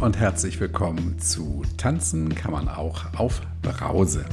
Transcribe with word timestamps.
und 0.00 0.16
herzlich 0.16 0.60
willkommen 0.60 1.18
zu 1.18 1.62
Tanzen 1.76 2.32
kann 2.34 2.52
man 2.52 2.68
auch 2.68 3.14
auf 3.16 3.40
Brause. 3.62 4.24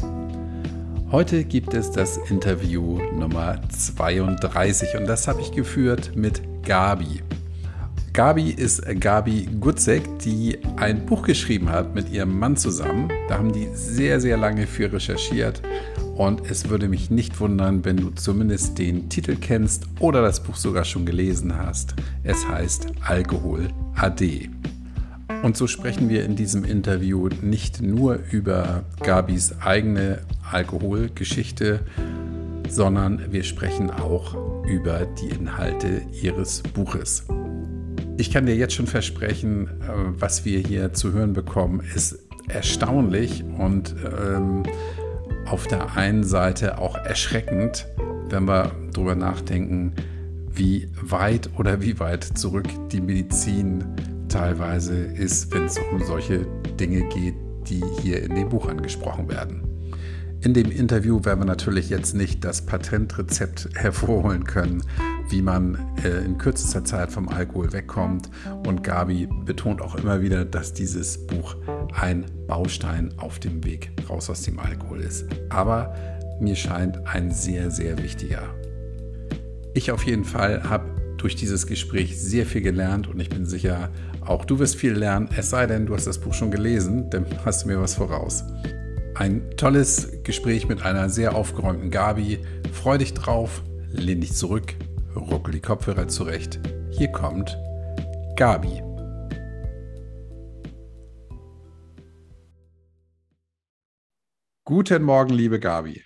Heute 1.12 1.44
gibt 1.44 1.74
es 1.74 1.92
das 1.92 2.18
Interview 2.30 3.00
Nummer 3.14 3.60
32 3.70 4.96
und 4.96 5.08
das 5.08 5.28
habe 5.28 5.42
ich 5.42 5.52
geführt 5.52 6.12
mit 6.16 6.42
Gabi. 6.64 7.24
Gabi 8.14 8.52
ist 8.52 8.84
Gabi 9.00 9.48
Gutzek, 9.60 10.20
die 10.20 10.60
ein 10.76 11.06
Buch 11.06 11.24
geschrieben 11.24 11.70
hat 11.70 11.96
mit 11.96 12.10
ihrem 12.10 12.38
Mann 12.38 12.58
zusammen. 12.58 13.10
Da 13.28 13.38
haben 13.40 13.52
die 13.52 13.68
sehr, 13.74 14.22
sehr 14.22 14.38
lange 14.38 14.68
für 14.68 14.92
recherchiert. 14.94 15.62
Und 16.16 16.50
es 16.50 16.70
würde 16.70 16.88
mich 16.88 17.10
nicht 17.10 17.40
wundern, 17.40 17.84
wenn 17.84 17.98
du 17.98 18.12
zumindest 18.12 18.78
den 18.78 19.10
Titel 19.10 19.36
kennst 19.36 19.86
oder 20.00 20.22
das 20.22 20.44
Buch 20.44 20.56
sogar 20.56 20.86
schon 20.86 21.06
gelesen 21.06 21.58
hast. 21.58 21.96
Es 22.24 22.48
heißt 22.48 22.88
Alkohol 23.02 23.70
AD. 23.96 24.50
Und 25.46 25.56
so 25.56 25.68
sprechen 25.68 26.10
wir 26.10 26.26
in 26.26 26.36
diesem 26.36 26.64
Interview 26.66 27.30
nicht 27.44 27.80
nur 27.80 28.18
über 28.32 28.84
Gabis 29.04 29.54
eigene 29.62 30.22
Alkoholgeschichte, 30.52 31.82
sondern 32.68 33.32
wir 33.32 33.44
sprechen 33.44 33.92
auch 33.92 34.36
über 34.66 35.06
die 35.06 35.30
Inhalte 35.30 36.02
ihres 36.20 36.64
Buches. 36.64 37.28
Ich 38.18 38.32
kann 38.32 38.48
dir 38.48 38.56
jetzt 38.56 38.74
schon 38.74 38.88
versprechen, 38.88 39.68
äh, 39.68 39.92
was 40.20 40.46
wir 40.46 40.58
hier 40.58 40.94
zu 40.94 41.14
hören 41.14 41.34
bekommen, 41.34 41.84
ist 41.94 42.18
erstaunlich 42.48 43.44
und 43.44 43.94
ähm, 44.04 44.64
auf 45.46 45.68
der 45.68 45.96
einen 45.96 46.24
Seite 46.24 46.80
auch 46.80 46.98
erschreckend, 46.98 47.86
wenn 48.30 48.48
wir 48.48 48.72
darüber 48.94 49.14
nachdenken, 49.14 49.94
wie 50.52 50.90
weit 51.04 51.52
oder 51.56 51.84
wie 51.84 52.00
weit 52.00 52.24
zurück 52.24 52.66
die 52.92 53.02
Medizin 53.02 53.84
teilweise 54.36 54.96
ist, 54.96 55.54
wenn 55.54 55.64
es 55.64 55.80
um 55.92 56.04
solche 56.04 56.46
Dinge 56.78 57.08
geht, 57.08 57.36
die 57.68 57.82
hier 58.02 58.22
in 58.22 58.36
dem 58.36 58.50
Buch 58.50 58.68
angesprochen 58.68 59.30
werden. 59.30 59.64
In 60.42 60.54
dem 60.54 60.72
Interview 60.72 61.24
werden 61.24 61.40
wir 61.40 61.46
natürlich 61.46 61.90
jetzt 61.90 62.14
nicht 62.14 62.44
das 62.44 62.66
Patentrezept 62.66 63.70
hervorholen 63.76 64.44
können, 64.44 64.84
wie 65.30 65.42
man 65.42 65.78
äh, 66.04 66.26
in 66.26 66.38
kürzester 66.38 66.84
Zeit 66.84 67.14
vom 67.14 67.30
Alkohol 67.30 67.72
wegkommt. 67.72 68.30
Und 68.68 68.84
Gabi 68.84 69.30
betont 69.46 69.82
auch 69.82 69.96
immer 69.96 70.22
wieder, 70.22 70.44
dass 70.44 70.74
dieses 70.74 71.26
Buch 71.26 71.56
ein 71.94 72.26
Baustein 72.46 73.14
auf 73.18 73.40
dem 73.40 73.64
Weg 73.64 73.90
raus 74.10 74.30
aus 74.30 74.42
dem 74.42 74.60
Alkohol 74.60 75.00
ist. 75.00 75.26
Aber 75.50 75.96
mir 76.42 76.58
scheint 76.58 77.08
ein 77.08 77.32
sehr, 77.32 77.72
sehr 77.72 77.98
wichtiger. 78.04 78.44
Ich 79.74 79.92
auf 79.92 80.04
jeden 80.06 80.26
Fall 80.26 80.70
habe 80.70 80.96
durch 81.18 81.36
dieses 81.36 81.66
Gespräch 81.66 82.22
sehr 82.22 82.46
viel 82.46 82.62
gelernt 82.62 83.08
und 83.08 83.20
ich 83.20 83.30
bin 83.30 83.46
sicher, 83.46 83.90
auch 84.26 84.46
du 84.46 84.60
wirst 84.60 84.76
viel 84.76 84.94
lernen, 84.94 85.30
es 85.36 85.50
sei 85.50 85.68
denn, 85.68 85.86
du 85.86 85.94
hast 85.94 86.08
das 86.08 86.20
Buch 86.20 86.34
schon 86.34 86.52
gelesen, 86.52 87.10
dann 87.10 87.26
hast 87.46 87.64
du 87.64 87.68
mir 87.68 87.80
was 87.80 87.96
voraus. 87.96 88.44
Ein 89.14 89.50
tolles 89.56 90.24
Gespräch 90.24 90.68
mit 90.68 90.82
einer 90.82 91.10
sehr 91.10 91.36
aufgeräumten 91.36 91.92
Gabi. 91.92 92.40
Freu 92.74 92.98
dich 92.98 93.14
drauf, 93.14 93.64
lehn 93.92 94.22
dich 94.22 94.34
zurück, 94.34 94.76
ruckel 95.16 95.54
die 95.54 95.62
Kopfhörer 95.62 96.08
zurecht. 96.08 96.60
Hier 96.92 97.12
kommt 97.12 97.58
Gabi. 98.36 98.82
Guten 104.66 105.04
Morgen, 105.04 105.34
liebe 105.34 105.60
Gabi. 105.60 106.04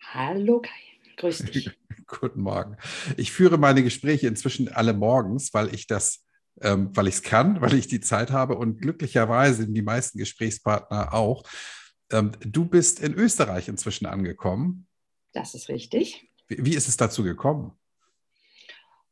Hallo 0.00 0.60
Kai, 0.60 1.16
grüß 1.16 1.38
dich. 1.44 1.70
Guten 2.06 2.42
Morgen. 2.42 2.76
Ich 3.16 3.32
führe 3.32 3.56
meine 3.56 3.82
Gespräche 3.82 4.26
inzwischen 4.26 4.68
alle 4.68 4.92
morgens, 4.92 5.54
weil 5.54 5.72
ich 5.72 5.86
das, 5.86 6.24
ähm, 6.60 6.90
weil 6.94 7.08
ich 7.08 7.16
es 7.16 7.22
kann, 7.22 7.60
weil 7.60 7.74
ich 7.74 7.86
die 7.86 8.00
Zeit 8.00 8.30
habe 8.30 8.56
und 8.56 8.80
glücklicherweise 8.80 9.66
die 9.66 9.82
meisten 9.82 10.18
Gesprächspartner 10.18 11.14
auch. 11.14 11.44
Ähm, 12.10 12.32
du 12.40 12.66
bist 12.66 13.00
in 13.00 13.14
Österreich 13.14 13.68
inzwischen 13.68 14.06
angekommen. 14.06 14.86
Das 15.32 15.54
ist 15.54 15.68
richtig. 15.68 16.28
Wie, 16.48 16.64
wie 16.64 16.74
ist 16.74 16.88
es 16.88 16.96
dazu 16.96 17.22
gekommen? 17.22 17.72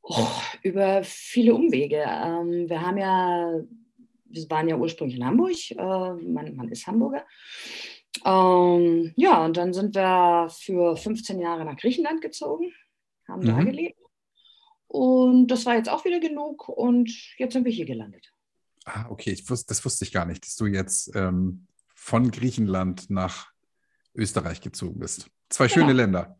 Oh, 0.02 0.26
über 0.62 1.02
viele 1.04 1.54
Umwege. 1.54 2.04
Ähm, 2.06 2.68
wir 2.68 2.82
haben 2.82 2.98
ja, 2.98 3.60
wir 4.24 4.50
waren 4.50 4.68
ja 4.68 4.76
ursprünglich 4.76 5.18
in 5.18 5.24
Hamburg. 5.24 5.70
Äh, 5.70 5.76
man, 5.76 6.56
man, 6.56 6.68
ist 6.68 6.86
Hamburger. 6.86 7.24
Ähm, 8.24 9.12
ja, 9.16 9.44
und 9.44 9.56
dann 9.56 9.72
sind 9.72 9.94
wir 9.94 10.48
für 10.50 10.96
15 10.96 11.40
Jahre 11.40 11.64
nach 11.64 11.76
Griechenland 11.76 12.20
gezogen, 12.20 12.72
haben 13.28 13.42
mhm. 13.42 13.46
da 13.46 13.62
gelebt. 13.62 13.99
Und 14.90 15.46
das 15.46 15.66
war 15.66 15.76
jetzt 15.76 15.88
auch 15.88 16.04
wieder 16.04 16.18
genug 16.18 16.68
und 16.68 17.08
jetzt 17.38 17.52
sind 17.52 17.64
wir 17.64 17.70
hier 17.70 17.84
gelandet. 17.84 18.32
Ah, 18.84 19.06
okay, 19.08 19.30
ich 19.30 19.48
wusste, 19.48 19.68
das 19.68 19.84
wusste 19.84 20.04
ich 20.04 20.10
gar 20.10 20.24
nicht, 20.24 20.44
dass 20.44 20.56
du 20.56 20.66
jetzt 20.66 21.14
ähm, 21.14 21.68
von 21.94 22.32
Griechenland 22.32 23.08
nach 23.08 23.52
Österreich 24.16 24.60
gezogen 24.60 24.98
bist. 24.98 25.30
Zwei 25.48 25.68
genau. 25.68 25.76
schöne 25.76 25.92
Länder. 25.92 26.36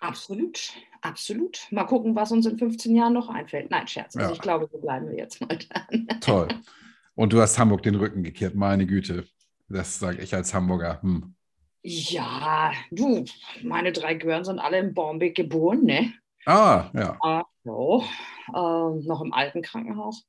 Absolut, 0.00 0.72
absolut. 1.02 1.68
Mal 1.70 1.84
gucken, 1.84 2.16
was 2.16 2.32
uns 2.32 2.46
in 2.46 2.58
15 2.58 2.96
Jahren 2.96 3.12
noch 3.12 3.28
einfällt. 3.28 3.70
Nein, 3.70 3.86
Scherz. 3.86 4.16
Also 4.16 4.30
ja. 4.30 4.34
ich 4.34 4.40
glaube, 4.40 4.68
so 4.72 4.78
bleiben 4.78 5.08
wir 5.08 5.16
jetzt 5.16 5.40
mal 5.40 5.56
dran. 5.56 6.08
Toll. 6.20 6.48
Und 7.14 7.32
du 7.32 7.40
hast 7.40 7.60
Hamburg 7.60 7.84
den 7.84 7.94
Rücken 7.94 8.24
gekehrt, 8.24 8.56
meine 8.56 8.86
Güte. 8.86 9.24
Das 9.68 10.00
sage 10.00 10.20
ich 10.20 10.34
als 10.34 10.52
Hamburger. 10.52 11.00
Hm. 11.00 11.36
Ja, 11.84 12.72
du, 12.90 13.24
meine 13.62 13.92
drei 13.92 14.14
Gören 14.14 14.44
sind 14.44 14.58
alle 14.58 14.80
in 14.80 14.94
Bombay 14.94 15.30
geboren, 15.30 15.84
ne? 15.84 16.12
Ah, 16.46 16.90
ja. 16.94 17.18
Ah, 17.22 17.42
so. 17.64 18.04
äh, 18.48 19.06
noch 19.06 19.20
im 19.22 19.32
alten 19.32 19.62
Krankenhaus. 19.62 20.24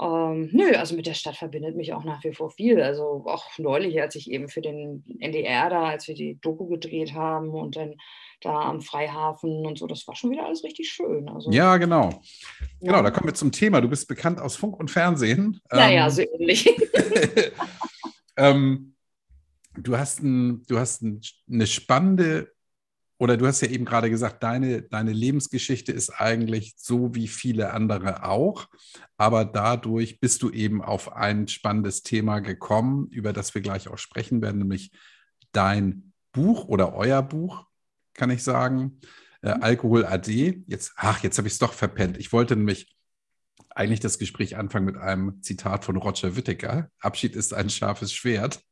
Ähm, 0.00 0.50
nö, 0.52 0.72
also 0.76 0.94
mit 0.94 1.06
der 1.06 1.14
Stadt 1.14 1.36
verbindet 1.36 1.74
mich 1.74 1.94
auch 1.94 2.04
nach 2.04 2.22
wie 2.24 2.32
vor 2.32 2.50
viel. 2.50 2.82
Also 2.82 3.24
auch 3.26 3.44
neulich, 3.58 4.00
als 4.00 4.14
ich 4.14 4.30
eben 4.30 4.48
für 4.48 4.60
den 4.60 5.04
NDR 5.20 5.70
da, 5.70 5.84
als 5.84 6.08
wir 6.08 6.14
die 6.14 6.38
Doku 6.40 6.66
gedreht 6.66 7.14
haben 7.14 7.50
und 7.50 7.76
dann 7.76 7.94
da 8.42 8.60
am 8.60 8.82
Freihafen 8.82 9.64
und 9.64 9.78
so, 9.78 9.86
das 9.86 10.06
war 10.06 10.14
schon 10.14 10.30
wieder 10.30 10.44
alles 10.44 10.64
richtig 10.64 10.90
schön. 10.90 11.28
Also, 11.28 11.50
ja, 11.50 11.76
genau. 11.78 12.10
Ja. 12.10 12.92
Genau, 12.92 13.02
da 13.02 13.10
kommen 13.10 13.28
wir 13.28 13.34
zum 13.34 13.52
Thema. 13.52 13.80
Du 13.80 13.88
bist 13.88 14.08
bekannt 14.08 14.38
aus 14.40 14.56
Funk 14.56 14.78
und 14.78 14.90
Fernsehen. 14.90 15.60
Naja, 15.70 16.04
ähm, 16.04 16.10
so 16.10 16.22
ähnlich. 16.22 16.66
ähm, 18.36 18.94
du 19.78 19.96
hast, 19.96 20.22
ein, 20.22 20.62
du 20.66 20.78
hast 20.78 21.02
ein, 21.02 21.22
eine 21.50 21.66
spannende 21.66 22.55
oder 23.18 23.36
du 23.36 23.46
hast 23.46 23.62
ja 23.62 23.68
eben 23.68 23.84
gerade 23.84 24.10
gesagt, 24.10 24.42
deine, 24.42 24.82
deine 24.82 25.12
Lebensgeschichte 25.12 25.92
ist 25.92 26.10
eigentlich 26.10 26.74
so 26.76 27.14
wie 27.14 27.28
viele 27.28 27.72
andere 27.72 28.24
auch, 28.24 28.68
aber 29.16 29.44
dadurch 29.44 30.20
bist 30.20 30.42
du 30.42 30.50
eben 30.50 30.82
auf 30.82 31.14
ein 31.14 31.48
spannendes 31.48 32.02
Thema 32.02 32.40
gekommen, 32.40 33.08
über 33.10 33.32
das 33.32 33.54
wir 33.54 33.62
gleich 33.62 33.88
auch 33.88 33.98
sprechen 33.98 34.42
werden, 34.42 34.58
nämlich 34.58 34.92
dein 35.52 36.12
Buch 36.32 36.66
oder 36.66 36.94
euer 36.94 37.22
Buch, 37.22 37.64
kann 38.12 38.30
ich 38.30 38.42
sagen, 38.42 39.00
äh, 39.42 39.48
Alkohol 39.48 40.04
AD. 40.04 40.64
Jetzt, 40.66 40.92
ach, 40.96 41.22
jetzt 41.22 41.38
habe 41.38 41.48
ich 41.48 41.54
es 41.54 41.58
doch 41.58 41.72
verpennt. 41.72 42.18
Ich 42.18 42.32
wollte 42.32 42.56
nämlich 42.56 42.96
eigentlich 43.70 44.00
das 44.00 44.18
Gespräch 44.18 44.56
anfangen 44.56 44.86
mit 44.86 44.96
einem 44.96 45.42
Zitat 45.42 45.84
von 45.84 45.96
Roger 45.96 46.36
Whittaker. 46.36 46.90
Abschied 46.98 47.36
ist 47.36 47.54
ein 47.54 47.70
scharfes 47.70 48.12
Schwert. 48.12 48.62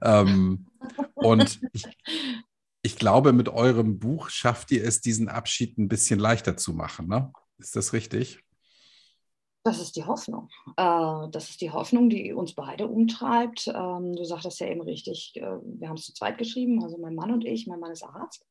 Ähm, 0.00 0.66
und 1.14 1.60
ich, 1.72 1.84
ich 2.82 2.96
glaube, 2.96 3.32
mit 3.32 3.48
eurem 3.48 3.98
Buch 3.98 4.30
schafft 4.30 4.70
ihr 4.70 4.84
es, 4.84 5.00
diesen 5.00 5.28
Abschied 5.28 5.78
ein 5.78 5.88
bisschen 5.88 6.18
leichter 6.18 6.56
zu 6.56 6.72
machen. 6.72 7.08
Ne? 7.08 7.32
Ist 7.58 7.76
das 7.76 7.92
richtig? 7.92 8.42
Das 9.62 9.78
ist 9.78 9.96
die 9.96 10.04
Hoffnung. 10.04 10.48
Äh, 10.78 11.28
das 11.30 11.50
ist 11.50 11.60
die 11.60 11.70
Hoffnung, 11.70 12.08
die 12.08 12.32
uns 12.32 12.54
beide 12.54 12.88
umtreibt. 12.88 13.68
Ähm, 13.68 14.16
du 14.16 14.24
sagtest 14.24 14.60
ja 14.60 14.68
eben 14.68 14.80
richtig, 14.80 15.34
äh, 15.36 15.58
wir 15.62 15.88
haben 15.88 15.96
es 15.96 16.06
zu 16.06 16.14
zweit 16.14 16.38
geschrieben, 16.38 16.82
also 16.82 16.96
mein 16.96 17.14
Mann 17.14 17.30
und 17.30 17.44
ich. 17.44 17.66
Mein 17.66 17.80
Mann 17.80 17.92
ist 17.92 18.02
Arzt. 18.02 18.46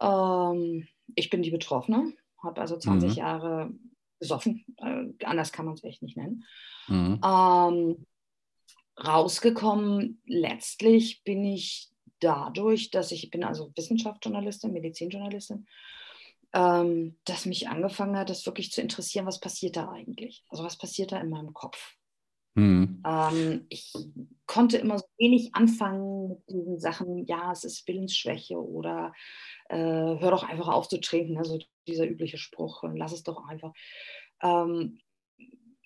Ähm, 0.00 0.88
ich 1.14 1.30
bin 1.30 1.42
die 1.42 1.52
Betroffene, 1.52 2.14
habe 2.42 2.60
also 2.60 2.76
20 2.76 3.10
mhm. 3.10 3.16
Jahre 3.16 3.70
besoffen. 4.18 4.64
Äh, 4.78 5.24
anders 5.24 5.52
kann 5.52 5.66
man 5.66 5.74
es 5.74 5.84
echt 5.84 6.02
nicht 6.02 6.16
nennen. 6.16 6.44
Mhm. 6.88 7.20
Ähm, 7.24 8.06
rausgekommen, 9.00 10.20
letztlich 10.26 11.22
bin 11.22 11.44
ich 11.44 11.92
dadurch, 12.20 12.90
dass 12.90 13.12
ich, 13.12 13.24
ich 13.24 13.30
bin 13.30 13.44
also 13.44 13.72
Wissenschaftsjournalistin, 13.76 14.72
Medizinjournalistin, 14.72 15.66
ähm, 16.52 17.16
dass 17.24 17.46
mich 17.46 17.68
angefangen 17.68 18.16
hat, 18.16 18.30
das 18.30 18.46
wirklich 18.46 18.72
zu 18.72 18.80
interessieren, 18.80 19.26
was 19.26 19.40
passiert 19.40 19.76
da 19.76 19.90
eigentlich? 19.90 20.44
Also 20.48 20.64
was 20.64 20.78
passiert 20.78 21.12
da 21.12 21.20
in 21.20 21.30
meinem 21.30 21.52
Kopf? 21.52 21.96
Mhm. 22.54 23.02
Ähm, 23.06 23.66
ich 23.68 23.92
konnte 24.46 24.78
immer 24.78 24.98
so 24.98 25.04
wenig 25.18 25.54
anfangen 25.54 26.28
mit 26.28 26.48
diesen 26.48 26.80
Sachen, 26.80 27.24
ja, 27.26 27.52
es 27.52 27.64
ist 27.64 27.86
Willensschwäche 27.86 28.56
oder 28.58 29.12
äh, 29.68 29.76
hör 29.76 30.30
doch 30.30 30.42
einfach 30.42 30.68
auf 30.68 30.88
zu 30.88 31.00
trinken, 31.00 31.38
also 31.38 31.58
dieser 31.86 32.08
übliche 32.08 32.38
Spruch, 32.38 32.82
lass 32.94 33.12
es 33.12 33.22
doch 33.22 33.46
einfach. 33.46 33.72
Ähm, 34.42 34.98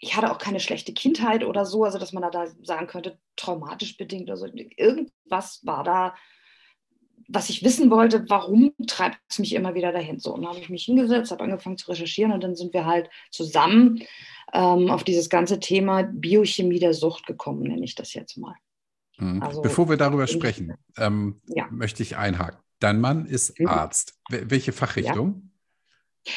ich 0.03 0.17
hatte 0.17 0.33
auch 0.33 0.39
keine 0.39 0.59
schlechte 0.59 0.93
Kindheit 0.93 1.45
oder 1.45 1.65
so, 1.65 1.85
also 1.85 1.97
dass 1.97 2.13
man 2.13 2.29
da 2.29 2.47
sagen 2.65 2.89
könnte, 2.89 3.19
traumatisch 3.37 3.97
bedingt. 3.97 4.29
Also 4.31 4.47
irgendwas 4.47 5.61
war 5.65 5.85
da, 5.85 6.17
was 7.29 7.49
ich 7.49 7.63
wissen 7.63 7.89
wollte, 7.89 8.29
warum 8.29 8.75
treibt 8.89 9.19
es 9.29 9.39
mich 9.39 9.55
immer 9.55 9.77
wieder 9.77 9.93
dahin? 9.93 10.19
So, 10.19 10.35
und 10.35 10.43
dann 10.43 10.51
habe 10.51 10.61
ich 10.61 10.69
mich 10.69 10.87
hingesetzt, 10.87 11.31
habe 11.31 11.45
angefangen 11.45 11.79
zu 11.79 11.89
recherchieren 11.89 12.33
und 12.33 12.43
dann 12.43 12.57
sind 12.57 12.75
wir 12.75 12.85
halt 12.85 13.11
zusammen 13.31 14.03
ähm, 14.53 14.91
auf 14.91 15.05
dieses 15.05 15.31
ganze 15.31 15.61
Thema 15.61 16.03
Biochemie 16.03 16.81
der 16.81 16.95
Sucht 16.95 17.25
gekommen, 17.29 17.63
nenne 17.63 17.85
ich 17.85 17.95
das 17.95 18.13
jetzt 18.13 18.37
mal. 18.37 18.57
Mhm. 19.19 19.41
Also, 19.41 19.63
Bevor 19.63 19.89
wir 19.89 19.97
darüber 19.97 20.27
sprechen, 20.27 20.75
ähm, 20.99 21.41
ja. 21.47 21.69
möchte 21.71 22.03
ich 22.03 22.17
einhaken. 22.17 22.59
Dein 22.81 23.01
Mann 23.01 23.25
ist 23.25 23.57
mhm. 23.61 23.69
Arzt. 23.69 24.19
Welche 24.31 24.73
Fachrichtung? 24.73 25.53
Ja. 26.27 26.33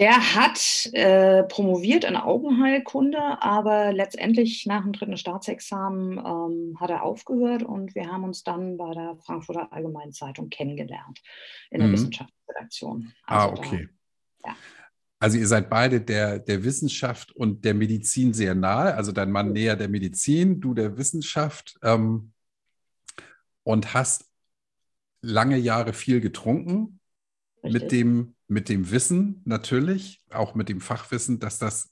Der 0.00 0.34
hat 0.34 0.88
äh, 0.94 1.42
promoviert 1.42 2.04
in 2.04 2.16
Augenheilkunde, 2.16 3.18
aber 3.42 3.92
letztendlich 3.92 4.64
nach 4.64 4.82
dem 4.82 4.94
dritten 4.94 5.18
Staatsexamen 5.18 6.16
ähm, 6.16 6.80
hat 6.80 6.88
er 6.88 7.02
aufgehört 7.02 7.62
und 7.62 7.94
wir 7.94 8.10
haben 8.10 8.24
uns 8.24 8.42
dann 8.42 8.78
bei 8.78 8.94
der 8.94 9.16
Frankfurter 9.16 9.70
Allgemeinen 9.74 10.12
Zeitung 10.12 10.48
kennengelernt 10.48 11.20
in 11.70 11.80
der 11.80 11.88
mhm. 11.88 11.92
Wissenschaftsredaktion. 11.92 13.12
Ah, 13.26 13.48
also 13.48 13.48
ah, 13.48 13.58
okay. 13.58 13.88
Da, 14.42 14.48
ja. 14.48 14.56
Also 15.18 15.36
ihr 15.36 15.46
seid 15.46 15.68
beide 15.68 16.00
der, 16.00 16.38
der 16.38 16.64
Wissenschaft 16.64 17.32
und 17.32 17.62
der 17.66 17.74
Medizin 17.74 18.32
sehr 18.32 18.54
nahe, 18.54 18.94
also 18.94 19.12
dein 19.12 19.30
Mann 19.30 19.52
näher 19.52 19.76
der 19.76 19.88
Medizin, 19.88 20.62
du 20.62 20.72
der 20.72 20.96
Wissenschaft 20.96 21.78
ähm, 21.82 22.32
und 23.64 23.92
hast 23.92 24.30
lange 25.20 25.58
Jahre 25.58 25.92
viel 25.92 26.22
getrunken 26.22 27.00
mit 27.62 27.92
dem, 27.92 28.34
mit 28.50 28.68
dem 28.68 28.90
Wissen 28.90 29.42
natürlich, 29.44 30.20
auch 30.30 30.54
mit 30.56 30.68
dem 30.68 30.80
Fachwissen, 30.80 31.38
dass 31.38 31.58
das 31.58 31.88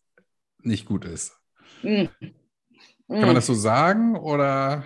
nicht 0.61 0.87
gut 0.87 1.05
ist. 1.05 1.39
Mhm. 1.83 2.09
Kann 3.07 3.21
man 3.21 3.35
das 3.37 3.47
so 3.47 3.55
sagen 3.55 4.17
oder? 4.17 4.85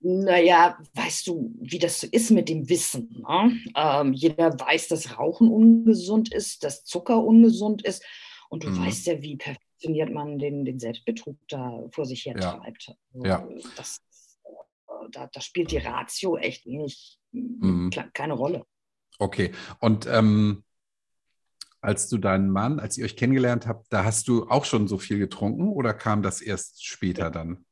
Naja, 0.00 0.78
weißt 0.94 1.26
du, 1.26 1.52
wie 1.60 1.80
das 1.80 2.00
so 2.00 2.06
ist 2.06 2.30
mit 2.30 2.48
dem 2.48 2.68
Wissen? 2.68 3.24
Ne? 3.28 3.60
Ähm, 3.74 4.12
jeder 4.12 4.58
weiß, 4.58 4.88
dass 4.88 5.18
Rauchen 5.18 5.50
ungesund 5.50 6.32
ist, 6.32 6.62
dass 6.62 6.84
Zucker 6.84 7.22
ungesund 7.22 7.84
ist. 7.84 8.04
Und 8.48 8.62
du 8.62 8.70
mhm. 8.70 8.86
weißt 8.86 9.08
ja, 9.08 9.20
wie 9.20 9.36
perfektioniert 9.36 10.10
man 10.12 10.38
den, 10.38 10.64
den 10.64 10.78
Selbstbetrug 10.78 11.36
da 11.48 11.82
vor 11.90 12.06
sich 12.06 12.26
her 12.26 12.36
treibt. 12.36 12.94
Also, 13.12 13.26
ja. 13.26 13.48
Das, 13.76 14.00
äh, 14.44 15.10
da, 15.10 15.26
da, 15.26 15.40
spielt 15.40 15.72
die 15.72 15.78
Ratio 15.78 16.36
echt 16.36 16.64
wenig, 16.64 17.18
mhm. 17.32 17.90
keine 18.12 18.34
Rolle. 18.34 18.64
Okay. 19.18 19.50
Und 19.80 20.06
ähm, 20.06 20.62
als 21.80 22.08
du 22.08 22.18
deinen 22.18 22.50
Mann, 22.50 22.80
als 22.80 22.98
ihr 22.98 23.04
euch 23.04 23.16
kennengelernt 23.16 23.66
habt, 23.66 23.92
da 23.92 24.04
hast 24.04 24.28
du 24.28 24.48
auch 24.48 24.64
schon 24.64 24.88
so 24.88 24.98
viel 24.98 25.18
getrunken 25.18 25.68
oder 25.68 25.94
kam 25.94 26.22
das 26.22 26.40
erst 26.40 26.84
später 26.84 27.30
dann? 27.30 27.64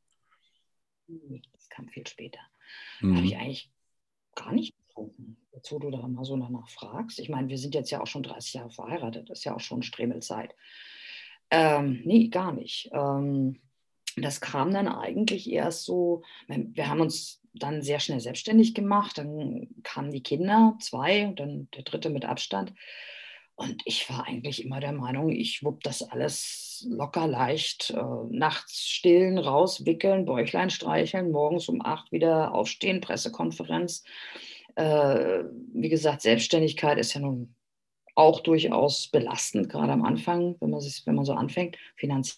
kam 1.77 1.87
viel 1.89 2.07
später. 2.07 2.39
Mhm. 3.01 3.17
Habe 3.17 3.25
ich 3.25 3.37
eigentlich 3.37 3.71
gar 4.35 4.51
nicht 4.51 4.75
getrunken. 4.87 5.37
Jetzt, 5.53 5.71
wo 5.71 5.79
du 5.79 5.89
da 5.91 6.07
mal 6.07 6.25
so 6.25 6.35
danach 6.35 6.69
fragst. 6.69 7.19
Ich 7.19 7.29
meine, 7.29 7.49
wir 7.49 7.57
sind 7.57 7.75
jetzt 7.75 7.91
ja 7.91 8.01
auch 8.01 8.07
schon 8.07 8.23
30 8.23 8.53
Jahre 8.55 8.71
verheiratet. 8.71 9.29
Das 9.29 9.39
ist 9.39 9.45
ja 9.45 9.55
auch 9.55 9.59
schon 9.59 9.83
Stremelzeit. 9.83 10.55
Ähm, 11.49 12.01
nee, 12.03 12.27
gar 12.27 12.51
nicht. 12.51 12.89
Ähm, 12.91 13.61
das 14.15 14.41
kam 14.41 14.73
dann 14.73 14.87
eigentlich 14.87 15.49
erst 15.51 15.85
so, 15.85 16.23
wir 16.47 16.89
haben 16.89 17.01
uns 17.01 17.41
dann 17.53 17.81
sehr 17.81 17.99
schnell 17.99 18.19
selbstständig 18.19 18.73
gemacht. 18.73 19.17
Dann 19.17 19.67
kamen 19.83 20.11
die 20.11 20.23
Kinder, 20.23 20.75
zwei, 20.81 21.27
und 21.27 21.39
dann 21.39 21.69
der 21.75 21.83
dritte 21.83 22.09
mit 22.09 22.25
Abstand. 22.25 22.73
Und 23.59 23.81
ich 23.85 24.07
war 24.07 24.27
eigentlich 24.27 24.63
immer 24.63 24.79
der 24.79 24.91
Meinung, 24.91 25.31
ich 25.31 25.63
wupp 25.63 25.81
das 25.81 26.03
alles 26.03 26.85
locker 26.87 27.25
leicht. 27.25 27.89
Äh, 27.89 28.03
nachts 28.29 28.87
stillen, 28.87 29.39
rauswickeln, 29.39 30.25
Bäuchlein 30.25 30.69
streicheln, 30.69 31.31
morgens 31.31 31.67
um 31.67 31.83
acht 31.83 32.11
wieder 32.11 32.53
aufstehen, 32.53 33.01
Pressekonferenz. 33.01 34.03
Äh, 34.75 35.45
wie 35.73 35.89
gesagt, 35.89 36.21
Selbstständigkeit 36.21 36.99
ist 36.99 37.15
ja 37.15 37.21
nun 37.21 37.55
auch 38.13 38.41
durchaus 38.41 39.07
belastend, 39.07 39.69
gerade 39.69 39.93
am 39.93 40.05
Anfang, 40.05 40.55
wenn 40.59 40.69
man, 40.69 40.79
sich, 40.79 41.01
wenn 41.07 41.15
man 41.15 41.25
so 41.25 41.33
anfängt, 41.33 41.77
finanziell. 41.95 42.37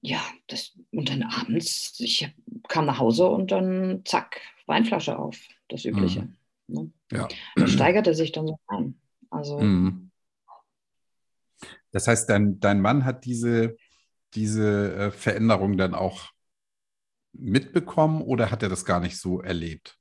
Ja, 0.00 0.20
das, 0.48 0.76
und 0.90 1.08
dann 1.08 1.22
abends, 1.22 2.00
ich 2.00 2.28
kam 2.66 2.86
nach 2.86 2.98
Hause 2.98 3.28
und 3.28 3.52
dann 3.52 4.02
zack, 4.04 4.40
Weinflasche 4.66 5.16
auf, 5.16 5.38
das 5.68 5.84
Übliche. 5.84 6.22
Mhm. 6.22 6.35
Ne? 6.68 6.90
Ja. 7.12 7.28
Das 7.54 7.70
steigerte 7.70 8.14
sich 8.14 8.32
dann 8.32 8.46
so 8.46 8.58
ein. 8.68 9.00
Also. 9.30 9.58
Mhm. 9.58 10.10
Das 11.92 12.08
heißt, 12.08 12.28
dein, 12.28 12.60
dein 12.60 12.80
Mann 12.80 13.04
hat 13.04 13.24
diese, 13.24 13.76
diese 14.34 14.94
äh, 14.94 15.10
Veränderung 15.10 15.76
dann 15.76 15.94
auch 15.94 16.30
mitbekommen 17.32 18.22
oder 18.22 18.50
hat 18.50 18.62
er 18.62 18.68
das 18.68 18.84
gar 18.84 19.00
nicht 19.00 19.18
so 19.18 19.40
erlebt? 19.40 19.98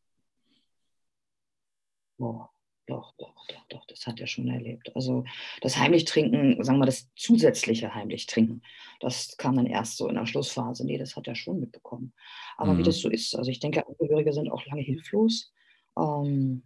Oh, 2.17 2.45
doch, 2.87 3.13
doch, 3.17 3.47
doch, 3.47 3.65
doch, 3.69 3.85
das 3.87 4.05
hat 4.07 4.19
er 4.19 4.27
schon 4.27 4.47
erlebt. 4.47 4.95
Also 4.95 5.25
das 5.61 5.77
Heimlichtrinken, 5.77 6.63
sagen 6.63 6.79
wir 6.79 6.85
das 6.85 7.09
zusätzliche 7.15 7.93
Heimlichtrinken, 7.93 8.61
das 8.99 9.37
kam 9.37 9.55
dann 9.55 9.65
erst 9.65 9.97
so 9.97 10.07
in 10.07 10.15
der 10.15 10.25
Schlussphase. 10.25 10.85
Nee, 10.85 10.97
das 10.97 11.15
hat 11.15 11.27
er 11.27 11.35
schon 11.35 11.59
mitbekommen. 11.59 12.13
Aber 12.57 12.73
mhm. 12.73 12.79
wie 12.79 12.83
das 12.83 12.99
so 12.99 13.09
ist, 13.09 13.35
also 13.35 13.49
ich 13.49 13.59
denke, 13.59 13.85
Angehörige 13.87 14.33
sind 14.33 14.49
auch 14.49 14.65
lange 14.65 14.81
hilflos 14.81 15.53
ähm, 15.97 16.63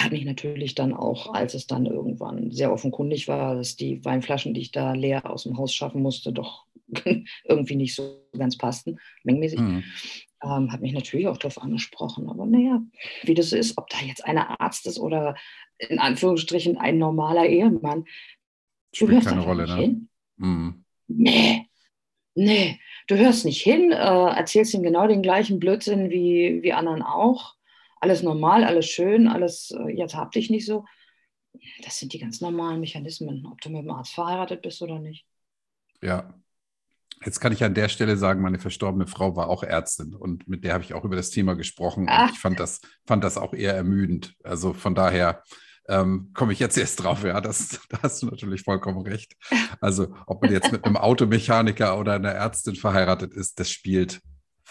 hat 0.00 0.12
mich 0.12 0.24
natürlich 0.24 0.74
dann 0.74 0.94
auch, 0.94 1.34
als 1.34 1.54
es 1.54 1.66
dann 1.66 1.84
irgendwann 1.86 2.52
sehr 2.52 2.72
offenkundig 2.72 3.26
war, 3.26 3.56
dass 3.56 3.74
die 3.74 4.04
Weinflaschen, 4.04 4.54
die 4.54 4.60
ich 4.60 4.70
da 4.70 4.92
leer 4.92 5.28
aus 5.28 5.42
dem 5.42 5.58
Haus 5.58 5.74
schaffen 5.74 6.02
musste, 6.02 6.32
doch 6.32 6.66
irgendwie 7.44 7.74
nicht 7.74 7.94
so 7.94 8.24
ganz 8.36 8.56
passten, 8.56 8.98
mengenmäßig, 9.24 9.58
mhm. 9.58 9.84
ähm, 10.42 10.72
hat 10.72 10.80
mich 10.80 10.92
natürlich 10.92 11.26
auch 11.26 11.36
darauf 11.36 11.60
angesprochen. 11.60 12.28
Aber 12.28 12.46
naja, 12.46 12.80
wie 13.24 13.34
das 13.34 13.52
ist, 13.52 13.76
ob 13.76 13.88
da 13.88 13.98
jetzt 13.98 14.24
einer 14.24 14.60
Arzt 14.60 14.86
ist 14.86 15.00
oder 15.00 15.34
in 15.78 15.98
Anführungsstrichen 15.98 16.78
ein 16.78 16.98
normaler 16.98 17.46
Ehemann, 17.46 18.04
spielt 18.92 19.24
keine 19.24 19.42
Rolle, 19.42 19.66
ne? 19.66 19.76
Hin. 19.76 20.08
Mhm. 20.36 20.84
Nee, 21.08 21.66
nee, 22.34 22.78
du 23.08 23.16
hörst 23.16 23.44
nicht 23.44 23.62
hin, 23.62 23.90
äh, 23.90 23.96
erzählst 23.96 24.74
ihm 24.74 24.82
genau 24.82 25.08
den 25.08 25.22
gleichen 25.22 25.58
Blödsinn 25.58 26.10
wie, 26.10 26.62
wie 26.62 26.72
anderen 26.72 27.02
auch 27.02 27.57
alles 28.00 28.22
normal, 28.22 28.64
alles 28.64 28.86
schön, 28.86 29.28
alles, 29.28 29.70
äh, 29.70 29.90
jetzt 29.90 30.14
hab 30.14 30.32
dich 30.32 30.50
nicht 30.50 30.66
so. 30.66 30.84
Das 31.84 31.98
sind 31.98 32.12
die 32.12 32.18
ganz 32.18 32.40
normalen 32.40 32.80
Mechanismen, 32.80 33.46
ob 33.50 33.60
du 33.60 33.70
mit 33.70 33.82
dem 33.82 33.90
Arzt 33.90 34.12
verheiratet 34.12 34.62
bist 34.62 34.82
oder 34.82 34.98
nicht. 34.98 35.26
Ja. 36.02 36.34
Jetzt 37.24 37.40
kann 37.40 37.52
ich 37.52 37.64
an 37.64 37.74
der 37.74 37.88
Stelle 37.88 38.16
sagen, 38.16 38.42
meine 38.42 38.60
verstorbene 38.60 39.08
Frau 39.08 39.34
war 39.34 39.48
auch 39.48 39.64
Ärztin 39.64 40.14
und 40.14 40.46
mit 40.46 40.62
der 40.62 40.74
habe 40.74 40.84
ich 40.84 40.94
auch 40.94 41.04
über 41.04 41.16
das 41.16 41.30
Thema 41.30 41.54
gesprochen. 41.54 42.08
Und 42.08 42.30
ich 42.30 42.38
fand 42.38 42.60
das, 42.60 42.80
fand 43.06 43.24
das 43.24 43.36
auch 43.36 43.54
eher 43.54 43.74
ermüdend. 43.74 44.36
Also 44.44 44.72
von 44.72 44.94
daher 44.94 45.42
ähm, 45.88 46.30
komme 46.32 46.52
ich 46.52 46.60
jetzt 46.60 46.78
erst 46.78 47.02
drauf. 47.02 47.24
Ja, 47.24 47.40
das, 47.40 47.80
da 47.88 48.02
hast 48.02 48.22
du 48.22 48.26
natürlich 48.26 48.62
vollkommen 48.62 49.00
recht. 49.02 49.34
Also 49.80 50.14
ob 50.26 50.42
man 50.42 50.52
jetzt 50.52 50.70
mit 50.70 50.84
einem 50.84 50.96
Automechaniker 50.96 51.98
oder 51.98 52.12
einer 52.12 52.30
Ärztin 52.30 52.76
verheiratet 52.76 53.34
ist, 53.34 53.58
das 53.58 53.70
spielt 53.70 54.20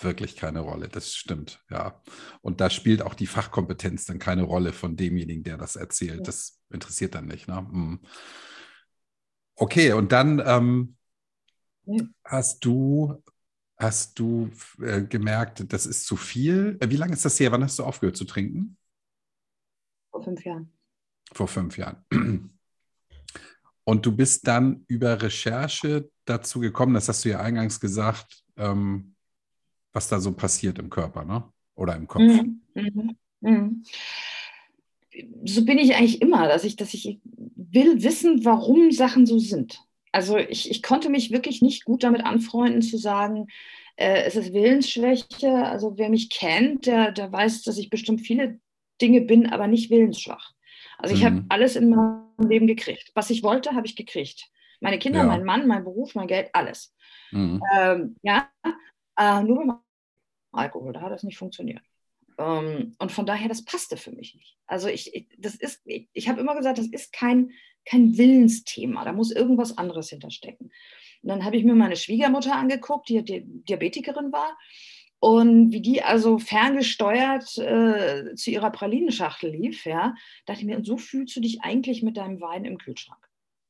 wirklich 0.02 0.36
keine 0.36 0.60
Rolle. 0.60 0.90
Das 0.90 1.16
stimmt, 1.16 1.64
ja. 1.70 2.02
Und 2.42 2.62
da 2.62 2.70
spielt 2.70 3.02
auch 3.02 3.14
die 3.14 3.28
Fachkompetenz 3.28 4.06
dann 4.06 4.20
keine 4.20 4.44
Rolle 4.44 4.74
von 4.74 4.96
demjenigen, 4.96 5.44
der 5.44 5.58
das 5.58 5.76
erzählt. 5.76 6.28
Das 6.28 6.60
interessiert 6.70 7.16
dann 7.16 7.26
nicht. 7.26 7.48
Ne? 7.48 7.58
Hm. 7.58 8.00
Okay, 9.56 9.94
und 9.94 10.12
dann 10.12 10.42
ähm, 10.46 10.98
hast 12.24 12.64
du 12.64 13.24
hast 13.78 14.18
du 14.18 14.50
äh, 14.82 15.04
gemerkt, 15.04 15.72
das 15.72 15.86
ist 15.86 16.06
zu 16.06 16.18
viel. 16.18 16.78
Äh, 16.80 16.90
wie 16.90 16.96
lange 16.96 17.14
ist 17.14 17.26
das 17.26 17.40
her? 17.40 17.52
Wann 17.52 17.64
hast 17.64 17.80
du 17.80 17.84
aufgehört 17.84 18.18
zu 18.18 18.26
trinken? 18.26 18.78
Vor 20.12 20.24
fünf 20.24 20.44
Jahren. 20.44 20.74
Vor 21.32 21.48
fünf 21.48 21.78
Jahren. 21.78 22.04
Und 23.84 24.06
du 24.06 24.16
bist 24.16 24.48
dann 24.48 24.84
über 24.88 25.22
Recherche 25.22 26.10
dazu 26.26 26.60
gekommen, 26.60 26.94
das 26.94 27.08
hast 27.08 27.24
du 27.24 27.30
ja 27.30 27.40
eingangs 27.40 27.80
gesagt, 27.80 28.44
ähm, 28.58 29.16
was 29.98 30.08
da 30.08 30.20
so 30.20 30.32
passiert 30.32 30.78
im 30.78 30.92
Körper 30.92 31.26
ne? 31.26 31.44
oder 31.76 31.96
im 31.96 32.08
Kopf. 32.08 32.22
Mhm. 32.22 32.62
Mhm. 32.76 33.18
Mhm. 33.42 33.84
So 35.44 35.66
bin 35.66 35.80
ich 35.80 35.96
eigentlich 35.96 36.22
immer, 36.22 36.48
dass 36.48 36.64
ich, 36.64 36.76
dass 36.76 36.94
ich 36.94 37.20
will 37.24 38.04
wissen, 38.04 38.46
warum 38.46 38.92
Sachen 38.92 39.26
so 39.26 39.40
sind. 39.40 39.82
Also 40.12 40.38
ich, 40.38 40.70
ich 40.70 40.84
konnte 40.84 41.10
mich 41.10 41.32
wirklich 41.32 41.64
nicht 41.64 41.84
gut 41.84 42.04
damit 42.04 42.24
anfreunden 42.24 42.84
zu 42.84 42.98
sagen, 42.98 43.48
äh, 43.96 44.22
es 44.26 44.36
ist 44.36 44.54
Willensschwäche. 44.54 45.52
Also 45.52 45.98
wer 45.98 46.10
mich 46.10 46.30
kennt, 46.30 46.86
der, 46.86 47.12
der 47.12 47.32
weiß, 47.32 47.64
dass 47.64 47.80
ich 47.80 47.90
bestimmt 47.90 48.22
viele 48.22 48.60
Dinge 49.02 49.22
bin, 49.22 49.48
aber 49.48 49.66
nicht 49.66 49.90
willensschwach. 49.90 50.54
Also 51.00 51.16
ich 51.16 51.22
mhm. 51.22 51.26
habe 51.26 51.46
alles 51.50 51.76
in 51.76 51.90
meinem 51.90 52.48
Leben 52.48 52.68
gekriegt. 52.68 53.12
Was 53.16 53.32
ich 53.32 53.42
wollte, 53.42 53.72
habe 53.72 53.88
ich 53.88 53.96
gekriegt. 53.96 54.52
Meine 54.80 55.00
Kinder, 55.00 55.20
ja. 55.22 55.26
mein 55.26 55.44
Mann, 55.44 55.66
mein 55.66 55.84
Beruf, 55.84 56.14
mein 56.14 56.28
Geld, 56.28 56.50
alles. 56.54 56.94
Mhm. 57.32 57.64
Ähm, 57.76 58.16
ja, 58.22 58.48
äh, 59.18 59.42
nur 59.42 59.82
Alkohol, 60.58 60.94
da 60.94 61.02
hat 61.02 61.12
das 61.12 61.24
nicht 61.24 61.38
funktioniert. 61.38 61.82
Ähm, 62.38 62.96
und 63.00 63.12
von 63.12 63.26
daher, 63.26 63.48
das 63.48 63.66
passte 63.66 63.98
für 63.98 64.12
mich 64.12 64.36
nicht. 64.36 64.58
Also 64.68 64.88
ich, 64.88 65.14
ich 65.16 65.28
das 65.38 65.56
ist, 65.56 65.82
ich, 65.86 66.08
ich 66.14 66.30
habe 66.30 66.40
immer 66.40 66.56
gesagt, 66.56 66.78
das 66.78 66.88
ist 66.88 67.14
kein, 67.14 67.52
kein 67.86 68.18
Willensthema, 68.18 69.06
da 69.06 69.14
muss 69.14 69.32
irgendwas 69.32 69.78
anderes 69.78 70.10
hinterstecken. 70.10 70.72
Und 71.24 71.30
dann 71.30 71.46
habe 71.46 71.58
ich 71.58 71.64
mir 71.64 71.74
meine 71.74 71.96
Schwiegermutter 71.96 72.56
angeguckt, 72.56 73.10
die, 73.10 73.24
die 73.24 73.44
Diabetikerin 73.46 74.32
war. 74.32 74.58
Und 75.20 75.72
wie 75.72 75.82
die 75.82 76.04
also 76.04 76.38
ferngesteuert 76.38 77.58
äh, 77.58 78.36
zu 78.36 78.52
ihrer 78.52 78.70
Pralinenschachtel 78.70 79.50
lief, 79.50 79.86
ja, 79.86 80.14
dachte 80.46 80.62
ich 80.62 80.68
mir, 80.68 80.78
und 80.78 80.86
so 80.86 80.98
fühlst 80.98 81.36
du 81.36 81.40
dich 81.40 81.62
eigentlich 81.62 82.04
mit 82.04 82.18
deinem 82.18 82.40
Wein 82.40 82.66
im 82.66 82.78
Kühlschrank. 82.78 83.28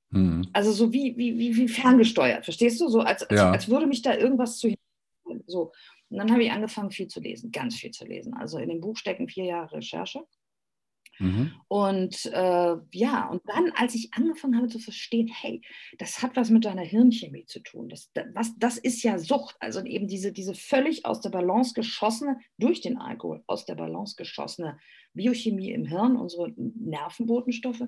Mhm. 0.09 0.49
Also 0.51 0.73
so 0.73 0.91
wie, 0.91 1.15
wie, 1.17 1.37
wie, 1.37 1.55
wie 1.55 1.67
ferngesteuert, 1.69 2.43
verstehst 2.43 2.81
du? 2.81 2.89
So 2.89 2.99
als, 2.99 3.23
als, 3.23 3.39
ja. 3.39 3.51
als 3.51 3.69
würde 3.69 3.87
mich 3.87 4.01
da 4.01 4.15
irgendwas 4.15 4.57
zu 4.57 4.73
so. 5.45 5.71
Und 6.09 6.17
dann 6.17 6.31
habe 6.31 6.43
ich 6.43 6.51
angefangen, 6.51 6.91
viel 6.91 7.07
zu 7.07 7.19
lesen, 7.19 7.51
ganz 7.51 7.75
viel 7.75 7.91
zu 7.91 8.05
lesen. 8.05 8.33
Also 8.33 8.57
in 8.59 8.69
dem 8.69 8.81
Buch 8.81 8.97
stecken 8.97 9.27
vier 9.27 9.45
Jahre 9.45 9.77
Recherche. 9.77 10.23
Mhm. 11.19 11.51
Und 11.67 12.25
äh, 12.27 12.75
ja, 12.91 13.27
und 13.29 13.41
dann, 13.45 13.71
als 13.75 13.95
ich 13.95 14.13
angefangen 14.13 14.55
habe 14.55 14.67
zu 14.67 14.79
verstehen, 14.79 15.27
hey, 15.27 15.61
das 15.97 16.21
hat 16.21 16.35
was 16.35 16.49
mit 16.49 16.65
deiner 16.65 16.83
Hirnchemie 16.83 17.45
zu 17.45 17.59
tun. 17.59 17.89
Das, 17.89 18.11
was, 18.33 18.57
das 18.57 18.77
ist 18.77 19.03
ja 19.03 19.17
Sucht. 19.17 19.55
Also 19.59 19.83
eben 19.83 20.07
diese, 20.07 20.31
diese 20.31 20.53
völlig 20.53 21.05
aus 21.05 21.21
der 21.21 21.29
Balance 21.29 21.73
geschossene, 21.73 22.39
durch 22.57 22.81
den 22.81 22.97
Alkohol 22.97 23.43
aus 23.47 23.65
der 23.65 23.75
Balance 23.75 24.15
geschossene 24.15 24.79
Biochemie 25.13 25.71
im 25.71 25.85
Hirn, 25.85 26.15
unsere 26.17 26.51
Nervenbotenstoffe. 26.55 27.83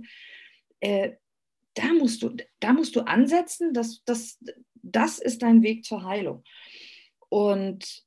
Äh, 0.80 1.14
da 1.76 1.94
musst 1.94 2.24
du, 2.24 2.36
da 2.60 2.74
musst 2.74 2.96
du 2.96 3.02
ansetzen, 3.02 3.74
das, 3.74 4.04
das, 4.06 4.40
das 4.74 5.20
ist 5.20 5.44
dein 5.44 5.62
Weg 5.62 5.86
zur 5.86 6.04
Heilung. 6.04 6.44
Und 7.30 8.04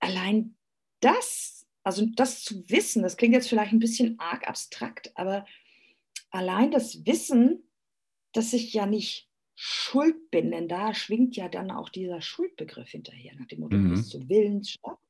allein 0.00 0.56
das 1.00 1.58
also 1.88 2.04
das 2.04 2.42
zu 2.42 2.68
wissen, 2.68 3.02
das 3.02 3.16
klingt 3.16 3.32
jetzt 3.32 3.48
vielleicht 3.48 3.72
ein 3.72 3.78
bisschen 3.78 4.20
arg 4.20 4.46
abstrakt, 4.46 5.10
aber 5.14 5.46
allein 6.30 6.70
das 6.70 7.06
Wissen, 7.06 7.66
dass 8.32 8.52
ich 8.52 8.74
ja 8.74 8.84
nicht 8.84 9.30
schuld 9.54 10.30
bin, 10.30 10.50
denn 10.50 10.68
da 10.68 10.92
schwingt 10.92 11.34
ja 11.34 11.48
dann 11.48 11.70
auch 11.70 11.88
dieser 11.88 12.20
Schuldbegriff 12.20 12.90
hinterher, 12.90 13.34
nach 13.36 13.46
dem 13.46 13.60
Motto, 13.60 13.76
mhm. 13.76 13.84
du 13.84 13.90
bist 13.94 14.10
zu 14.10 14.28
Willensstopp. 14.28 15.00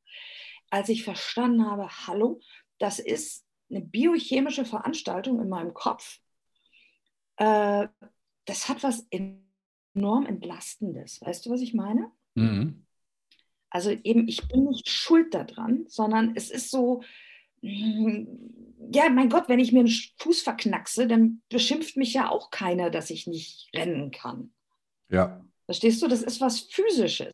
Als 0.71 0.89
ich 0.89 1.03
verstanden 1.03 1.67
habe, 1.67 1.89
hallo, 2.07 2.41
das 2.79 3.01
ist 3.01 3.45
eine 3.69 3.81
biochemische 3.81 4.65
Veranstaltung 4.65 5.41
in 5.41 5.49
meinem 5.49 5.75
Kopf, 5.75 6.21
äh, 7.39 7.89
das 8.45 8.69
hat 8.69 8.85
was 8.85 9.05
enorm 9.11 10.27
Entlastendes. 10.27 11.21
Weißt 11.21 11.45
du, 11.45 11.51
was 11.51 11.61
ich 11.61 11.75
meine? 11.75 12.13
Mhm. 12.37 12.87
Also 13.71 13.91
eben, 13.91 14.29
ich 14.29 14.49
bin 14.49 14.65
nicht 14.65 14.89
schuld 14.89 15.35
daran, 15.35 15.85
sondern 15.89 16.33
es 16.35 16.51
ist 16.51 16.71
so, 16.71 17.03
mm, 17.63 18.25
ja, 18.93 19.09
mein 19.11 19.29
Gott, 19.29 19.49
wenn 19.49 19.59
ich 19.59 19.73
mir 19.73 19.81
einen 19.81 19.93
Fuß 20.19 20.43
verknackse, 20.43 21.07
dann 21.07 21.43
beschimpft 21.49 21.97
mich 21.97 22.15
ja 22.15 22.31
auch 22.31 22.51
keiner, 22.51 22.91
dass 22.91 23.11
ich 23.11 23.27
nicht 23.27 23.69
rennen 23.75 24.11
kann. 24.11 24.53
Ja. 25.11 25.45
Verstehst 25.67 26.03
du? 26.03 26.09
Das 26.09 26.23
ist 26.23 26.41
was 26.41 26.61
Physisches. 26.61 27.33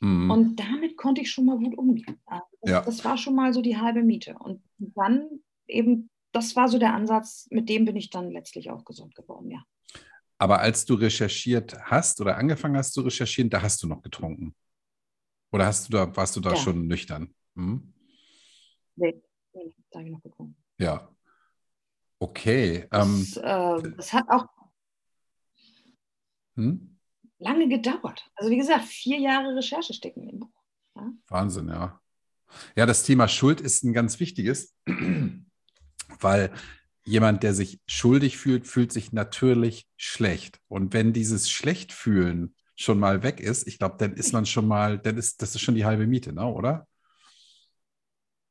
Mhm. 0.00 0.30
Und 0.30 0.56
damit 0.56 0.96
konnte 0.96 1.20
ich 1.20 1.30
schon 1.30 1.46
mal 1.46 1.58
gut 1.58 1.76
umgehen. 1.76 2.20
Also 2.26 2.44
das, 2.62 2.70
ja. 2.70 2.82
das 2.82 3.04
war 3.04 3.16
schon 3.16 3.34
mal 3.34 3.52
so 3.52 3.62
die 3.62 3.76
halbe 3.76 4.02
Miete. 4.02 4.36
Und 4.38 4.62
dann 4.78 5.28
eben, 5.66 6.10
das 6.32 6.56
war 6.56 6.68
so 6.68 6.78
der 6.78 6.94
Ansatz, 6.94 7.46
mit 7.50 7.68
dem 7.68 7.84
bin 7.84 7.96
ich 7.96 8.10
dann 8.10 8.30
letztlich 8.30 8.70
auch 8.70 8.84
gesund 8.84 9.14
geworden, 9.14 9.50
ja. 9.50 9.62
Aber 10.40 10.60
als 10.60 10.84
du 10.84 10.94
recherchiert 10.94 11.76
hast 11.82 12.20
oder 12.20 12.36
angefangen 12.36 12.76
hast 12.76 12.94
zu 12.94 13.00
recherchieren, 13.00 13.50
da 13.50 13.60
hast 13.60 13.82
du 13.82 13.88
noch 13.88 14.02
getrunken. 14.02 14.54
Oder 15.50 15.66
hast 15.66 15.88
du 15.88 15.92
da, 15.92 16.16
warst 16.16 16.36
du 16.36 16.40
da 16.40 16.50
ja. 16.50 16.56
schon 16.56 16.86
nüchtern? 16.86 17.34
Hm? 17.56 17.92
Nee, 18.96 19.22
nee, 19.54 19.74
da 19.90 19.98
habe 19.98 20.08
ich 20.08 20.14
noch 20.14 20.22
getrunken. 20.22 20.56
Ja. 20.78 21.08
Okay. 22.18 22.86
Das, 22.90 23.36
ähm, 23.36 23.42
äh, 23.42 23.96
das 23.96 24.12
hat 24.12 24.28
auch 24.28 24.46
hm? 26.56 26.98
lange 27.38 27.68
gedauert. 27.68 28.28
Also 28.34 28.50
wie 28.50 28.56
gesagt, 28.56 28.84
vier 28.84 29.18
Jahre 29.18 29.54
Recherche 29.54 29.94
stecken 29.94 30.28
im 30.28 30.40
Buch. 30.40 30.62
Ja? 30.96 31.12
Wahnsinn, 31.28 31.68
ja. 31.68 32.00
Ja, 32.76 32.86
das 32.86 33.04
Thema 33.04 33.28
Schuld 33.28 33.60
ist 33.60 33.84
ein 33.84 33.92
ganz 33.92 34.20
wichtiges, 34.20 34.74
weil 36.20 36.52
jemand, 37.04 37.42
der 37.42 37.54
sich 37.54 37.80
schuldig 37.86 38.36
fühlt, 38.38 38.66
fühlt 38.66 38.92
sich 38.92 39.12
natürlich 39.12 39.86
schlecht. 39.96 40.60
Und 40.68 40.92
wenn 40.92 41.12
dieses 41.12 41.50
Schlechtfühlen 41.50 42.54
schon 42.78 43.00
mal 43.00 43.24
weg 43.24 43.40
ist, 43.40 43.66
ich 43.66 43.78
glaube, 43.78 43.96
dann 43.98 44.14
ist 44.14 44.32
man 44.32 44.46
schon 44.46 44.66
mal, 44.66 44.98
dann 44.98 45.18
ist 45.18 45.42
das 45.42 45.54
ist 45.54 45.60
schon 45.60 45.74
die 45.74 45.84
halbe 45.84 46.06
Miete, 46.06 46.32
ne, 46.32 46.46
oder? 46.46 46.86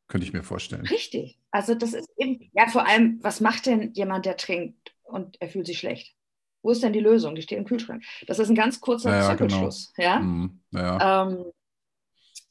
Könnte 0.10 0.27
ich 0.27 0.34
mir 0.34 0.43
vorstellen. 0.43 0.86
Richtig. 0.86 1.39
Also 1.50 1.75
das 1.75 1.93
ist 1.93 2.10
eben, 2.17 2.50
ja, 2.53 2.67
vor 2.67 2.86
allem, 2.86 3.19
was 3.22 3.39
macht 3.39 3.65
denn 3.65 3.93
jemand, 3.93 4.25
der 4.25 4.36
trinkt 4.36 4.93
und 5.03 5.41
er 5.41 5.48
fühlt 5.48 5.65
sich 5.65 5.79
schlecht? 5.79 6.13
Wo 6.62 6.72
ist 6.72 6.84
denn 6.84 6.91
die 6.91 7.00
Lösung? 7.00 7.36
Die 7.36 7.41
steht 7.41 7.57
im 7.57 7.65
Kühlschrank. 7.65 8.03
Das 8.25 8.39
ist 8.39 8.50
ein 8.50 8.55
ganz 8.55 8.81
kurzer 8.81 9.15
ja, 9.15 9.25
Zirkelschluss. 9.27 9.93
Genau. 9.96 10.10
Ja? 10.10 10.19
Mhm, 10.19 10.60
ja. 10.72 11.24
Ähm, 11.24 11.46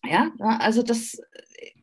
ja, 0.04 0.32
also 0.38 0.82
das, 0.82 1.20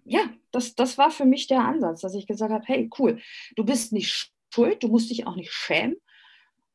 ja, 0.05 0.21
das, 0.51 0.73
das 0.73 0.97
war 0.97 1.12
für 1.12 1.25
mich 1.25 1.45
der 1.47 1.63
Ansatz, 1.63 2.01
dass 2.01 2.15
ich 2.15 2.25
gesagt 2.25 2.51
habe, 2.51 2.65
hey, 2.65 2.89
cool, 2.97 3.19
du 3.55 3.63
bist 3.63 3.93
nicht 3.93 4.31
schuld, 4.51 4.81
du 4.81 4.88
musst 4.88 5.12
dich 5.12 5.27
auch 5.27 5.35
nicht 5.35 5.51
schämen. 5.51 5.97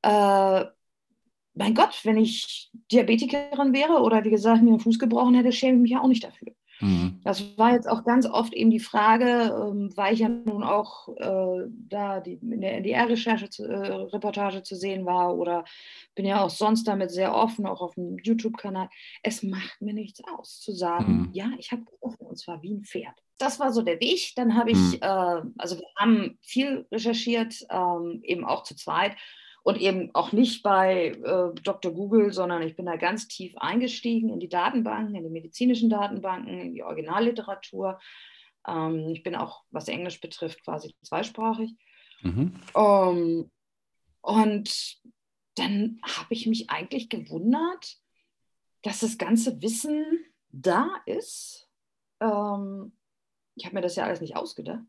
Äh, 0.03 0.67
mein 1.59 1.75
Gott, 1.75 2.01
wenn 2.05 2.17
ich 2.17 2.71
Diabetikerin 2.93 3.73
wäre 3.73 4.01
oder 4.01 4.25
wie 4.25 4.31
gesagt 4.31 4.63
mir 4.63 4.71
den 4.71 4.81
Fuß 4.81 4.99
gebrochen 4.99 5.35
hätte, 5.35 5.53
schäme 5.53 5.77
ich 5.77 5.83
mich 5.83 5.91
ja 5.91 6.01
auch 6.01 6.09
nicht 6.09 6.25
dafür. 6.25 6.53
Mhm. 6.81 7.21
Das 7.25 7.59
war 7.59 7.73
jetzt 7.73 7.89
auch 7.89 8.05
ganz 8.05 8.25
oft 8.27 8.55
eben 8.55 8.71
die 8.71 8.79
Frage, 8.79 9.25
ähm, 9.27 9.91
weil 9.97 10.15
ich 10.15 10.21
ja 10.21 10.29
nun 10.29 10.63
auch 10.63 11.09
äh, 11.17 11.69
da 11.89 12.21
die, 12.21 12.35
in 12.35 12.61
der 12.61 12.77
NDR-Recherche, 12.77 13.49
äh, 13.65 13.93
Reportage 14.15 14.63
zu 14.63 14.77
sehen 14.77 15.05
war 15.05 15.37
oder 15.37 15.65
bin 16.15 16.25
ja 16.25 16.45
auch 16.45 16.51
sonst 16.51 16.85
damit 16.85 17.11
sehr 17.11 17.35
offen, 17.35 17.67
auch 17.67 17.81
auf 17.81 17.95
dem 17.95 18.19
YouTube-Kanal. 18.23 18.89
Es 19.25 19.43
macht 19.43 19.81
mir 19.81 19.95
nichts 19.95 20.23
aus 20.33 20.61
zu 20.61 20.73
sagen, 20.73 21.13
mhm. 21.13 21.31
ja, 21.33 21.51
ich 21.59 21.73
habe 21.73 21.83
getroffen 21.83 22.27
und 22.27 22.39
zwar 22.39 22.63
wie 22.63 22.75
ein 22.75 22.85
Pferd. 22.85 23.15
Das 23.39 23.59
war 23.59 23.73
so 23.73 23.83
der 23.83 24.01
Weg. 24.01 24.33
Dann 24.37 24.57
habe 24.57 24.71
ich, 24.71 24.79
mhm. 24.79 24.99
äh, 25.01 25.43
also 25.59 25.79
wir 25.79 25.89
haben 25.97 26.39
viel 26.43 26.87
recherchiert, 26.93 27.67
ähm, 27.71 28.21
eben 28.23 28.45
auch 28.45 28.63
zu 28.63 28.77
zweit 28.77 29.17
und 29.69 29.77
eben 29.83 30.15
auch 30.15 30.33
nicht 30.33 30.63
bei 30.63 31.09
äh, 31.09 31.61
Dr. 31.63 31.93
Google, 31.93 32.33
sondern 32.33 32.63
ich 32.63 32.75
bin 32.75 32.87
da 32.87 32.97
ganz 32.97 33.29
tief 33.29 33.55
eingestiegen 33.59 34.31
in 34.31 34.41
die 34.41 34.49
Datenbanken, 34.49 35.15
in 35.15 35.25
die 35.25 35.29
medizinischen 35.29 35.91
Datenbanken, 35.91 36.59
in 36.59 36.73
die 36.73 36.83
Originalliteratur. 36.83 38.01
Ähm, 38.67 39.11
ich 39.11 39.23
bin 39.23 39.35
auch, 39.35 39.65
was 39.71 39.89
Englisch 39.89 40.23
betrifft, 40.23 40.65
quasi 40.65 40.95
zweisprachig. 41.03 41.75
Mhm. 42.23 42.55
Um, 42.73 43.51
und 44.23 44.97
dann 45.57 46.01
habe 46.03 46.33
ich 46.33 46.47
mich 46.47 46.71
eigentlich 46.71 47.11
gewundert, 47.11 47.99
dass 48.85 49.01
das 49.01 49.19
ganze 49.19 49.61
Wissen 49.61 50.25
da 50.49 50.89
ist. 51.05 51.69
Ähm, 52.21 52.97
ich 53.55 53.67
habe 53.67 53.75
mir 53.75 53.83
das 53.83 53.97
ja 53.97 54.05
alles 54.05 54.23
nicht 54.23 54.35
ausgedacht 54.35 54.81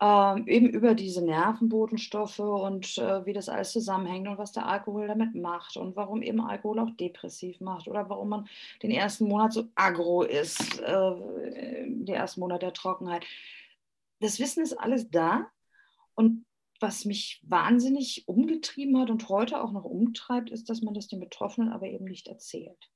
ähm, 0.00 0.46
eben 0.46 0.70
über 0.70 0.94
diese 0.94 1.22
Nervenbotenstoffe 1.22 2.38
und 2.38 2.96
äh, 2.96 3.26
wie 3.26 3.34
das 3.34 3.50
alles 3.50 3.72
zusammenhängt 3.72 4.28
und 4.28 4.38
was 4.38 4.52
der 4.52 4.66
Alkohol 4.66 5.06
damit 5.06 5.34
macht 5.34 5.76
und 5.76 5.94
warum 5.94 6.22
eben 6.22 6.40
Alkohol 6.40 6.78
auch 6.78 6.90
depressiv 6.96 7.60
macht 7.60 7.86
oder 7.86 8.08
warum 8.08 8.30
man 8.30 8.48
den 8.82 8.90
ersten 8.90 9.28
Monat 9.28 9.52
so 9.52 9.68
agro 9.74 10.22
ist, 10.22 10.80
äh, 10.80 11.86
der 11.86 12.16
ersten 12.16 12.40
Monat 12.40 12.62
der 12.62 12.72
Trockenheit. 12.72 13.26
Das 14.20 14.38
Wissen 14.38 14.62
ist 14.62 14.72
alles 14.72 15.10
da 15.10 15.46
und 16.14 16.46
was 16.80 17.04
mich 17.04 17.42
wahnsinnig 17.42 18.26
umgetrieben 18.26 18.98
hat 18.98 19.10
und 19.10 19.28
heute 19.28 19.62
auch 19.62 19.70
noch 19.70 19.84
umtreibt, 19.84 20.48
ist, 20.48 20.70
dass 20.70 20.80
man 20.80 20.94
das 20.94 21.08
den 21.08 21.20
Betroffenen 21.20 21.72
aber 21.72 21.86
eben 21.88 22.06
nicht 22.06 22.26
erzählt. 22.26 22.90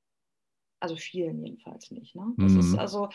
Also 0.80 0.96
vielen 0.96 1.44
jedenfalls 1.44 1.90
nicht. 1.90 2.14
Ne? 2.14 2.32
Das 2.38 2.52
mhm. 2.52 2.60
ist 2.60 2.78
also 2.78 3.10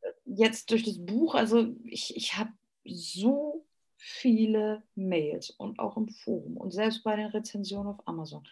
äh, 0.00 0.10
jetzt 0.26 0.70
durch 0.70 0.84
das 0.84 1.04
Buch, 1.04 1.34
also 1.34 1.74
ich, 1.82 2.16
ich 2.16 2.36
habe 2.36 2.52
so 2.84 3.64
viele 3.96 4.82
Mails 4.94 5.50
und 5.50 5.78
auch 5.78 5.96
im 5.96 6.08
Forum 6.08 6.56
und 6.56 6.72
selbst 6.72 7.04
bei 7.04 7.16
den 7.16 7.26
Rezensionen 7.26 7.94
auf 7.94 8.06
Amazon. 8.06 8.46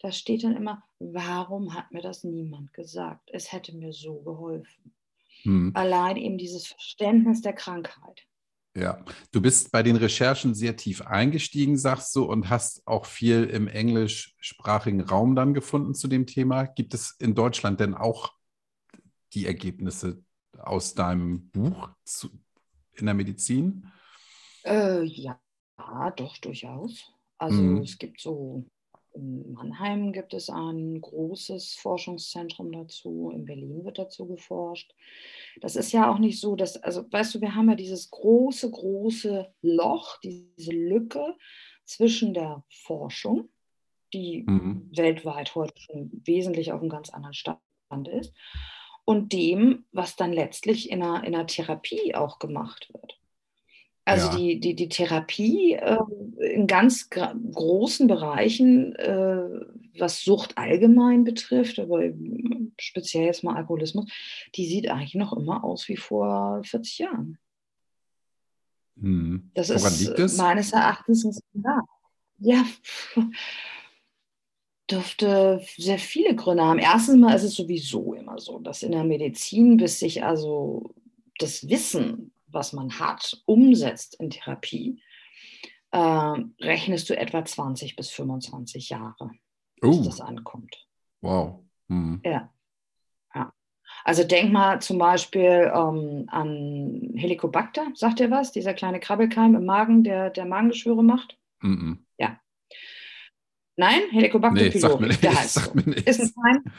Da 0.00 0.12
steht 0.12 0.44
dann 0.44 0.56
immer, 0.56 0.82
warum 0.98 1.74
hat 1.74 1.90
mir 1.90 2.02
das 2.02 2.24
niemand 2.24 2.72
gesagt? 2.74 3.30
Es 3.32 3.52
hätte 3.52 3.74
mir 3.74 3.92
so 3.92 4.20
geholfen. 4.20 4.92
Hm. 5.42 5.72
Allein 5.74 6.16
eben 6.16 6.38
dieses 6.38 6.66
Verständnis 6.66 7.40
der 7.40 7.54
Krankheit. 7.54 8.26
Ja, 8.76 9.04
du 9.32 9.40
bist 9.40 9.72
bei 9.72 9.82
den 9.82 9.96
Recherchen 9.96 10.54
sehr 10.54 10.76
tief 10.76 11.02
eingestiegen, 11.02 11.76
sagst 11.76 12.14
du, 12.14 12.24
und 12.24 12.50
hast 12.50 12.86
auch 12.86 13.04
viel 13.04 13.44
im 13.44 13.66
englischsprachigen 13.66 15.00
Raum 15.00 15.34
dann 15.34 15.54
gefunden 15.54 15.94
zu 15.94 16.06
dem 16.06 16.26
Thema. 16.26 16.64
Gibt 16.64 16.94
es 16.94 17.16
in 17.18 17.34
Deutschland 17.34 17.80
denn 17.80 17.94
auch 17.94 18.32
die 19.32 19.46
Ergebnisse 19.46 20.22
aus 20.56 20.94
deinem 20.94 21.50
Buch 21.50 21.88
zu, 22.04 22.30
in 22.94 23.06
der 23.06 23.14
Medizin? 23.14 23.86
Äh, 24.64 25.04
ja, 25.04 25.40
doch, 26.16 26.36
durchaus. 26.38 27.12
Also 27.38 27.62
mhm. 27.62 27.78
es 27.78 27.98
gibt 27.98 28.20
so, 28.20 28.64
in 29.14 29.52
Mannheim 29.52 30.12
gibt 30.12 30.34
es 30.34 30.50
ein 30.50 31.00
großes 31.00 31.74
Forschungszentrum 31.74 32.70
dazu, 32.70 33.30
in 33.34 33.44
Berlin 33.44 33.84
wird 33.84 33.98
dazu 33.98 34.26
geforscht. 34.26 34.94
Das 35.60 35.74
ist 35.74 35.92
ja 35.92 36.10
auch 36.10 36.18
nicht 36.18 36.40
so, 36.40 36.54
dass, 36.54 36.76
also 36.76 37.10
weißt 37.10 37.34
du, 37.34 37.40
wir 37.40 37.54
haben 37.54 37.68
ja 37.68 37.74
dieses 37.74 38.10
große, 38.10 38.70
große 38.70 39.52
Loch, 39.62 40.18
diese 40.20 40.72
Lücke 40.72 41.36
zwischen 41.84 42.34
der 42.34 42.62
Forschung, 42.68 43.48
die 44.12 44.44
mhm. 44.46 44.90
weltweit 44.94 45.54
heute 45.54 45.80
schon 45.80 46.10
wesentlich 46.24 46.72
auf 46.72 46.80
einem 46.80 46.90
ganz 46.90 47.10
anderen 47.10 47.34
Stand 47.34 48.08
ist, 48.08 48.34
und 49.10 49.32
dem, 49.32 49.84
was 49.90 50.14
dann 50.14 50.32
letztlich 50.32 50.88
in 50.88 51.02
einer, 51.02 51.24
in 51.24 51.34
einer 51.34 51.46
Therapie 51.48 52.14
auch 52.14 52.38
gemacht 52.38 52.88
wird. 52.92 53.18
Also 54.04 54.28
Ja. 54.28 54.36
die, 54.36 54.60
die, 54.60 54.74
die 54.76 54.88
Therapie 54.88 55.72
äh, 55.74 55.98
in 56.54 56.68
ganz 56.68 57.10
großen 57.10 58.06
Bereichen, 58.06 58.94
äh, 58.94 59.48
was 59.98 60.22
Sucht 60.22 60.56
allgemein 60.56 61.24
betrifft, 61.24 61.80
aber 61.80 62.02
speziell 62.78 63.24
jetzt 63.24 63.42
mal 63.42 63.56
Alkoholismus, 63.56 64.08
die 64.54 64.66
sieht 64.66 64.88
eigentlich 64.88 65.16
noch 65.16 65.32
immer 65.32 65.64
aus 65.64 65.88
wie 65.88 65.96
vor 65.96 66.62
40 66.64 66.98
Jahren. 67.00 67.38
Hm. 69.00 69.50
Das 69.54 69.70
Woran 69.70 69.92
ist 69.92 70.00
liegt 70.06 70.18
es? 70.20 70.36
meines 70.36 70.72
Erachtens 70.72 71.24
ein 71.24 71.32
Skandal. 71.32 71.82
Ja, 72.38 72.64
dürfte 74.90 75.64
sehr 75.76 75.98
viele 75.98 76.34
Gründe 76.34 76.64
haben. 76.64 76.78
Erstens 76.78 77.16
mal 77.16 77.34
ist 77.34 77.42
es 77.44 77.54
sowieso 77.54 78.14
immer 78.14 78.38
so, 78.38 78.58
dass 78.58 78.82
in 78.82 78.92
der 78.92 79.04
Medizin, 79.04 79.76
bis 79.76 79.98
sich 80.00 80.24
also 80.24 80.94
das 81.38 81.68
Wissen, 81.68 82.32
was 82.48 82.72
man 82.72 82.98
hat, 82.98 83.42
umsetzt 83.46 84.16
in 84.20 84.30
Therapie, 84.30 85.00
äh, 85.92 85.98
rechnest 86.60 87.10
du 87.10 87.16
etwa 87.16 87.44
20 87.44 87.96
bis 87.96 88.10
25 88.10 88.90
Jahre, 88.90 89.30
bis 89.80 89.98
Oh, 89.98 90.04
das 90.04 90.20
ankommt. 90.20 90.86
wow. 91.20 91.60
Hm. 91.88 92.20
Ja. 92.24 92.52
ja. 93.34 93.52
Also 94.04 94.22
denk 94.24 94.52
mal 94.52 94.80
zum 94.80 94.98
Beispiel 94.98 95.70
ähm, 95.74 96.26
an 96.28 97.12
Helicobacter, 97.16 97.88
sagt 97.94 98.20
ihr 98.20 98.30
was? 98.30 98.52
Dieser 98.52 98.74
kleine 98.74 99.00
Krabbelkeim 99.00 99.54
im 99.56 99.64
Magen, 99.64 100.04
der, 100.04 100.30
der 100.30 100.46
Magengeschwüre 100.46 101.02
macht. 101.02 101.36
Mhm. 101.60 102.06
Nein, 103.76 104.00
Helicobacter 104.10 104.62
Nee, 104.62 104.70
pylori, 104.70 105.06
nichts. 105.06 105.20
der 105.20 105.34
heißt 105.34 105.54
so. 105.54 105.72
Ist 105.72 106.20
ein, 106.20 106.32
klein, 106.34 106.72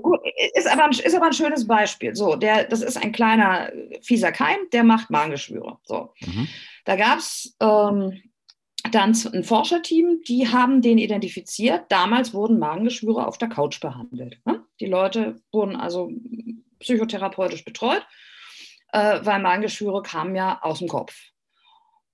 gut, 0.00 0.20
ist, 0.54 0.66
aber 0.68 0.84
ein, 0.84 0.90
ist 0.90 1.14
aber 1.14 1.26
ein 1.26 1.32
schönes 1.32 1.66
Beispiel. 1.66 2.14
So, 2.14 2.36
der, 2.36 2.64
das 2.64 2.82
ist 2.82 2.96
ein 3.02 3.12
kleiner 3.12 3.70
fieser 4.02 4.32
Keim, 4.32 4.58
der 4.72 4.84
macht 4.84 5.10
Magengeschwüre. 5.10 5.78
So, 5.84 6.12
Mhm. 6.20 6.46
da 6.84 6.96
gab 6.96 7.18
es 7.18 7.56
ähm, 7.60 8.20
dann 8.92 9.16
ein 9.32 9.42
Forscherteam, 9.42 10.20
die 10.28 10.46
haben 10.48 10.80
den 10.82 10.98
identifiziert. 10.98 11.84
Damals 11.88 12.32
wurden 12.32 12.58
Magengeschwüre 12.60 13.26
auf 13.26 13.38
der 13.38 13.48
Couch 13.48 13.80
behandelt. 13.80 14.40
Ne? 14.44 14.62
Die 14.78 14.86
Leute 14.86 15.40
wurden 15.50 15.74
also 15.74 16.10
psychotherapeutisch 16.78 17.64
betreut, 17.64 18.06
äh, 18.92 19.18
weil 19.22 19.40
Magengeschwüre 19.40 20.02
kamen 20.02 20.36
ja 20.36 20.60
aus 20.62 20.78
dem 20.78 20.88
Kopf. 20.88 21.14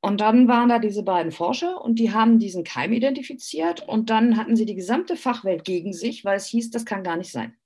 Und 0.05 0.21
dann 0.21 0.49
waren 0.49 0.69
da 0.69 0.81
diese 0.81 1.05
beiden 1.05 1.31
Forscher 1.31 1.81
und 1.81 2.01
die 2.01 2.13
haben 2.13 2.41
diesen 2.41 2.65
Keim 2.65 2.93
identifiziert 2.93 3.89
und 3.89 4.11
dann 4.11 4.37
hatten 4.37 4.57
sie 4.57 4.67
die 4.67 4.75
gesamte 4.75 5.17
Fachwelt 5.17 5.65
gegen 5.65 5.93
sich, 5.93 6.25
weil 6.25 6.37
es 6.37 6.47
hieß, 6.47 6.71
das 6.71 6.85
kann 6.85 7.05
gar 7.05 7.17
nicht 7.17 7.31
sein. 7.31 7.57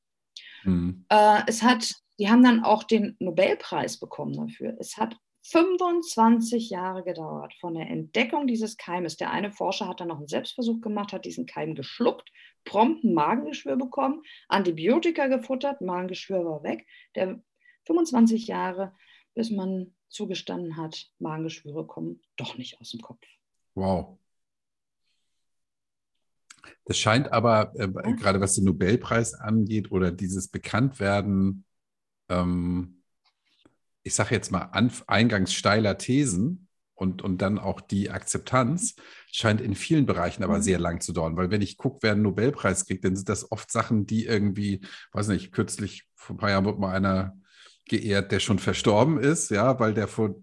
Mhm. 0.62 1.06
Äh, 1.08 1.40
es 1.46 1.62
hat, 1.62 1.94
die 2.18 2.28
haben 2.28 2.44
dann 2.44 2.62
auch 2.62 2.84
den 2.84 3.16
Nobelpreis 3.20 3.98
bekommen 3.98 4.34
dafür. 4.34 4.76
Es 4.78 4.98
hat 4.98 5.16
25 5.44 6.68
Jahre 6.68 7.04
gedauert 7.04 7.54
von 7.58 7.72
der 7.72 7.88
Entdeckung 7.88 8.46
dieses 8.46 8.76
Keimes. 8.76 9.16
Der 9.16 9.30
eine 9.30 9.50
Forscher 9.50 9.88
hat 9.88 10.00
dann 10.00 10.08
noch 10.08 10.18
einen 10.18 10.28
Selbstversuch 10.28 10.82
gemacht, 10.82 11.14
hat 11.14 11.24
diesen 11.24 11.46
Keim 11.46 11.74
geschluckt, 11.74 12.30
prompt 12.66 13.02
ein 13.02 13.14
Magengeschwür 13.14 13.76
bekommen, 13.76 14.22
Antibiotika 14.48 15.28
gefuttert, 15.28 15.80
Magengeschwür 15.80 16.44
war 16.44 16.62
weg. 16.62 16.86
Der 17.14 17.40
25 17.86 18.46
Jahre, 18.46 18.92
bis 19.34 19.50
man 19.50 19.95
zugestanden 20.08 20.76
hat, 20.76 21.10
Magengeschwüre 21.18 21.86
kommen 21.86 22.20
doch 22.36 22.56
nicht 22.56 22.80
aus 22.80 22.90
dem 22.90 23.00
Kopf. 23.00 23.22
Wow. 23.74 24.18
Das 26.84 26.98
scheint 26.98 27.32
aber, 27.32 27.72
äh, 27.76 27.88
Ja. 27.88 28.12
gerade 28.16 28.40
was 28.40 28.54
den 28.54 28.64
Nobelpreis 28.64 29.34
angeht 29.34 29.90
oder 29.90 30.10
dieses 30.12 30.48
Bekanntwerden, 30.48 31.64
ähm, 32.28 33.02
ich 34.02 34.14
sage 34.14 34.34
jetzt 34.34 34.50
mal 34.52 34.62
Anf 34.72 35.04
eingangs 35.08 35.52
steiler 35.52 35.98
Thesen 35.98 36.68
und, 36.94 37.22
und 37.22 37.42
dann 37.42 37.58
auch 37.58 37.80
die 37.80 38.10
Akzeptanz, 38.10 38.94
scheint 39.32 39.60
in 39.60 39.74
vielen 39.74 40.06
Bereichen 40.06 40.44
aber 40.44 40.58
Mhm. 40.58 40.62
sehr 40.62 40.78
lang 40.78 41.00
zu 41.00 41.12
dauern. 41.12 41.36
Weil 41.36 41.50
wenn 41.50 41.60
ich 41.60 41.76
gucke, 41.76 41.98
wer 42.02 42.12
einen 42.12 42.22
Nobelpreis 42.22 42.86
kriegt, 42.86 43.04
dann 43.04 43.16
sind 43.16 43.28
das 43.28 43.50
oft 43.50 43.70
Sachen, 43.70 44.06
die 44.06 44.24
irgendwie, 44.24 44.80
weiß 45.12 45.28
nicht, 45.28 45.52
kürzlich, 45.52 46.04
vor 46.14 46.36
ein 46.36 46.38
paar 46.38 46.50
Jahren 46.50 46.64
wurde 46.64 46.78
mal 46.80 46.94
einer 46.94 47.36
geehrt, 47.88 48.32
der 48.32 48.40
schon 48.40 48.58
verstorben 48.58 49.18
ist, 49.18 49.50
ja, 49.50 49.78
weil 49.80 49.94
der 49.94 50.08
vor, 50.08 50.34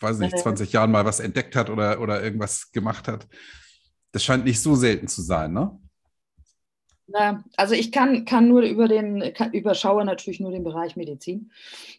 weiß 0.00 0.18
nicht, 0.18 0.36
Mhm. 0.36 0.38
20 0.38 0.72
Jahren 0.72 0.90
mal 0.90 1.04
was 1.04 1.20
entdeckt 1.20 1.56
hat 1.56 1.70
oder, 1.70 2.00
oder 2.00 2.22
irgendwas 2.22 2.72
gemacht 2.72 3.08
hat. 3.08 3.28
Das 4.12 4.24
scheint 4.24 4.44
nicht 4.44 4.60
so 4.60 4.74
selten 4.74 5.08
zu 5.08 5.22
sein, 5.22 5.52
ne? 5.52 5.78
Na, 7.06 7.44
also 7.56 7.74
ich 7.74 7.92
kann, 7.92 8.24
kann 8.24 8.48
nur 8.48 8.62
über 8.62 8.88
den, 8.88 9.34
kann, 9.34 9.52
überschaue 9.52 10.04
natürlich 10.06 10.40
nur 10.40 10.52
den 10.52 10.64
Bereich 10.64 10.96
Medizin. 10.96 11.52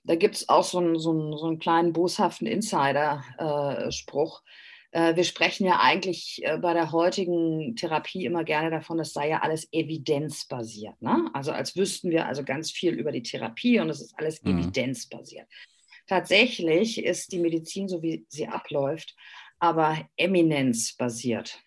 Da 0.04 0.16
gibt 0.16 0.36
es 0.36 0.50
auch 0.50 0.64
so 0.64 0.80
einen, 0.80 0.98
so, 0.98 1.12
einen, 1.12 1.38
so 1.38 1.46
einen 1.46 1.60
kleinen 1.60 1.94
boshaften 1.94 2.48
Insider-Spruch. 2.48 4.42
Äh, 4.42 4.46
wir 5.16 5.24
sprechen 5.26 5.66
ja 5.66 5.80
eigentlich 5.82 6.40
äh, 6.44 6.58
bei 6.58 6.74
der 6.74 6.92
heutigen 6.94 7.76
Therapie 7.76 8.26
immer 8.26 8.44
gerne 8.46 8.70
davon, 8.70 8.98
das 8.98 9.12
sei 9.12 9.30
ja 9.30 9.42
alles 9.42 9.68
evidenzbasiert. 9.74 11.02
Ne? 11.02 11.30
Also 11.34 11.52
als 11.52 11.76
wüssten 11.76 12.12
wir 12.12 12.26
also 12.26 12.44
ganz 12.44 12.72
viel 12.72 12.94
über 12.94 13.12
die 13.12 13.24
Therapie 13.24 13.80
und 13.80 13.90
es 13.90 14.02
ist 14.02 14.18
alles 14.18 14.42
Mhm. 14.44 14.60
evidenzbasiert. 14.60 15.48
Tatsächlich 16.08 17.04
ist 17.04 17.32
die 17.32 17.40
Medizin, 17.40 17.90
so 17.90 18.02
wie 18.02 18.26
sie 18.30 18.48
abläuft, 18.48 19.16
aber 19.60 20.08
eminenzbasiert. 20.18 21.60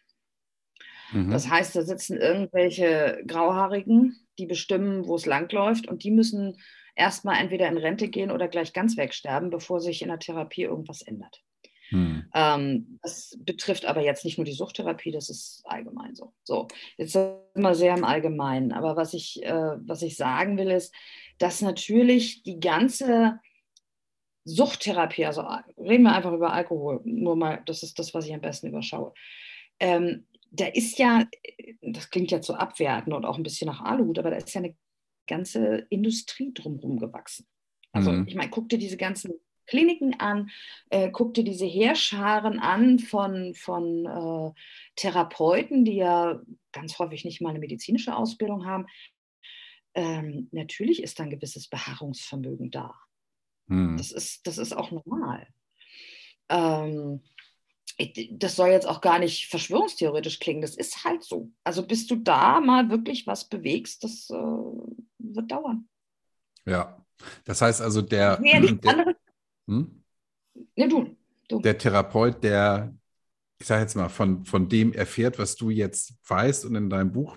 Mhm. 1.12 1.30
Das 1.30 1.50
heißt, 1.50 1.76
da 1.76 1.82
sitzen 1.82 2.18
irgendwelche 2.18 3.22
Grauhaarigen, 3.26 4.26
die 4.38 4.46
bestimmen, 4.46 5.06
wo 5.06 5.16
es 5.16 5.26
langläuft 5.26 5.86
und 5.88 6.04
die 6.04 6.10
müssen 6.12 6.56
erstmal 6.94 7.40
entweder 7.40 7.68
in 7.68 7.78
Rente 7.78 8.08
gehen 8.08 8.30
oder 8.30 8.48
gleich 8.48 8.72
ganz 8.72 8.96
wegsterben, 8.96 9.50
bevor 9.50 9.80
sich 9.80 10.02
in 10.02 10.08
der 10.08 10.18
Therapie 10.18 10.62
irgendwas 10.62 11.02
ändert. 11.02 11.42
Hm. 11.90 12.24
Ähm, 12.34 12.98
das 13.02 13.36
betrifft 13.40 13.86
aber 13.86 14.02
jetzt 14.02 14.24
nicht 14.24 14.38
nur 14.38 14.44
die 14.44 14.52
Suchttherapie, 14.52 15.10
das 15.10 15.30
ist 15.30 15.62
allgemein 15.64 16.14
so. 16.14 16.32
So, 16.44 16.68
jetzt 16.96 17.12
sind 17.12 17.38
wir 17.54 17.74
sehr 17.74 17.96
im 17.96 18.04
Allgemeinen. 18.04 18.72
Aber 18.72 18.96
was 18.96 19.14
ich, 19.14 19.42
äh, 19.42 19.76
was 19.86 20.02
ich 20.02 20.16
sagen 20.16 20.58
will, 20.58 20.70
ist, 20.70 20.94
dass 21.38 21.62
natürlich 21.62 22.42
die 22.42 22.60
ganze 22.60 23.40
Suchttherapie, 24.44 25.26
also 25.26 25.42
reden 25.76 26.04
wir 26.04 26.14
einfach 26.14 26.32
über 26.32 26.52
Alkohol, 26.52 27.00
nur 27.04 27.36
mal, 27.36 27.62
das 27.66 27.82
ist 27.82 27.98
das, 27.98 28.14
was 28.14 28.26
ich 28.26 28.34
am 28.34 28.40
besten 28.40 28.68
überschaue. 28.68 29.12
Ähm, 29.78 30.26
da 30.50 30.66
ist 30.66 30.98
ja, 30.98 31.26
das 31.82 32.10
klingt 32.10 32.30
ja 32.30 32.40
zu 32.40 32.54
abwerten 32.54 33.12
und 33.12 33.26
auch 33.26 33.36
ein 33.36 33.42
bisschen 33.42 33.66
nach 33.66 33.82
Aluhut, 33.82 34.18
aber 34.18 34.30
da 34.30 34.36
ist 34.36 34.52
ja 34.54 34.60
eine 34.62 34.74
ganze 35.26 35.86
Industrie 35.90 36.52
drumherum 36.54 36.98
gewachsen. 36.98 37.46
Also 37.92 38.12
Mhm. 38.12 38.26
ich 38.26 38.34
meine, 38.34 38.50
guck 38.50 38.68
dir 38.68 38.78
diese 38.78 38.96
ganzen 38.96 39.34
Kliniken 39.68 40.18
an, 40.18 40.50
äh, 40.90 41.10
guck 41.10 41.34
dir 41.34 41.44
diese 41.44 41.66
Heerscharen 41.66 42.58
an 42.58 42.98
von, 42.98 43.54
von 43.54 44.06
äh, 44.06 44.60
Therapeuten, 44.96 45.84
die 45.84 45.96
ja 45.96 46.40
ganz 46.72 46.98
häufig 46.98 47.24
nicht 47.24 47.40
mal 47.40 47.50
eine 47.50 47.58
medizinische 47.58 48.16
Ausbildung 48.16 48.66
haben. 48.66 48.86
Ähm, 49.94 50.48
natürlich 50.52 51.02
ist 51.02 51.18
da 51.18 51.24
ein 51.24 51.30
gewisses 51.30 51.68
Beharrungsvermögen 51.68 52.70
da. 52.70 52.94
Hm. 53.68 53.96
Das 53.96 54.10
ist, 54.10 54.46
das 54.46 54.58
ist 54.58 54.76
auch 54.76 54.90
normal. 54.90 55.46
Ähm, 56.48 57.22
das 58.30 58.54
soll 58.56 58.68
jetzt 58.68 58.86
auch 58.86 59.00
gar 59.00 59.18
nicht 59.18 59.48
verschwörungstheoretisch 59.48 60.38
klingen, 60.38 60.62
das 60.62 60.76
ist 60.76 61.04
halt 61.04 61.24
so. 61.24 61.50
Also 61.64 61.86
bis 61.86 62.06
du 62.06 62.16
da 62.16 62.60
mal 62.60 62.90
wirklich 62.90 63.26
was 63.26 63.48
bewegst, 63.48 64.04
das 64.04 64.30
äh, 64.30 64.34
wird 64.34 65.50
dauern. 65.50 65.88
Ja. 66.64 67.04
Das 67.44 67.60
heißt 67.60 67.80
also, 67.80 68.02
der, 68.02 68.38
Nee, 68.40 68.60
nichts 68.60 68.80
der, 68.80 68.90
anderes. 68.92 69.14
Hm? 69.68 70.02
Nee, 70.74 70.88
du, 70.88 71.16
du. 71.48 71.60
der 71.60 71.78
Therapeut, 71.78 72.42
der, 72.42 72.94
ich 73.58 73.66
sage 73.66 73.82
jetzt 73.82 73.94
mal, 73.94 74.08
von, 74.08 74.44
von 74.44 74.68
dem 74.68 74.92
erfährt, 74.92 75.38
was 75.38 75.56
du 75.56 75.70
jetzt 75.70 76.14
weißt 76.26 76.64
und 76.64 76.74
in 76.74 76.90
deinem 76.90 77.12
Buch 77.12 77.36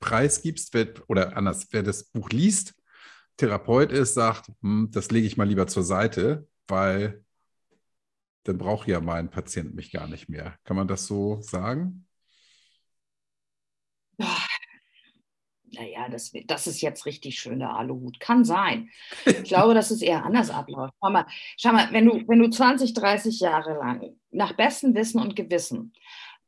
preisgibst, 0.00 0.74
wer, 0.74 0.88
oder 1.08 1.36
anders, 1.36 1.68
wer 1.70 1.82
das 1.82 2.04
Buch 2.04 2.30
liest, 2.30 2.74
Therapeut 3.36 3.92
ist, 3.92 4.14
sagt, 4.14 4.50
hm, 4.62 4.88
das 4.92 5.10
lege 5.10 5.26
ich 5.26 5.36
mal 5.36 5.46
lieber 5.46 5.66
zur 5.66 5.82
Seite, 5.82 6.48
weil 6.66 7.22
dann 8.44 8.58
braucht 8.58 8.88
ja 8.88 9.00
mein 9.00 9.30
Patient 9.30 9.74
mich 9.74 9.92
gar 9.92 10.06
nicht 10.06 10.28
mehr. 10.28 10.56
Kann 10.64 10.76
man 10.76 10.88
das 10.88 11.06
so 11.06 11.40
sagen? 11.42 12.05
Naja, 15.78 16.08
das, 16.08 16.32
das 16.46 16.66
ist 16.66 16.80
jetzt 16.80 17.06
richtig 17.06 17.38
schön, 17.38 17.58
der 17.58 17.74
Aluhut. 17.76 18.20
Kann 18.20 18.44
sein. 18.44 18.90
Ich 19.26 19.44
glaube, 19.44 19.74
dass 19.74 19.90
es 19.90 20.02
eher 20.02 20.24
anders 20.24 20.50
abläuft. 20.50 20.94
Schau 21.02 21.10
mal, 21.10 21.26
schau 21.56 21.72
mal 21.72 21.88
wenn, 21.92 22.06
du, 22.06 22.22
wenn 22.28 22.38
du 22.38 22.48
20, 22.48 22.94
30 22.94 23.40
Jahre 23.40 23.74
lang 23.78 24.16
nach 24.30 24.52
bestem 24.54 24.94
Wissen 24.94 25.20
und 25.20 25.36
Gewissen 25.36 25.92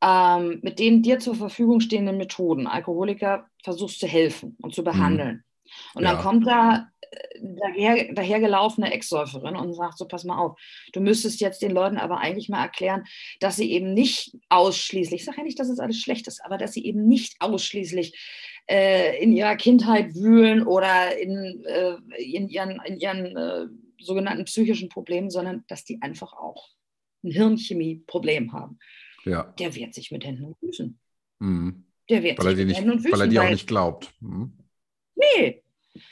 ähm, 0.01 0.59
mit 0.63 0.79
den 0.79 1.01
dir 1.03 1.19
zur 1.19 1.35
Verfügung 1.35 1.79
stehenden 1.81 2.17
Methoden 2.17 2.67
Alkoholiker 2.67 3.45
versuchst 3.63 3.99
zu 3.99 4.07
helfen 4.07 4.55
und 4.61 4.73
zu 4.73 4.83
behandeln. 4.83 5.43
Und 5.93 6.03
dann 6.03 6.15
Ja. 6.15 6.21
kommt 6.21 6.47
da 6.47 6.87
äh, 7.11 7.39
daher, 7.41 8.13
dahergelaufene 8.13 8.91
Ex-Säuferin 8.93 9.55
und 9.55 9.73
sagt 9.73 9.97
so, 9.97 10.07
pass 10.07 10.23
mal 10.23 10.37
auf, 10.37 10.57
du 10.93 11.01
müsstest 11.01 11.41
jetzt 11.41 11.61
den 11.61 11.71
Leuten 11.71 11.97
aber 11.97 12.19
eigentlich 12.19 12.49
mal 12.49 12.61
erklären, 12.63 13.03
dass 13.39 13.57
sie 13.57 13.71
eben 13.71 13.93
nicht 13.93 14.35
ausschließlich, 14.49 15.21
ich 15.21 15.25
sage 15.25 15.39
ja 15.39 15.43
nicht, 15.43 15.59
dass 15.59 15.69
es 15.69 15.79
alles 15.79 15.99
schlecht 15.99 16.27
ist, 16.27 16.43
aber 16.45 16.57
dass 16.57 16.73
sie 16.73 16.85
eben 16.85 17.07
nicht 17.07 17.35
ausschließlich 17.39 18.17
äh, 18.69 19.21
in 19.23 19.31
ihrer 19.33 19.55
Kindheit 19.55 20.13
wühlen 20.15 20.65
oder 20.65 21.17
in, 21.17 21.63
äh, 21.65 21.95
in 22.21 22.49
ihren, 22.49 22.79
in 22.85 22.97
ihren 22.99 23.35
äh, 23.37 23.65
sogenannten 23.99 24.45
psychischen 24.45 24.89
Problemen, 24.89 25.29
sondern 25.29 25.63
dass 25.67 25.83
die 25.85 26.01
einfach 26.01 26.33
auch 26.33 26.69
ein 27.23 27.31
Hirnchemie-Problem 27.31 28.53
haben, 28.53 28.79
Ja. 29.25 29.43
der 29.59 29.75
wehrt 29.75 29.93
sich 29.93 30.11
mit 30.11 30.23
Händen 30.23 30.45
und 30.45 30.57
Füßen. 30.59 30.99
Mhm. 31.39 31.83
Der 32.09 32.23
wehrt 32.23 32.39
Weil 32.39 32.55
sich 32.55 32.57
mit 32.57 32.67
nicht, 32.67 32.77
Händen 32.77 32.91
und 32.91 32.99
Füßen. 32.99 33.11
weil 33.13 33.21
er 33.21 33.27
die 33.27 33.39
auch 33.39 33.49
nicht 33.49 33.67
glaubt. 33.67 34.13
Mhm. 34.21 34.53
Nee. 35.15 35.63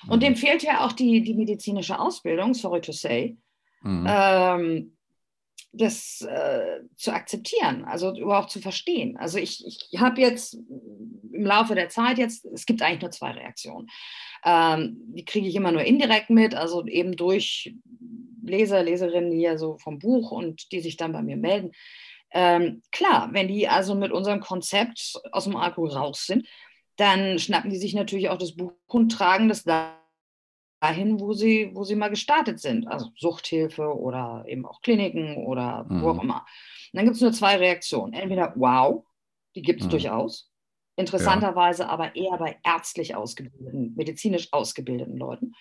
Und 0.09 0.17
Mhm. 0.17 0.19
dem 0.21 0.35
fehlt 0.35 0.63
ja 0.63 0.85
auch 0.85 0.91
die, 0.91 1.21
die 1.21 1.33
medizinische 1.35 1.97
Ausbildung, 1.99 2.53
sorry 2.53 2.81
to 2.81 2.91
say, 2.91 3.37
Mhm. 3.83 4.05
ähm, 4.09 4.97
das 5.71 6.21
äh, 6.21 6.79
zu 6.95 7.11
akzeptieren, 7.13 7.85
also 7.85 8.15
überhaupt 8.17 8.49
zu 8.49 8.59
verstehen. 8.59 9.15
Also 9.17 9.37
ich, 9.37 9.63
ich 9.65 9.99
habe 9.99 10.19
jetzt 10.21 10.57
im 11.37 11.45
Laufe 11.45 11.75
der 11.75 11.89
Zeit 11.89 12.17
jetzt, 12.17 12.45
es 12.45 12.65
gibt 12.65 12.81
eigentlich 12.81 13.01
nur 13.01 13.11
zwei 13.11 13.31
Reaktionen. 13.31 13.87
Ähm, 14.43 14.97
die 15.15 15.25
kriege 15.25 15.47
ich 15.47 15.55
immer 15.55 15.71
nur 15.71 15.83
indirekt 15.83 16.29
mit, 16.29 16.55
also 16.55 16.85
eben 16.85 17.15
durch 17.15 17.73
Leser, 18.43 18.83
Leserinnen 18.83 19.31
hier 19.31 19.57
so 19.57 19.77
vom 19.77 19.99
Buch 19.99 20.31
und 20.31 20.71
die 20.71 20.79
sich 20.79 20.97
dann 20.97 21.11
bei 21.13 21.21
mir 21.21 21.37
melden. 21.37 21.71
Ähm, 22.31 22.81
klar, 22.91 23.29
wenn 23.31 23.47
die 23.47 23.67
also 23.67 23.95
mit 23.95 24.11
unserem 24.11 24.41
Konzept 24.41 25.13
aus 25.31 25.45
dem 25.45 25.55
Alkohol 25.55 25.89
raus 25.91 26.25
sind, 26.25 26.45
dann 26.97 27.39
schnappen 27.39 27.69
die 27.69 27.77
sich 27.77 27.93
natürlich 27.93 28.29
auch 28.29 28.37
das 28.37 28.55
Buch 28.55 28.73
und 28.87 29.09
tragen 29.11 29.47
das 29.49 29.63
dahin, 29.63 31.19
wo 31.19 31.33
sie, 31.33 31.71
wo 31.73 31.83
sie 31.83 31.95
mal 31.95 32.09
gestartet 32.09 32.59
sind. 32.59 32.87
Also 32.87 33.09
Suchthilfe 33.17 33.83
oder 33.95 34.43
eben 34.47 34.65
auch 34.65 34.81
Kliniken 34.81 35.37
oder 35.45 35.85
Mhm. 35.89 36.01
wo 36.01 36.09
auch 36.09 36.21
immer. 36.23 36.45
Und 36.93 36.97
dann 36.97 37.05
gibt 37.05 37.15
es 37.15 37.21
nur 37.21 37.33
zwei 37.33 37.55
Reaktionen. 37.57 38.13
Entweder 38.13 38.53
wow, 38.55 39.05
die 39.55 39.61
gibt 39.61 39.81
es 39.81 39.87
Mhm. 39.87 39.91
durchaus. 39.91 40.46
Interessanterweise 40.97 41.87
aber 41.87 42.15
eher 42.15 42.37
bei 42.37 42.59
ärztlich 42.63 43.15
ausgebildeten, 43.15 43.95
medizinisch 43.95 44.51
ausgebildeten 44.51 45.17
Leuten. 45.17 45.53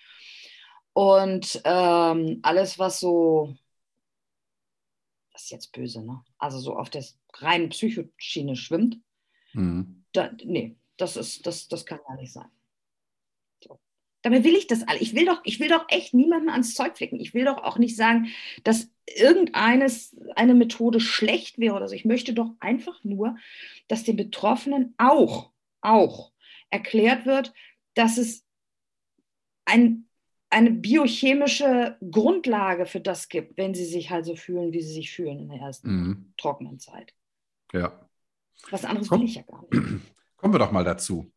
Und 0.93 1.61
ähm, 1.63 2.39
alles, 2.41 2.79
was 2.79 2.99
so, 2.99 3.55
das 5.31 5.43
ist 5.43 5.51
jetzt 5.51 5.71
böse, 5.71 6.03
ne? 6.03 6.23
Also 6.39 6.59
so 6.59 6.75
auf 6.75 6.89
der 6.89 7.05
reinen 7.35 7.69
Psychoschiene 7.69 8.55
schwimmt, 8.55 8.97
Mhm. 9.53 10.03
da, 10.11 10.31
nee, 10.43 10.75
das 10.97 11.15
ist, 11.15 11.45
das, 11.47 11.67
das 11.67 11.85
kann 11.85 11.99
gar 12.05 12.15
nicht 12.15 12.33
sein. 12.33 12.49
Dabei 14.27 14.43
will 14.43 14.55
ich 14.55 14.67
das 14.67 14.85
alle. 14.85 14.99
Ich 14.99 15.15
will 15.15 15.25
doch, 15.25 15.39
ich 15.45 15.61
will 15.61 15.69
doch 15.69 15.85
echt 15.87 16.13
niemanden 16.13 16.49
ans 16.49 16.73
Zeug 16.73 16.97
flicken. 16.97 17.17
Ich 17.17 17.33
will 17.33 17.45
doch 17.45 17.63
auch 17.63 17.77
nicht 17.77 17.95
sagen, 17.95 18.27
dass 18.65 18.89
irgendeines 19.05 20.17
eine 20.35 20.53
Methode 20.53 20.99
schlecht 20.99 21.59
wäre 21.59 21.75
oder 21.75 21.87
so. 21.87 21.95
Ich 21.95 22.03
möchte 22.03 22.33
doch 22.33 22.51
einfach 22.59 23.01
nur, 23.05 23.37
dass 23.87 24.03
den 24.03 24.17
Betroffenen 24.17 24.93
auch, 24.97 25.51
auch 25.79 26.33
erklärt 26.71 27.25
wird, 27.25 27.53
dass 27.93 28.17
es 28.17 28.43
ein, 29.63 30.09
eine 30.49 30.71
biochemische 30.71 31.97
Grundlage 32.11 32.85
für 32.85 32.99
das 32.99 33.29
gibt, 33.29 33.57
wenn 33.57 33.73
sie 33.73 33.85
sich 33.85 34.09
halt 34.09 34.25
so 34.25 34.35
fühlen, 34.35 34.73
wie 34.73 34.81
sie 34.81 34.91
sich 34.93 35.09
fühlen 35.11 35.39
in 35.39 35.47
der 35.49 35.59
ersten 35.59 35.89
Mhm. 35.89 36.33
trockenen 36.37 36.79
Zeit. 36.79 37.13
Ja. 37.71 38.09
Was 38.71 38.83
anderes 38.83 39.07
Komm. 39.07 39.21
will 39.21 39.27
ich 39.29 39.35
ja 39.35 39.43
gar 39.43 39.61
nicht. 39.71 39.71
Kommen 40.35 40.53
wir 40.53 40.59
doch 40.59 40.73
mal 40.73 40.83
dazu. 40.83 41.31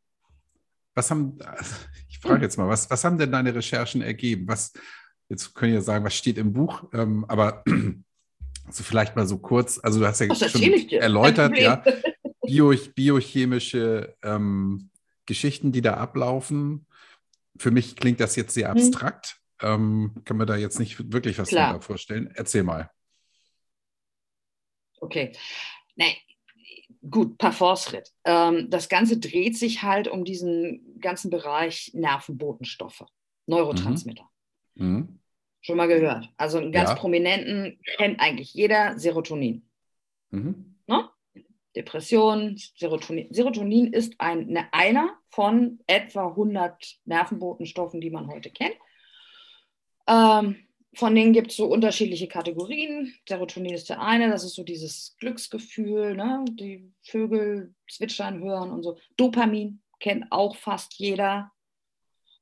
Was 0.94 1.08
haben, 1.12 1.38
frage 2.20 2.42
jetzt 2.42 2.56
mal, 2.58 2.68
was, 2.68 2.90
was 2.90 3.04
haben 3.04 3.18
denn 3.18 3.32
deine 3.32 3.54
Recherchen 3.54 4.02
ergeben? 4.02 4.46
Was, 4.48 4.72
jetzt 5.28 5.54
können 5.54 5.72
ihr 5.74 5.82
sagen, 5.82 6.04
was 6.04 6.14
steht 6.14 6.38
im 6.38 6.52
Buch, 6.52 6.84
ähm, 6.92 7.24
aber 7.28 7.64
also 8.66 8.82
vielleicht 8.82 9.16
mal 9.16 9.26
so 9.26 9.38
kurz, 9.38 9.78
also 9.82 10.00
du 10.00 10.06
hast 10.06 10.20
ja 10.20 10.26
Das 10.26 10.50
schon 10.50 10.62
erläutert, 10.62 11.58
ja, 11.58 11.82
bio, 12.46 12.74
biochemische 12.94 14.16
ähm, 14.22 14.90
Geschichten, 15.26 15.72
die 15.72 15.82
da 15.82 15.94
ablaufen. 15.94 16.86
Für 17.58 17.70
mich 17.70 17.96
klingt 17.96 18.20
das 18.20 18.36
jetzt 18.36 18.54
sehr 18.54 18.68
Mhm. 18.68 18.80
abstrakt. 18.80 19.36
Ähm, 19.62 20.22
kann 20.24 20.38
mir 20.38 20.46
da 20.46 20.56
jetzt 20.56 20.78
nicht 20.78 21.12
wirklich 21.12 21.38
was 21.38 21.48
Klar. 21.50 21.80
vorstellen. 21.82 22.30
Erzähl 22.34 22.62
mal. 22.62 22.90
Okay. 25.00 25.32
Nee, 25.96 26.16
gut, 27.08 27.38
Parforce-Ritt. 27.38 28.12
Ähm, 28.24 28.68
das 28.70 28.88
Ganze 28.88 29.18
dreht 29.18 29.56
sich 29.56 29.82
halt 29.82 30.08
um 30.08 30.24
diesen 30.24 30.98
ganzen 31.00 31.30
Bereich 31.30 31.90
Nervenbotenstoffe, 31.94 33.04
Neurotransmitter. 33.46 34.28
Mhm. 34.74 35.18
Schon 35.62 35.76
mal 35.76 35.88
gehört. 35.88 36.28
Also 36.36 36.58
einen 36.58 36.72
ganz 36.72 36.90
Ja. 36.90 36.96
prominenten 36.96 37.78
kennt 37.96 38.20
eigentlich 38.20 38.54
jeder 38.54 38.98
Serotonin. 38.98 39.68
Mhm. 40.30 40.66
Depression, 41.76 42.56
Serotonin. 42.76 43.32
Serotonin 43.32 43.92
ist 43.92 44.14
ein, 44.18 44.48
ne, 44.48 44.66
einer 44.72 45.16
von 45.28 45.78
etwa 45.86 46.26
100 46.26 46.98
Nervenbotenstoffen, 47.04 48.00
die 48.00 48.10
man 48.10 48.26
heute 48.26 48.50
kennt. 48.50 48.74
Ähm, 50.08 50.56
von 50.94 51.14
denen 51.14 51.32
gibt 51.32 51.52
es 51.52 51.56
so 51.56 51.66
unterschiedliche 51.66 52.26
Kategorien. 52.26 53.14
Serotonin 53.28 53.74
ist 53.74 53.88
der 53.88 54.00
eine, 54.00 54.28
das 54.28 54.44
ist 54.44 54.54
so 54.54 54.64
dieses 54.64 55.16
Glücksgefühl, 55.18 56.16
ne? 56.16 56.44
die 56.48 56.92
Vögel 57.02 57.74
zwitschern 57.88 58.42
hören 58.42 58.70
und 58.70 58.82
so. 58.82 58.98
Dopamin 59.16 59.82
kennt 60.00 60.26
auch 60.30 60.56
fast 60.56 60.94
jeder. 60.94 61.52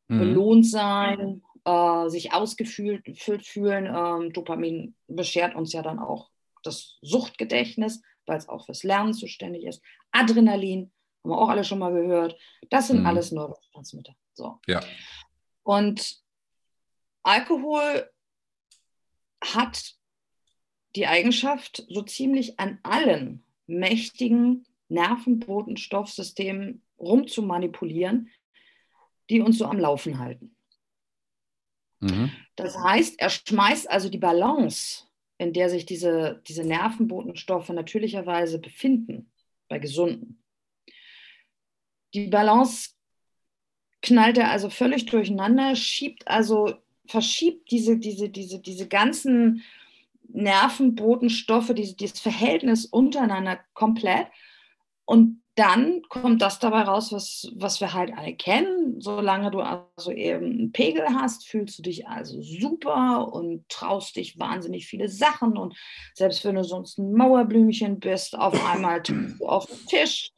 Mhm. 0.09 0.19
Belohnt 0.19 0.67
sein, 0.67 1.43
äh, 1.65 2.09
sich 2.09 2.33
ausgefüllt 2.33 3.05
gefüllt 3.05 3.45
fühlen. 3.45 3.87
Ähm, 3.87 4.33
Dopamin 4.33 4.95
beschert 5.07 5.55
uns 5.55 5.73
ja 5.75 5.83
dann 5.83 5.99
auch 5.99 6.31
das 6.63 6.99
Suchtgedächtnis, 7.03 8.03
weil 8.25 8.39
es 8.39 8.49
auch 8.49 8.65
fürs 8.65 8.83
Lernen 8.83 9.13
zuständig 9.13 9.65
ist. 9.65 9.83
Adrenalin, 10.11 10.91
haben 11.23 11.31
wir 11.31 11.39
auch 11.39 11.51
alle 11.51 11.65
schon 11.65 11.79
mal 11.81 11.93
gehört. 11.93 12.39
Das 12.71 12.89
sind 12.89 13.01
Mhm. 13.01 13.07
alles 13.07 13.33
Neurotransmitter. 13.33 14.15
So. 14.33 14.59
Ja. 14.67 14.81
Und 15.65 16.17
Alkohol 17.23 18.09
hat 19.43 19.95
die 20.97 21.07
Eigenschaft, 21.07 21.85
so 21.89 22.03
ziemlich 22.03 22.59
an 22.59 22.79
allen 22.83 23.45
mächtigen 23.67 24.67
Nervenbotenstoffsystemen 24.89 26.83
rumzumanipulieren, 26.99 28.31
die 29.31 29.41
uns 29.41 29.59
so 29.59 29.67
am 29.67 29.79
Laufen 29.79 30.19
halten. 30.19 30.57
Mhm. 32.01 32.33
Das 32.57 32.77
heißt, 32.77 33.21
er 33.21 33.31
schmeißt 33.31 33.91
also 33.91 34.09
die 34.09 34.19
Balance, 34.19 35.05
in 35.37 35.53
der 35.53 35.69
sich 35.71 35.87
diese, 35.87 36.43
diese 36.47 36.65
Nervenbotenstoffe 36.65 37.69
natürlicherweise 37.69 38.59
befinden, 38.59 39.31
bei 39.69 39.79
Gesunden. 39.79 40.43
Die 42.15 42.29
Balance 42.29 42.91
knallt 44.03 44.39
er 44.39 44.51
also 44.51 44.71
völlig 44.71 45.07
durcheinander, 45.07 45.77
schiebt 45.77 46.27
also, 46.27 46.75
verschiebt 47.09 47.71
diese, 47.71 47.99
diese, 47.99 48.29
diese, 48.29 48.61
diese 48.61 48.87
ganzen 48.87 49.63
Nervenbotenstoffe, 50.29 51.73
diese, 51.75 51.97
dieses 51.97 52.21
Verhältnis 52.21 52.85
untereinander 52.85 53.59
komplett. 53.75 54.29
Und 55.05 55.43
dann 55.59 56.03
kommt 56.09 56.41
das 56.41 56.61
dabei 56.61 56.83
raus, 56.83 57.11
was, 57.11 57.51
was 57.57 57.81
wir 57.81 57.93
halt 57.93 58.17
alle 58.17 58.37
kennen. 58.37 59.01
Solange 59.01 59.51
du 59.51 59.61
also 59.61 60.13
eben 60.13 60.45
einen 60.45 60.73
Pegel 60.73 61.07
hast, 61.09 61.49
fühlst 61.49 61.79
du 61.79 61.83
dich 61.83 62.07
also 62.07 62.41
super 62.43 63.33
und 63.33 63.69
traust 63.69 64.15
dich 64.15 64.39
wahnsinnig 64.39 64.87
viele 64.87 65.09
Sachen. 65.09 65.57
Und 65.57 65.77
selbst 66.15 66.45
wenn 66.45 66.55
du 66.55 66.63
sonst 66.63 66.99
ein 66.99 67.13
Mauerblümchen 67.13 67.99
bist, 67.99 68.39
auf 68.39 68.55
einmal 68.71 69.03
auf 69.41 69.67
den 69.67 69.87
Tisch. 69.89 70.31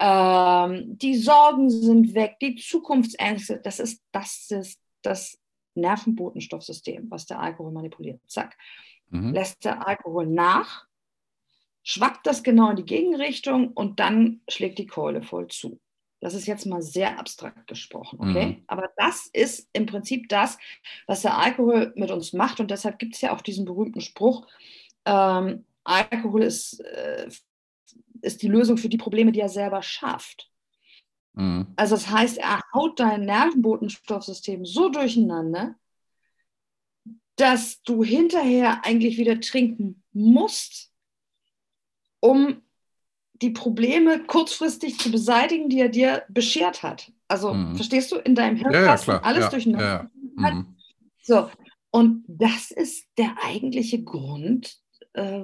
Ähm, 0.00 0.98
die 0.98 1.14
Sorgen 1.14 1.70
sind 1.70 2.14
weg, 2.14 2.38
die 2.40 2.56
Zukunftsängste, 2.56 3.60
das 3.62 3.78
ist 3.78 4.02
das, 4.12 4.50
ist 4.50 4.80
das 5.02 5.39
Nervenbotenstoffsystem, 5.74 7.10
was 7.10 7.26
der 7.26 7.40
Alkohol 7.40 7.72
manipuliert. 7.72 8.20
Zack. 8.26 8.56
Mhm. 9.08 9.32
Lässt 9.32 9.64
der 9.64 9.86
Alkohol 9.86 10.26
nach, 10.26 10.86
schwappt 11.82 12.26
das 12.26 12.42
genau 12.42 12.70
in 12.70 12.76
die 12.76 12.84
Gegenrichtung 12.84 13.68
und 13.68 14.00
dann 14.00 14.40
schlägt 14.48 14.78
die 14.78 14.86
Keule 14.86 15.22
voll 15.22 15.48
zu. 15.48 15.80
Das 16.20 16.34
ist 16.34 16.46
jetzt 16.46 16.66
mal 16.66 16.82
sehr 16.82 17.18
abstrakt 17.18 17.66
gesprochen, 17.66 18.18
okay? 18.20 18.46
Mhm. 18.46 18.64
Aber 18.66 18.90
das 18.96 19.26
ist 19.32 19.70
im 19.72 19.86
Prinzip 19.86 20.28
das, 20.28 20.58
was 21.06 21.22
der 21.22 21.38
Alkohol 21.38 21.94
mit 21.96 22.10
uns 22.10 22.34
macht 22.34 22.60
und 22.60 22.70
deshalb 22.70 22.98
gibt 22.98 23.14
es 23.14 23.22
ja 23.22 23.34
auch 23.34 23.40
diesen 23.40 23.64
berühmten 23.64 24.02
Spruch, 24.02 24.46
ähm, 25.06 25.64
Alkohol 25.84 26.42
ist, 26.42 26.80
äh, 26.80 27.28
ist 28.20 28.42
die 28.42 28.48
Lösung 28.48 28.76
für 28.76 28.90
die 28.90 28.98
Probleme, 28.98 29.32
die 29.32 29.40
er 29.40 29.48
selber 29.48 29.82
schafft. 29.82 30.49
Mhm. 31.34 31.66
Also 31.76 31.94
das 31.94 32.08
heißt, 32.08 32.38
er 32.38 32.60
haut 32.74 32.98
dein 33.00 33.24
Nervenbotenstoffsystem 33.24 34.64
so 34.64 34.88
durcheinander, 34.88 35.76
dass 37.36 37.82
du 37.82 38.04
hinterher 38.04 38.84
eigentlich 38.84 39.16
wieder 39.16 39.40
trinken 39.40 40.02
musst, 40.12 40.92
um 42.20 42.60
die 43.40 43.50
Probleme 43.50 44.24
kurzfristig 44.26 44.98
zu 44.98 45.10
beseitigen, 45.10 45.70
die 45.70 45.80
er 45.80 45.88
dir 45.88 46.24
beschert 46.28 46.82
hat. 46.82 47.10
Also 47.28 47.54
Mhm. 47.54 47.76
verstehst 47.76 48.12
du, 48.12 48.16
in 48.16 48.34
deinem 48.34 48.58
Ja, 48.58 48.70
ja, 48.72 48.96
klar. 48.96 49.24
alles 49.24 49.44
ja, 49.44 49.50
durcheinander. 49.50 50.10
ja, 50.36 50.42
ja. 50.42 50.50
Mhm. 50.50 50.76
So, 51.22 51.50
und 51.90 52.24
das 52.28 52.70
ist 52.70 53.06
der 53.16 53.36
eigentliche 53.42 54.02
Grund, 54.02 54.76
äh, 55.14 55.42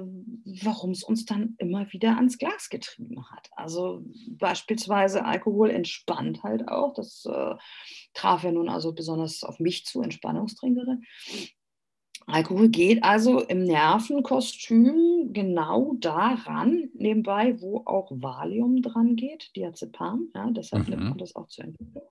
warum 0.63 0.91
es 0.91 1.03
uns 1.03 1.25
dann 1.25 1.55
immer 1.57 1.91
wieder 1.91 2.15
ans 2.15 2.37
Glas 2.37 2.69
getrieben 2.69 3.29
hat. 3.31 3.49
Also 3.55 4.03
beispielsweise 4.29 5.25
Alkohol 5.25 5.69
entspannt 5.69 6.43
halt 6.43 6.67
auch. 6.67 6.93
Das 6.93 7.25
äh, 7.25 7.55
traf 8.13 8.43
ja 8.43 8.51
nun 8.51 8.69
also 8.69 8.93
besonders 8.93 9.43
auf 9.43 9.59
mich 9.59 9.85
zu, 9.85 10.01
Entspannungstrinkerin. 10.01 11.03
Alkohol 12.25 12.67
geht 12.69 13.03
also 13.03 13.41
im 13.41 13.63
Nervenkostüm 13.63 15.31
genau 15.31 15.93
daran, 15.99 16.89
nebenbei, 16.93 17.61
wo 17.61 17.83
auch 17.85 18.11
Valium 18.11 18.81
dran 18.81 19.15
geht, 19.15 19.55
Diazepam, 19.55 20.27
ja, 20.35 20.49
deshalb 20.51 20.83
mhm. 20.85 20.89
nimmt 20.89 21.09
man 21.09 21.17
das 21.19 21.35
auch 21.37 21.47
zur 21.47 21.65
Entwicklung. 21.65 22.03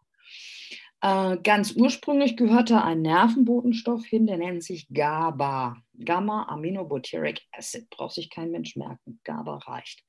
Äh, 1.03 1.37
ganz 1.43 1.73
ursprünglich 1.73 2.37
gehörte 2.37 2.83
ein 2.83 3.03
Nervenbotenstoff 3.03 4.05
hin, 4.05 4.27
der 4.27 4.39
nennt 4.39 4.65
sich 4.65 4.89
GABA, 4.89 5.77
Gamma-Aminobutyric 6.05 7.43
Acid, 7.53 7.91
braucht 7.91 8.15
sich 8.15 8.31
kein 8.31 8.51
Mensch 8.51 8.77
merken, 8.77 9.21
GABA 9.25 9.59
reicht. 9.59 10.03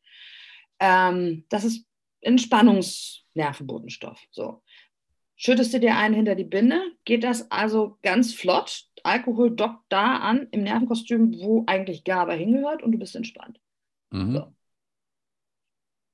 Ähm, 0.80 1.46
das 1.50 1.66
ist 1.66 1.86
Entspannungsnervenbotenstoff. 2.22 4.22
So. 4.32 4.64
Schüttest 5.36 5.74
du 5.74 5.80
dir 5.80 5.98
einen 5.98 6.16
hinter 6.16 6.36
die 6.36 6.44
Binde, 6.44 6.82
geht 7.06 7.24
das 7.24 7.52
also 7.52 7.98
ganz 8.02 8.34
flott. 8.34 8.86
Alkohol 9.04 9.56
dockt 9.56 9.84
da 9.90 10.18
an 10.18 10.48
im 10.52 10.64
Nervenkostüm, 10.64 11.40
wo 11.40 11.64
eigentlich 11.68 12.04
GABA 12.06 12.34
hingehört 12.34 12.82
und 12.82 12.94
du 12.94 12.98
bist 12.98 13.16
entspannt. 13.16 13.60
Mhm. 14.10 14.34
So. 14.34 14.54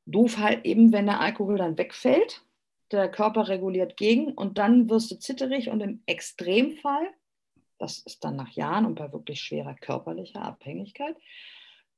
Doof 0.05 0.37
halt 0.39 0.65
eben, 0.65 0.91
wenn 0.91 1.05
der 1.05 1.21
Alkohol 1.21 1.57
dann 1.57 1.77
wegfällt, 1.77 2.43
der 2.97 3.11
Körper 3.11 3.47
reguliert 3.47 3.97
gegen 3.97 4.33
und 4.33 4.57
dann 4.57 4.89
wirst 4.89 5.11
du 5.11 5.15
zitterig 5.15 5.69
und 5.69 5.81
im 5.81 6.03
Extremfall, 6.05 7.09
das 7.77 7.99
ist 7.99 8.23
dann 8.23 8.35
nach 8.35 8.51
Jahren 8.51 8.85
und 8.85 8.95
bei 8.95 9.11
wirklich 9.11 9.41
schwerer 9.41 9.75
körperlicher 9.75 10.41
Abhängigkeit, 10.41 11.15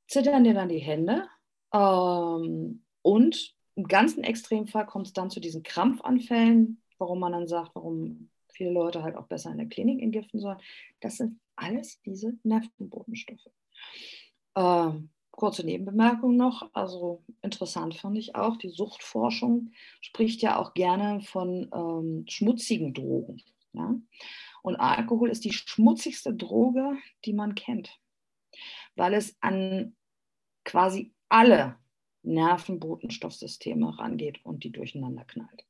zittern 0.08 0.44
dir 0.44 0.54
dann 0.54 0.70
die 0.70 0.80
Hände 0.80 1.28
ähm, 1.74 2.84
und 3.02 3.56
im 3.76 3.88
ganzen 3.88 4.24
Extremfall 4.24 4.86
kommt 4.86 5.08
es 5.08 5.14
dann 5.14 5.30
zu 5.30 5.40
diesen 5.40 5.64
Krampfanfällen, 5.64 6.82
warum 6.98 7.20
man 7.20 7.34
dann 7.34 7.48
sagt, 7.48 7.76
warum 7.76 8.30
viele 8.56 8.72
Leute 8.72 9.04
halt 9.04 9.16
auch 9.16 9.28
besser 9.28 9.52
in 9.52 9.58
der 9.58 9.68
Klinik 9.68 10.02
entgiften 10.02 10.40
sollen. 10.40 10.60
Das 11.02 11.18
sind 11.18 11.40
alles 11.56 12.02
diese 12.02 12.38
Nervenbotenstoffe. 12.44 13.50
Ähm, 14.56 15.10
kurze 15.36 15.66
Nebenbemerkung 15.66 16.38
noch, 16.38 16.70
also 16.74 17.24
interessant 17.42 17.96
fand 17.96 18.18
ich 18.18 18.36
auch, 18.36 18.58
die 18.58 18.70
Suchtforschung 18.70 19.72
spricht 20.02 20.42
ja 20.42 20.58
auch 20.58 20.74
gerne 20.74 21.22
von 21.22 21.70
ähm, 21.74 22.26
schmutzigen 22.28 22.94
Drogen. 22.94 23.42
Ja? 23.74 23.96
Und 24.64 24.78
Alkohol 24.78 25.30
ist 25.30 25.46
die 25.46 25.54
schmutzigste 25.54 26.34
Droge, 26.34 26.98
die 27.26 27.34
man 27.34 27.56
kennt, 27.56 28.00
weil 28.96 29.14
es 29.14 29.36
an 29.42 29.96
quasi 30.64 31.14
alle 31.30 31.78
Nervenbotenstoffsysteme 32.24 34.00
rangeht 34.00 34.44
und 34.44 34.64
die 34.64 34.72
durcheinander 34.72 35.26
knallt. 35.26 35.66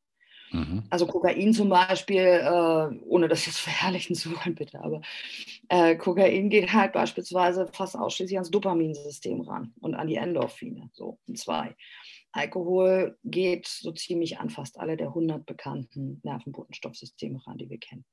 Mhm. 0.52 0.84
Also 0.90 1.08
Kokain 1.08 1.54
zum 1.54 1.70
Beispiel, 1.70 2.22
äh, 2.22 3.00
ohne 3.06 3.28
das 3.28 3.46
jetzt 3.46 3.60
verherrlichen 3.60 4.16
zu 4.16 4.32
wollen, 4.32 4.56
bitte, 4.56 4.82
aber 4.82 5.02
äh, 5.70 5.96
Kokain 5.96 6.50
geht 6.50 6.74
halt 6.74 6.94
beispielsweise 6.94 7.68
fast 7.74 7.98
ausschließlich 7.98 8.38
ans 8.38 8.52
Dopaminsystem 8.52 9.42
ran 9.42 9.74
und 9.80 9.96
an 9.96 10.08
die 10.08 10.16
Endorphine, 10.16 10.90
so 10.94 11.20
und 11.28 11.38
zwei. 11.38 11.76
Alkohol 12.32 13.18
geht 13.24 13.66
so 13.66 13.94
ziemlich 13.94 14.40
an 14.40 14.50
fast 14.50 14.78
alle 14.78 14.98
der 14.98 15.08
100 15.08 15.46
bekannten 15.46 16.20
Nervenbotenstoffsysteme 16.24 17.46
ran, 17.48 17.58
die 17.58 17.70
wir 17.70 17.78
kennen. 17.78 18.06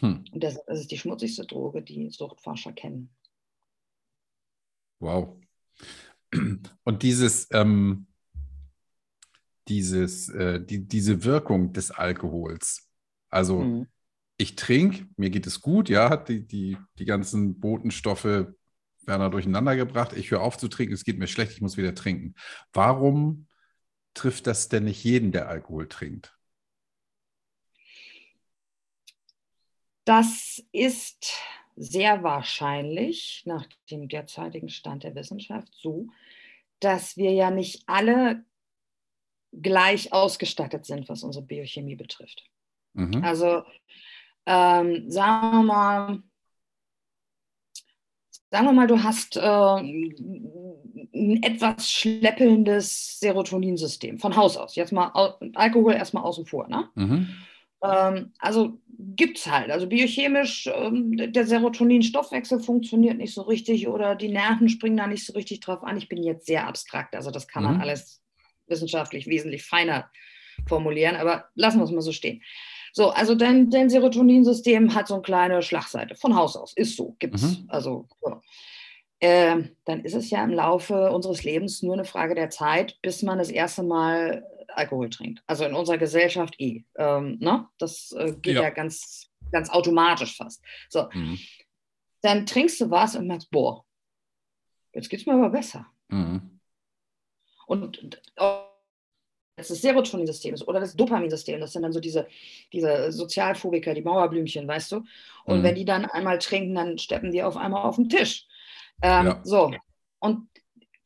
Hm. 0.00 0.24
Und 0.32 0.44
das, 0.44 0.62
das 0.66 0.80
ist 0.80 0.90
die 0.90 0.98
schmutzigste 0.98 1.46
Droge, 1.46 1.80
die 1.80 2.10
Suchtforscher 2.10 2.72
kennen. 2.72 3.14
Wow. 5.00 5.36
Und 6.84 7.02
dieses, 7.02 7.48
ähm, 7.52 8.06
dieses, 9.68 10.28
äh, 10.28 10.60
die, 10.60 10.86
diese 10.86 11.24
Wirkung 11.24 11.72
des 11.72 11.90
Alkohols. 11.90 12.88
Also 13.30 13.60
mhm. 13.60 13.86
ich 14.36 14.56
trinke, 14.56 15.06
mir 15.16 15.30
geht 15.30 15.46
es 15.46 15.60
gut, 15.60 15.88
ja, 15.88 16.16
die, 16.16 16.46
die, 16.46 16.76
die 16.98 17.04
ganzen 17.04 17.60
Botenstoffe 17.60 18.24
werden 18.24 18.54
da 19.06 19.28
durcheinander 19.28 19.76
gebracht. 19.76 20.12
Ich 20.14 20.30
höre 20.30 20.42
auf 20.42 20.56
zu 20.56 20.68
trinken, 20.68 20.94
es 20.94 21.04
geht 21.04 21.18
mir 21.18 21.26
schlecht, 21.26 21.52
ich 21.52 21.60
muss 21.60 21.76
wieder 21.76 21.94
trinken. 21.94 22.34
Warum 22.72 23.46
trifft 24.14 24.46
das 24.46 24.68
denn 24.68 24.84
nicht 24.84 25.04
jeden, 25.04 25.32
der 25.32 25.48
Alkohol 25.48 25.88
trinkt? 25.88 26.36
Das 30.04 30.62
ist 30.72 31.32
sehr 31.76 32.22
wahrscheinlich 32.22 33.42
nach 33.46 33.66
dem 33.90 34.08
derzeitigen 34.08 34.68
Stand 34.68 35.02
der 35.02 35.14
Wissenschaft 35.14 35.72
so, 35.74 36.08
dass 36.78 37.16
wir 37.16 37.32
ja 37.32 37.50
nicht 37.50 37.84
alle 37.86 38.44
gleich 39.60 40.12
ausgestattet 40.12 40.86
sind, 40.86 41.08
was 41.08 41.22
unsere 41.22 41.44
Biochemie 41.44 41.96
betrifft. 41.96 42.44
Mhm. 42.94 43.22
Also 43.24 43.62
ähm, 44.46 45.10
sagen 45.10 45.52
wir 45.52 45.62
mal, 45.62 46.22
sagen 48.50 48.66
wir 48.66 48.72
mal, 48.72 48.86
du 48.86 49.02
hast 49.02 49.36
äh, 49.36 49.40
ein 49.40 51.42
etwas 51.42 51.90
schleppelndes 51.90 53.18
Serotoninsystem 53.20 54.18
von 54.18 54.36
Haus 54.36 54.56
aus. 54.56 54.76
Jetzt 54.76 54.92
mal 54.92 55.10
Alkohol 55.54 55.94
erstmal 55.94 56.24
außen 56.24 56.46
vor. 56.46 56.68
Ne? 56.68 56.88
Mhm. 56.94 57.28
Ähm, 57.82 58.32
also 58.38 58.78
gibt 59.16 59.38
es 59.38 59.50
halt. 59.50 59.70
Also 59.70 59.86
biochemisch, 59.86 60.70
ähm, 60.72 61.32
der 61.32 61.46
Serotonin-Stoffwechsel 61.46 62.60
funktioniert 62.60 63.18
nicht 63.18 63.34
so 63.34 63.42
richtig 63.42 63.88
oder 63.88 64.14
die 64.14 64.28
Nerven 64.28 64.68
springen 64.68 64.96
da 64.96 65.06
nicht 65.06 65.26
so 65.26 65.32
richtig 65.32 65.60
drauf 65.60 65.82
an. 65.82 65.96
Ich 65.96 66.08
bin 66.08 66.22
jetzt 66.22 66.46
sehr 66.46 66.66
abstrakt, 66.66 67.14
also 67.14 67.30
das 67.30 67.48
kann 67.48 67.64
man 67.64 67.76
mhm. 67.76 67.80
alles 67.80 68.23
wissenschaftlich 68.66 69.26
wesentlich 69.26 69.64
feiner 69.64 70.10
formulieren, 70.66 71.16
aber 71.16 71.48
lassen 71.54 71.78
wir 71.78 71.84
es 71.84 71.90
mal 71.90 72.00
so 72.00 72.12
stehen. 72.12 72.42
So, 72.92 73.10
also 73.10 73.34
dein, 73.34 73.70
dein 73.70 73.90
Serotoninsystem 73.90 74.94
hat 74.94 75.08
so 75.08 75.14
eine 75.14 75.22
kleine 75.22 75.62
Schlagseite 75.62 76.14
von 76.14 76.36
Haus 76.36 76.56
aus, 76.56 76.72
ist 76.76 76.96
so, 76.96 77.16
gibt 77.18 77.34
es. 77.34 77.42
Mhm. 77.42 77.64
Also, 77.68 78.08
so. 78.20 78.40
äh, 79.18 79.64
dann 79.84 80.04
ist 80.04 80.14
es 80.14 80.30
ja 80.30 80.44
im 80.44 80.52
Laufe 80.52 81.10
unseres 81.10 81.42
Lebens 81.42 81.82
nur 81.82 81.94
eine 81.94 82.04
Frage 82.04 82.36
der 82.36 82.50
Zeit, 82.50 82.96
bis 83.02 83.22
man 83.22 83.38
das 83.38 83.50
erste 83.50 83.82
Mal 83.82 84.46
Alkohol 84.68 85.10
trinkt. 85.10 85.42
Also 85.46 85.64
in 85.64 85.74
unserer 85.74 85.98
Gesellschaft 85.98 86.54
eh. 86.58 86.84
Ähm, 86.96 87.38
ne? 87.40 87.68
Das 87.78 88.12
äh, 88.12 88.32
geht 88.40 88.56
ja. 88.56 88.62
ja. 88.62 88.70
ganz, 88.70 89.28
ganz 89.50 89.70
automatisch 89.70 90.36
fast. 90.36 90.62
So. 90.88 91.08
Mhm. 91.12 91.38
Dann 92.22 92.46
trinkst 92.46 92.80
du 92.80 92.90
was 92.90 93.16
und 93.16 93.26
merkst, 93.26 93.50
boah, 93.50 93.84
jetzt 94.92 95.08
geht 95.08 95.20
es 95.20 95.26
mir 95.26 95.34
aber 95.34 95.50
besser. 95.50 95.86
Mhm. 96.08 96.53
Und 97.66 98.20
das 99.56 99.68
Serotoninsystem 99.68 100.56
oder 100.66 100.80
das 100.80 100.96
Dopaminsystem, 100.96 101.60
das 101.60 101.72
sind 101.72 101.82
dann 101.82 101.92
so 101.92 102.00
diese, 102.00 102.26
diese 102.72 103.12
Sozialphobiker, 103.12 103.94
die 103.94 104.02
Mauerblümchen, 104.02 104.66
weißt 104.66 104.92
du? 104.92 105.04
Und 105.44 105.58
mhm. 105.58 105.62
wenn 105.62 105.74
die 105.74 105.84
dann 105.84 106.06
einmal 106.06 106.38
trinken, 106.38 106.74
dann 106.74 106.98
steppen 106.98 107.30
die 107.30 107.42
auf 107.42 107.56
einmal 107.56 107.84
auf 107.84 107.96
den 107.96 108.08
Tisch. 108.08 108.46
Ähm, 109.02 109.26
ja. 109.26 109.40
So. 109.44 109.72
Und 110.18 110.48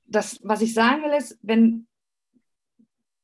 das, 0.06 0.40
was 0.42 0.62
ich 0.62 0.72
sagen 0.72 1.02
will, 1.02 1.12
ist, 1.12 1.38
wenn 1.42 1.86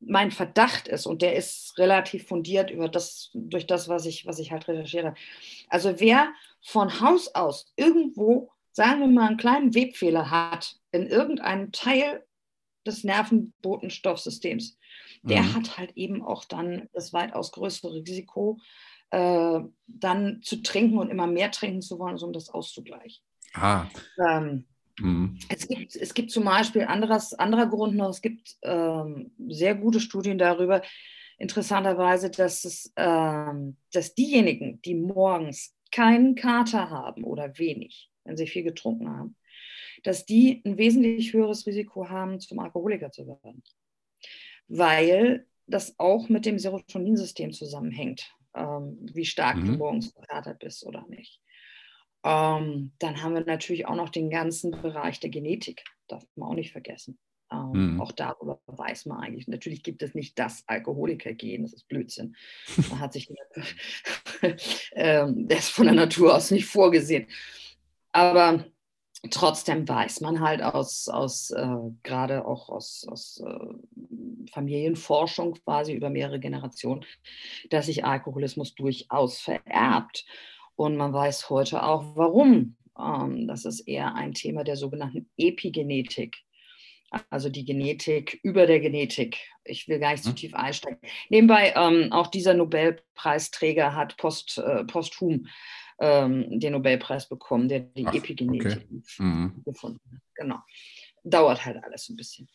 mein 0.01 0.31
Verdacht 0.31 0.88
ist, 0.88 1.07
und 1.07 1.23
der 1.23 1.35
ist 1.35 1.79
relativ 1.79 2.27
fundiert 2.27 2.70
über 2.70 2.88
das, 2.88 3.31
durch 3.33 3.66
das, 3.66 3.88
was 3.88 4.05
ich, 4.05 4.27
was 4.27 4.38
ich 4.38 4.53
halt 4.53 4.68
recherchiere. 4.68 5.14
Also 5.68 5.99
wer 5.99 6.33
von 6.61 7.01
Haus 7.01 7.35
aus 7.35 7.73
irgendwo, 7.77 8.51
sagen 8.73 9.01
wir 9.01 9.07
mal, 9.07 9.29
einen 9.29 9.37
kleinen 9.38 9.75
Webfehler 9.75 10.31
hat 10.31 10.77
in 10.92 11.07
irgendeinem 11.07 11.73
Teil 11.73 12.25
des 12.87 13.05
Nervenbotenstoffsystems, 13.05 14.79
der 15.23 15.42
mhm. 15.42 15.55
hat 15.55 15.79
halt 15.79 15.97
eben 15.97 16.23
auch 16.23 16.44
dann 16.44 16.88
das 16.92 17.12
weitaus 17.12 17.53
größere 17.53 17.94
Risiko, 17.94 18.59
äh, 19.11 19.61
dann 19.87 20.40
zu 20.42 20.62
trinken 20.62 20.99
und 20.99 21.11
immer 21.11 21.27
mehr 21.27 21.51
trinken 21.51 21.83
zu 21.83 21.99
wollen, 21.99 22.18
um 22.18 22.33
das 22.33 22.51
auszugleichen. 22.51 23.23
Ah. 23.55 23.87
Ähm, 24.18 24.64
mhm. 24.99 25.38
es, 25.49 25.68
gibt, 25.68 25.97
es 25.97 26.14
gibt 26.14 26.31
zum 26.31 26.44
Beispiel 26.44 26.83
anderes, 26.83 27.33
anderer 27.35 27.66
Grund 27.66 27.97
noch, 27.97 28.11
es 28.11 28.20
gibt 28.20 28.57
ähm, 28.62 29.33
sehr 29.49 29.75
gute 29.75 30.01
Studien 30.01 30.38
darüber, 30.38 30.83
interessanterweise, 31.38 32.31
dass, 32.31 32.64
es, 32.64 32.92
ähm, 32.97 33.77
dass 33.92 34.14
diejenigen, 34.14 34.81
die 34.83 34.94
morgens 34.94 35.75
keinen 35.90 36.35
Kater 36.35 36.90
haben 36.90 37.25
oder 37.25 37.57
wenig, 37.59 38.11
wenn 38.25 38.37
sie 38.37 38.47
viel 38.47 38.64
getrunken 38.64 39.09
haben, 39.09 39.37
dass 40.05 40.25
die 40.25 40.62
ein 40.64 40.79
wesentlich 40.79 41.33
höheres 41.33 41.67
Risiko 41.67 42.09
haben, 42.09 42.38
zum 42.38 42.61
Alkoholiker 42.61 43.11
zu 43.11 43.27
werden. 43.27 43.62
Weil 44.69 45.47
das 45.67 45.99
auch 45.99 46.29
mit 46.29 46.47
dem 46.47 46.59
Serotoninsystem 46.59 47.53
zusammenhängt, 47.53 48.31
ähm, 48.55 48.99
wie 49.12 49.25
stark 49.25 49.57
mhm. 49.57 49.67
du 49.67 49.73
morgens 49.79 50.12
verkatert 50.12 50.61
bist 50.61 50.87
oder 50.87 51.05
nicht. 51.09 51.40
Ähm, 52.23 52.93
dann 52.99 53.23
haben 53.23 53.35
wir 53.35 53.45
natürlich 53.45 53.87
auch 53.87 53.97
noch 53.97 54.11
den 54.11 54.31
ganzen 54.31 54.71
Bereich 54.71 55.21
der 55.21 55.31
Genetik, 55.31 55.83
darf 56.07 56.25
man 56.37 56.51
auch 56.51 56.55
nicht 56.55 56.73
vergessen. 56.73 57.19
Ähm, 57.51 57.95
mhm. 57.95 58.01
Auch 58.01 58.12
darüber 58.12 58.61
weiß 58.67 59.07
man 59.07 59.21
eigentlich. 59.21 59.49
Natürlich 59.49 59.83
gibt 59.83 60.03
es 60.03 60.14
nicht 60.14 60.38
das 60.38 60.64
Alkoholiker-Gen, 60.67 61.62
das 61.62 61.75
ist 61.75 61.88
Blödsinn. 61.88 62.37
Man 62.90 63.01
hat 63.01 63.12
sich 63.12 63.31
ähm, 64.93 65.49
das 65.49 65.69
von 65.69 65.87
der 65.87 65.95
Natur 65.95 66.35
aus 66.35 66.51
nicht 66.51 66.67
vorgesehen. 66.67 67.27
Aber 68.12 68.64
trotzdem 69.30 69.88
weiß 69.88 70.20
man 70.20 70.40
halt 70.40 70.62
aus, 70.62 71.08
aus 71.08 71.50
äh, 71.50 71.76
gerade 72.02 72.46
auch 72.46 72.68
aus, 72.68 73.06
aus 73.08 73.42
äh, 73.44 74.50
Familienforschung 74.52 75.54
quasi 75.54 75.92
über 75.94 76.10
mehrere 76.10 76.40
Generationen, 76.40 77.04
dass 77.70 77.87
sich 77.87 78.04
Alkoholismus 78.04 78.74
durchaus 78.74 79.40
vererbt. 79.40 80.24
Und 80.76 80.96
man 80.96 81.12
weiß 81.12 81.50
heute 81.50 81.82
auch, 81.82 82.16
warum 82.16 82.76
Ähm, 82.98 83.48
das 83.48 83.64
ist 83.64 83.80
eher 83.80 84.14
ein 84.14 84.32
Thema 84.32 84.64
der 84.64 84.76
sogenannten 84.76 85.28
Epigenetik 85.37 86.37
also 87.30 87.48
die 87.48 87.64
Genetik 87.64 88.40
über 88.42 88.66
der 88.66 88.80
Genetik. 88.80 89.38
Ich 89.64 89.88
will 89.88 89.98
gar 89.98 90.12
nicht 90.12 90.24
zu 90.24 90.30
mhm. 90.30 90.37
tief 90.37 90.54
einsteigen. 90.54 90.98
Nebenbei, 91.28 91.72
ähm, 91.76 92.12
auch 92.12 92.28
dieser 92.28 92.54
Nobelpreisträger 92.54 93.94
hat 93.94 94.16
post, 94.16 94.58
äh, 94.58 94.84
posthum 94.84 95.46
ähm, 95.98 96.59
den 96.61 96.72
Nobelpreis 96.72 97.28
bekommen, 97.28 97.68
der 97.68 97.80
die 97.80 98.07
Ach, 98.07 98.14
Epigenetik 98.14 98.87
okay. 98.88 99.02
mhm. 99.18 99.62
gefunden 99.64 100.00
hat. 100.12 100.22
Genau. 100.35 100.59
Dauert 101.22 101.64
halt 101.64 101.83
alles 101.83 102.09
ein 102.09 102.16
bisschen. 102.16 102.48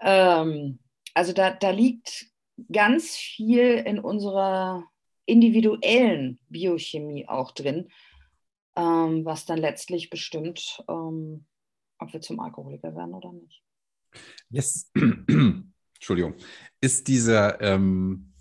Ähm, 0.00 0.78
also 1.14 1.32
da, 1.32 1.50
da 1.50 1.70
liegt 1.70 2.26
ganz 2.70 3.16
viel 3.16 3.74
in 3.86 3.98
unserer 3.98 4.84
individuellen 5.26 6.38
Biochemie 6.48 7.28
auch 7.28 7.52
drin, 7.52 7.88
ähm, 8.76 9.24
was 9.24 9.46
dann 9.46 9.58
letztlich 9.58 10.10
bestimmt, 10.10 10.82
ähm, 10.88 11.46
ob 11.98 12.12
wir 12.12 12.20
zum 12.20 12.40
Alkoholiker 12.40 12.94
werden 12.96 13.14
oder 13.14 13.32
nicht. 13.32 13.62
Yes. 14.50 14.90
Entschuldigung. 15.94 16.34
Ist 16.80 17.06
dieser 17.08 17.60
ähm, 17.60 18.31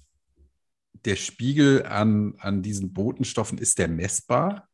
der 1.06 1.16
Spiegel 1.16 1.86
an, 1.86 2.36
an 2.40 2.62
diesen 2.62 2.94
Botenstoffen, 2.94 3.58
ist 3.58 3.80
der 3.80 3.88
messbar? 3.88 4.68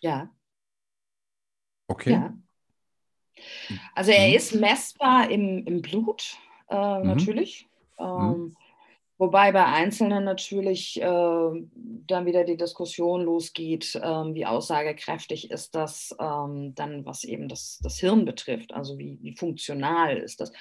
Ja. 0.00 0.30
Okay. 1.86 2.12
Ja. 2.12 2.34
Also 3.94 4.10
er 4.10 4.28
mhm. 4.28 4.34
ist 4.34 4.54
messbar 4.54 5.30
im, 5.30 5.64
im 5.66 5.82
Blut, 5.82 6.36
äh, 6.68 6.98
mhm. 6.98 7.06
natürlich. 7.06 7.68
Mhm. 7.98 8.04
Ähm, 8.04 8.56
Wobei 9.16 9.52
bei 9.52 9.64
Einzelnen 9.64 10.24
natürlich 10.24 11.00
äh, 11.00 11.04
dann 11.04 12.26
wieder 12.26 12.42
die 12.42 12.56
Diskussion 12.56 13.22
losgeht, 13.22 13.98
ähm, 14.02 14.34
wie 14.34 14.44
aussagekräftig 14.44 15.52
ist 15.52 15.76
das 15.76 16.14
ähm, 16.18 16.74
dann, 16.74 17.06
was 17.06 17.22
eben 17.22 17.48
das, 17.48 17.78
das 17.82 17.98
Hirn 18.00 18.24
betrifft, 18.24 18.74
also 18.74 18.98
wie, 18.98 19.18
wie 19.22 19.36
funktional 19.36 20.16
ist 20.16 20.40
das. 20.40 20.52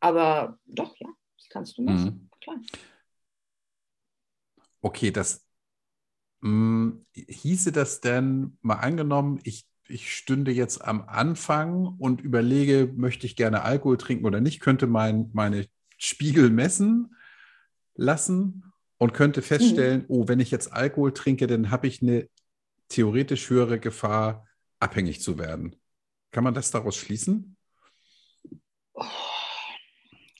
Aber 0.00 0.58
doch, 0.66 0.94
ja, 0.98 1.08
das 1.38 1.48
kannst 1.48 1.78
du 1.78 1.82
messen, 1.82 2.04
mhm. 2.04 2.30
klar. 2.42 2.56
Okay, 4.84 5.10
das 5.10 5.46
mh, 6.42 6.50
hm, 6.50 7.06
hieße 7.14 7.72
das 7.72 8.02
denn, 8.02 8.58
mal 8.60 8.74
angenommen, 8.74 9.40
ich, 9.44 9.64
ich 9.88 10.14
stünde 10.14 10.52
jetzt 10.52 10.84
am 10.84 11.08
Anfang 11.08 11.86
und 11.98 12.20
überlege, 12.20 12.92
möchte 12.94 13.26
ich 13.26 13.34
gerne 13.34 13.62
Alkohol 13.62 13.96
trinken 13.96 14.26
oder 14.26 14.42
nicht, 14.42 14.60
könnte 14.60 14.86
mein, 14.86 15.30
meine 15.32 15.66
Spiegel 15.96 16.50
messen 16.50 17.16
lassen 17.94 18.72
und 18.98 19.14
könnte 19.14 19.40
feststellen, 19.40 20.02
mhm. 20.02 20.06
oh, 20.08 20.28
wenn 20.28 20.38
ich 20.38 20.50
jetzt 20.50 20.70
Alkohol 20.70 21.14
trinke, 21.14 21.46
dann 21.46 21.70
habe 21.70 21.86
ich 21.86 22.02
eine 22.02 22.28
theoretisch 22.88 23.48
höhere 23.48 23.80
Gefahr, 23.80 24.46
abhängig 24.80 25.22
zu 25.22 25.38
werden. 25.38 25.76
Kann 26.30 26.44
man 26.44 26.52
das 26.52 26.70
daraus 26.70 26.96
schließen? 26.96 27.56
Oh, 28.92 29.04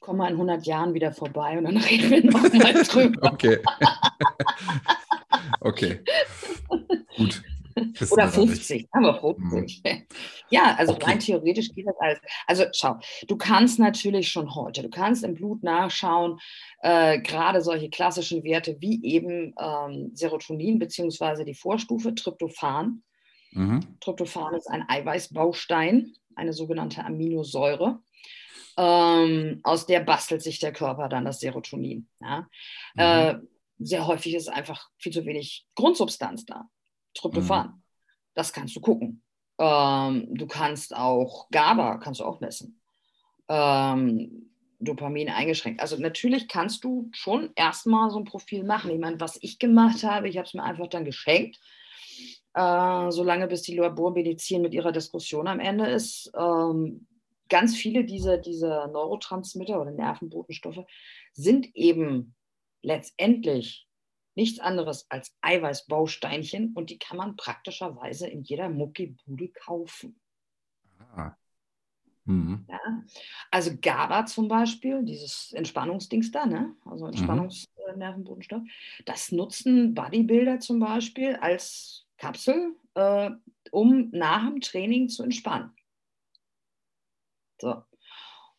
komm 0.05 0.19
mal 0.19 0.27
in 0.29 0.35
100 0.35 0.67
Jahren 0.67 0.93
wieder 0.93 1.12
vorbei 1.12 1.57
und 1.57 1.64
dann 1.64 1.77
reden 1.79 2.11
wir 2.11 2.25
nochmal 2.25 2.51
drüber. 2.85 3.33
okay. 3.33 3.59
okay. 5.61 6.01
Gut. 7.17 7.43
Oder 8.11 8.29
50, 8.29 8.88
haben 8.95 9.03
wir 9.03 9.14
50. 9.19 9.83
Mhm. 9.83 10.03
Ja, 10.51 10.77
also 10.79 10.95
okay. 10.95 11.07
rein 11.07 11.19
theoretisch 11.19 11.73
geht 11.73 11.87
das 11.88 11.97
alles. 11.99 12.21
Also 12.47 12.67
schau, 12.73 12.97
du 13.27 13.37
kannst 13.37 13.81
natürlich 13.81 14.29
schon 14.29 14.55
heute, 14.55 14.83
du 14.83 14.90
kannst 14.90 15.25
im 15.25 15.35
Blut 15.35 15.64
nachschauen, 15.64 16.38
äh, 16.83 17.19
gerade 17.21 17.62
solche 17.62 17.88
klassischen 17.88 18.45
Werte 18.45 18.77
wie 18.79 19.03
eben 19.03 19.55
ähm, 19.59 20.11
Serotonin 20.14 20.79
beziehungsweise 20.79 21.45
die 21.45 21.55
Vorstufe 21.55 22.14
Tryptophan. 22.14 23.03
Mhm. 23.53 23.81
Tryptophan 24.01 24.55
ist 24.55 24.69
ein 24.69 24.85
Eiweißbaustein, 24.87 26.12
eine 26.37 26.53
sogenannte 26.53 27.05
Aminosäure. 27.05 28.01
Ähm, 28.76 29.60
aus 29.62 29.87
der 29.87 30.00
bastelt 30.00 30.42
sich 30.42 30.58
der 30.58 30.72
Körper 30.72 31.08
dann 31.08 31.24
das 31.24 31.40
Serotonin. 31.40 32.08
Ja? 32.20 32.48
Mhm. 32.94 33.00
Äh, 33.00 33.38
sehr 33.78 34.06
häufig 34.06 34.34
ist 34.34 34.48
einfach 34.48 34.88
viel 34.98 35.12
zu 35.12 35.24
wenig 35.24 35.66
Grundsubstanz 35.74 36.44
da. 36.44 36.68
Tryptophan. 37.14 37.68
Mhm. 37.68 37.82
Das 38.34 38.52
kannst 38.52 38.74
du 38.76 38.80
gucken. 38.80 39.22
Ähm, 39.58 40.34
du 40.34 40.46
kannst 40.46 40.94
auch 40.94 41.48
GABA, 41.50 41.98
kannst 41.98 42.20
du 42.20 42.24
auch 42.24 42.40
messen. 42.40 42.80
Ähm, 43.48 44.50
Dopamin 44.80 45.28
eingeschränkt. 45.28 45.80
Also 45.80 45.96
natürlich 45.96 46.48
kannst 46.48 46.84
du 46.84 47.08
schon 47.12 47.50
erstmal 47.54 48.10
so 48.10 48.18
ein 48.18 48.24
Profil 48.24 48.64
machen. 48.64 48.90
Ich 48.90 48.98
meine, 48.98 49.20
was 49.20 49.38
ich 49.40 49.58
gemacht 49.58 50.02
habe, 50.02 50.28
ich 50.28 50.37
habe 50.37 50.46
es 50.46 50.54
mir 50.54 50.62
einfach 50.62 50.88
dann 50.88 51.04
geschenkt, 51.04 51.58
äh, 52.54 53.10
solange 53.10 53.46
bis 53.46 53.62
die 53.62 53.76
Labormedizin 53.76 54.62
mit 54.62 54.74
ihrer 54.74 54.92
Diskussion 54.92 55.46
am 55.46 55.60
Ende 55.60 55.87
ist. 55.87 56.30
Ähm, 56.37 57.06
ganz 57.48 57.76
viele 57.76 58.04
dieser, 58.04 58.38
dieser 58.38 58.88
Neurotransmitter 58.88 59.80
oder 59.80 59.90
Nervenbotenstoffe 59.90 60.85
sind 61.33 61.74
eben 61.74 62.35
letztendlich 62.83 63.88
nichts 64.35 64.59
anderes 64.59 65.07
als 65.11 65.35
Eiweißbausteinchen 65.42 66.72
und 66.74 66.90
die 66.90 66.98
kann 66.98 67.16
man 67.16 67.37
praktischerweise 67.37 68.28
in 68.28 68.42
jeder 68.42 68.68
Muckibude 68.68 69.48
kaufen. 69.48 70.20
Ah. 71.14 71.37
Mhm. 72.24 72.64
Ja? 72.68 73.04
Also 73.50 73.72
GABA 73.80 74.26
zum 74.26 74.48
Beispiel, 74.48 75.02
dieses 75.04 75.52
Entspannungsdings 75.52 76.30
da, 76.30 76.46
ne? 76.46 76.74
also 76.85 77.07
Entspannungsnervenbotenstoff, 77.07 78.62
mhm. 78.62 78.70
das 79.04 79.30
nutzen 79.30 79.94
Bodybuilder 79.94 80.61
zum 80.61 80.80
Beispiel 80.80 81.37
als 81.37 82.07
Kapsel, 82.16 82.76
äh, 82.94 83.30
um 83.70 84.11
nach 84.11 84.48
dem 84.48 84.61
Training 84.61 85.09
zu 85.09 85.22
entspannen. 85.22 85.70
So. 87.61 87.83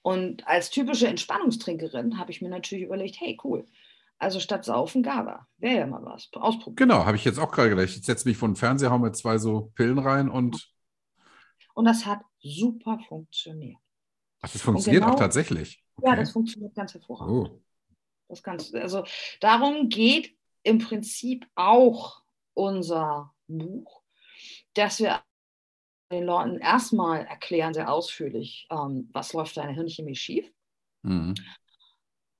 Und 0.02 0.48
als 0.48 0.70
typische 0.70 1.08
Entspannungstrinkerin 1.08 2.20
habe 2.20 2.32
ich 2.32 2.42
mir 2.42 2.50
natürlich 2.50 2.86
überlegt, 2.86 3.20
hey 3.20 3.38
cool, 3.44 3.66
also 4.18 4.40
statt 4.40 4.64
Saufen 4.64 5.04
GABA. 5.04 5.48
Wäre 5.58 5.80
ja 5.80 5.88
mal 5.88 6.04
was. 6.04 6.30
Ausprobieren. 6.34 6.76
Genau, 6.76 7.06
habe 7.06 7.18
ich 7.18 7.26
jetzt 7.26 7.40
auch 7.40 7.52
gerade 7.52 7.70
gedacht. 7.70 7.86
Ich 7.86 8.02
setze 8.02 8.28
mich 8.28 8.38
vor 8.38 8.48
den 8.48 8.56
Fernseher, 8.56 8.92
hau 8.92 8.98
mir 8.98 9.12
zwei 9.12 9.38
so 9.38 9.72
Pillen 9.76 10.00
rein 10.00 10.30
und. 10.30 10.72
Und 11.74 11.86
das 11.86 12.06
hat 12.06 12.22
super 12.40 13.00
funktioniert. 13.08 13.78
Ach, 14.42 14.50
das 14.52 14.62
funktioniert 14.62 15.04
genau, 15.04 15.16
auch 15.16 15.20
tatsächlich. 15.20 15.84
Okay. 15.98 16.10
Ja, 16.10 16.16
das 16.16 16.32
funktioniert 16.32 16.76
ganz 16.76 16.94
hervorragend. 16.94 17.50
Oh. 17.50 17.62
Das 18.30 18.42
ganz, 18.42 18.74
also 18.74 19.04
darum 19.40 19.90
geht 19.90 20.38
im 20.64 20.80
Prinzip 20.80 21.46
auch 21.56 22.22
unser 22.54 23.34
Buch, 23.48 24.02
dass 24.74 25.00
wir 25.00 25.22
den 26.12 26.24
Leuten 26.24 26.58
erstmal 26.58 27.26
erklären, 27.26 27.74
sehr 27.74 27.92
ausführlich, 27.92 28.68
ähm, 28.70 29.10
was 29.12 29.34
läuft 29.34 29.58
deine 29.58 29.74
Hirnchemie 29.74 30.16
schief. 30.16 30.52
Mhm. 31.02 31.36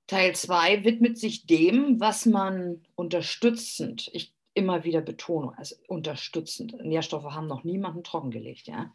Teil 0.06 0.34
2 0.34 0.84
widmet 0.84 1.18
sich 1.18 1.46
dem, 1.46 1.98
was 1.98 2.26
man 2.26 2.84
unterstützend, 2.94 4.08
ich 4.12 4.32
immer 4.54 4.84
wieder 4.84 5.02
betone, 5.02 5.52
also 5.58 5.76
unterstützend, 5.88 6.76
Nährstoffe 6.82 7.24
haben 7.24 7.48
noch 7.48 7.64
niemanden 7.64 8.04
trockengelegt, 8.04 8.68
ja, 8.68 8.94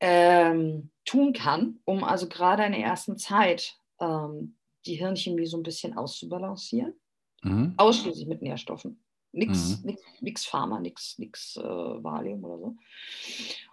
ähm, 0.00 0.90
tun 1.04 1.32
kann, 1.32 1.80
um 1.84 2.04
also 2.04 2.28
gerade 2.28 2.64
in 2.64 2.72
der 2.72 2.82
ersten 2.82 3.16
Zeit 3.16 3.76
ähm, 4.00 4.56
die 4.86 4.94
Hirnchemie 4.94 5.46
so 5.46 5.56
ein 5.56 5.64
bisschen 5.64 5.96
auszubalancieren. 5.96 6.94
Mhm. 7.42 7.74
Ausschließlich 7.76 8.26
mit 8.26 8.42
Nährstoffen. 8.42 9.02
Nichts 9.32 9.82
mhm. 9.82 9.96
nix, 10.20 10.46
Pharma, 10.46 10.80
nichts 10.80 11.56
äh, 11.56 11.62
Valium 11.62 12.44
oder 12.44 12.58
so. 12.58 12.76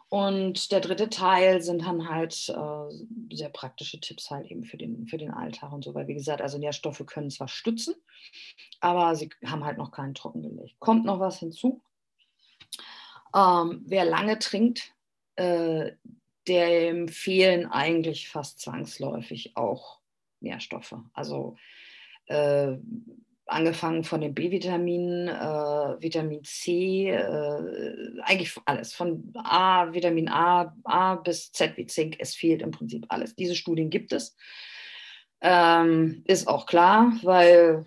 Und 0.09 0.71
der 0.71 0.81
dritte 0.81 1.09
Teil 1.09 1.61
sind 1.61 1.81
dann 1.85 2.07
halt 2.07 2.49
äh, 2.49 3.35
sehr 3.35 3.49
praktische 3.49 3.99
Tipps 3.99 4.29
halt 4.29 4.49
eben 4.51 4.63
für 4.63 4.77
den, 4.77 5.07
für 5.07 5.17
den 5.17 5.31
Alltag 5.31 5.73
und 5.73 5.83
so, 5.83 5.93
weil 5.95 6.07
wie 6.07 6.13
gesagt, 6.13 6.41
also 6.41 6.57
Nährstoffe 6.57 7.03
können 7.07 7.31
zwar 7.31 7.47
stützen, 7.47 7.95
aber 8.79 9.15
sie 9.15 9.29
haben 9.45 9.65
halt 9.65 9.77
noch 9.77 9.91
keinen 9.91 10.13
Trockengelegt. 10.13 10.79
Kommt 10.79 11.05
noch 11.05 11.19
was 11.19 11.39
hinzu. 11.39 11.81
Ähm, 13.35 13.83
wer 13.85 14.05
lange 14.05 14.39
trinkt, 14.39 14.93
äh, 15.35 15.91
dem 16.47 17.07
fehlen 17.07 17.65
eigentlich 17.65 18.29
fast 18.29 18.59
zwangsläufig 18.59 19.57
auch 19.57 19.99
Nährstoffe. 20.39 20.95
Also 21.13 21.57
äh, 22.27 22.77
angefangen 23.47 24.03
von 24.03 24.21
den 24.21 24.33
B-Vitaminen, 24.33 25.27
äh, 25.27 26.01
Vitamin 26.01 26.43
C, 26.43 27.09
äh, 27.09 28.21
eigentlich 28.23 28.55
alles, 28.65 28.93
von 28.93 29.31
A, 29.35 29.93
Vitamin 29.93 30.29
A, 30.29 30.75
A 30.83 31.15
bis 31.15 31.51
Z 31.51 31.77
wie 31.77 31.85
Zink, 31.85 32.15
es 32.19 32.35
fehlt 32.35 32.61
im 32.61 32.71
Prinzip 32.71 33.05
alles. 33.09 33.35
Diese 33.35 33.55
Studien 33.55 33.89
gibt 33.89 34.13
es. 34.13 34.35
Ähm, 35.41 36.23
ist 36.25 36.47
auch 36.47 36.65
klar, 36.65 37.13
weil 37.21 37.85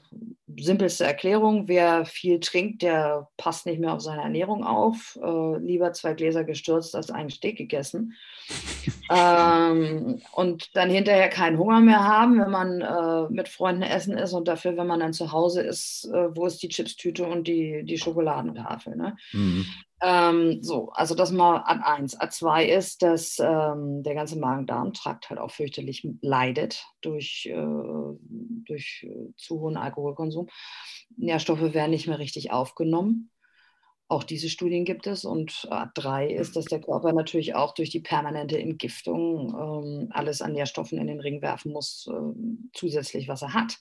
simpelste 0.58 1.04
Erklärung, 1.04 1.66
wer 1.66 2.04
viel 2.04 2.38
trinkt, 2.40 2.82
der 2.82 3.28
passt 3.36 3.66
nicht 3.66 3.80
mehr 3.80 3.94
auf 3.94 4.00
seine 4.00 4.22
Ernährung 4.22 4.64
auf. 4.64 5.18
Äh, 5.20 5.58
lieber 5.58 5.92
zwei 5.92 6.14
Gläser 6.14 6.44
gestürzt 6.44 6.94
als 6.94 7.10
einen 7.10 7.30
Steak 7.30 7.56
gegessen. 7.56 8.14
Ähm, 9.10 10.20
und 10.32 10.76
dann 10.76 10.90
hinterher 10.90 11.28
keinen 11.28 11.58
Hunger 11.58 11.80
mehr 11.80 12.04
haben, 12.04 12.38
wenn 12.38 12.50
man 12.50 12.80
äh, 12.80 13.32
mit 13.32 13.48
Freunden 13.48 13.82
essen 13.82 14.16
ist 14.16 14.32
und 14.32 14.48
dafür, 14.48 14.76
wenn 14.76 14.86
man 14.86 15.00
dann 15.00 15.12
zu 15.12 15.32
Hause 15.32 15.62
ist, 15.62 16.08
äh, 16.12 16.36
wo 16.36 16.46
ist 16.46 16.62
die 16.62 16.68
Chipstüte 16.68 17.26
und 17.26 17.48
die, 17.48 17.84
die 17.84 17.98
Schokoladentafel. 17.98 18.96
Ne? 18.96 19.16
Mhm. 19.32 19.66
Ähm, 20.00 20.62
so, 20.62 20.90
also 20.90 21.14
das 21.14 21.32
mal 21.32 21.62
Ad 21.64 21.80
1. 21.82 22.20
Ad 22.20 22.32
2 22.32 22.66
ist, 22.66 23.02
dass 23.02 23.38
ähm, 23.40 24.02
der 24.04 24.14
ganze 24.14 24.38
Magen-Darm-Trakt 24.38 25.28
halt 25.28 25.40
auch 25.40 25.50
fürchterlich 25.50 26.06
leidet 26.20 26.86
durch, 27.00 27.46
äh, 27.50 27.56
durch 27.56 29.06
äh, 29.08 29.32
zu 29.36 29.60
hohen 29.60 29.76
Alkoholkonsum. 29.76 30.48
Nährstoffe 31.16 31.74
werden 31.74 31.90
nicht 31.90 32.06
mehr 32.06 32.20
richtig 32.20 32.52
aufgenommen. 32.52 33.30
Auch 34.10 34.24
diese 34.24 34.48
Studien 34.48 34.84
gibt 34.86 35.06
es. 35.06 35.24
Und 35.24 35.68
Ad 35.70 35.92
3 35.94 36.28
ist, 36.28 36.56
dass 36.56 36.64
der 36.64 36.80
Körper 36.80 37.12
natürlich 37.12 37.54
auch 37.54 37.74
durch 37.74 37.90
die 37.90 38.00
permanente 38.00 38.58
Entgiftung 38.58 39.54
ähm, 39.54 40.08
alles 40.12 40.40
an 40.40 40.52
Nährstoffen 40.52 40.98
in 40.98 41.06
den 41.06 41.20
Ring 41.20 41.42
werfen 41.42 41.72
muss, 41.72 42.08
äh, 42.10 42.68
zusätzlich, 42.72 43.28
was 43.28 43.42
er 43.42 43.52
hat. 43.52 43.76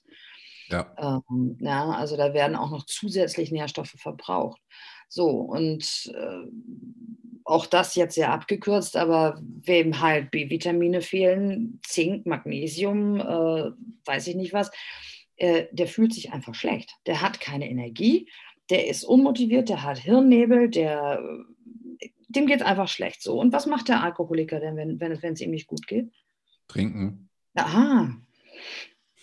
Ja. 0.68 1.24
Ähm, 1.30 1.58
ja. 1.62 1.92
Also 1.92 2.18
da 2.18 2.34
werden 2.34 2.58
auch 2.58 2.72
noch 2.72 2.86
zusätzlich 2.86 3.52
Nährstoffe 3.52 3.96
verbraucht. 3.98 4.62
So, 5.08 5.30
und 5.30 6.12
äh, 6.14 6.52
auch 7.46 7.66
das 7.66 7.96
jetzt 7.96 8.16
sehr 8.16 8.34
abgekürzt, 8.34 8.98
aber 8.98 9.42
wem 9.42 10.02
halt 10.02 10.32
B-Vitamine 10.32 11.02
fehlen, 11.02 11.80
Zink, 11.86 12.26
Magnesium, 12.26 13.22
äh, 13.22 13.72
weiß 14.04 14.28
ich 14.28 14.36
nicht 14.36 14.52
was, 14.52 14.70
äh, 15.38 15.68
der 15.72 15.88
fühlt 15.88 16.14
sich 16.14 16.34
einfach 16.34 16.56
schlecht. 16.56 16.92
Der 17.06 17.22
hat 17.22 17.40
keine 17.40 17.70
Energie, 17.70 18.30
der 18.70 18.88
ist 18.88 19.04
unmotiviert, 19.04 19.70
der 19.70 19.84
hat 19.84 20.00
Hirnnebel, 20.00 20.70
der, 20.70 21.22
dem 22.28 22.48
geht 22.48 22.62
es 22.62 22.66
einfach 22.66 22.88
schlecht 22.88 23.22
so. 23.22 23.40
Und 23.40 23.54
was 23.54 23.66
macht 23.66 23.88
der 23.88 24.04
Alkoholiker 24.04 24.60
denn, 24.60 24.76
wenn, 24.76 25.00
wenn, 25.00 25.22
wenn 25.22 25.34
es 25.34 25.42
ihm 25.42 25.52
nicht 25.52 25.68
gut 25.68 25.88
geht? 25.88 26.12
Trinken. 26.68 27.30
Aha. 27.56 28.16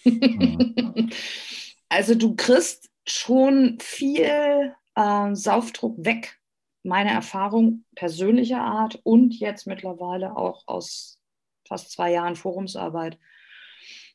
Mhm. 0.05 1.11
also 1.88 2.14
du 2.14 2.34
kriegst 2.34 2.90
schon 3.07 3.78
viel 3.80 4.74
äh, 4.95 5.34
Saufdruck 5.34 5.97
weg. 6.05 6.40
Meine 6.82 7.11
Erfahrung 7.11 7.84
persönlicher 7.95 8.61
Art 8.61 9.01
und 9.05 9.34
jetzt 9.38 9.66
mittlerweile 9.66 10.36
auch 10.36 10.64
aus 10.66 11.18
fast 11.66 11.90
zwei 11.90 12.12
Jahren 12.12 12.36
Forumsarbeit. 12.36 13.18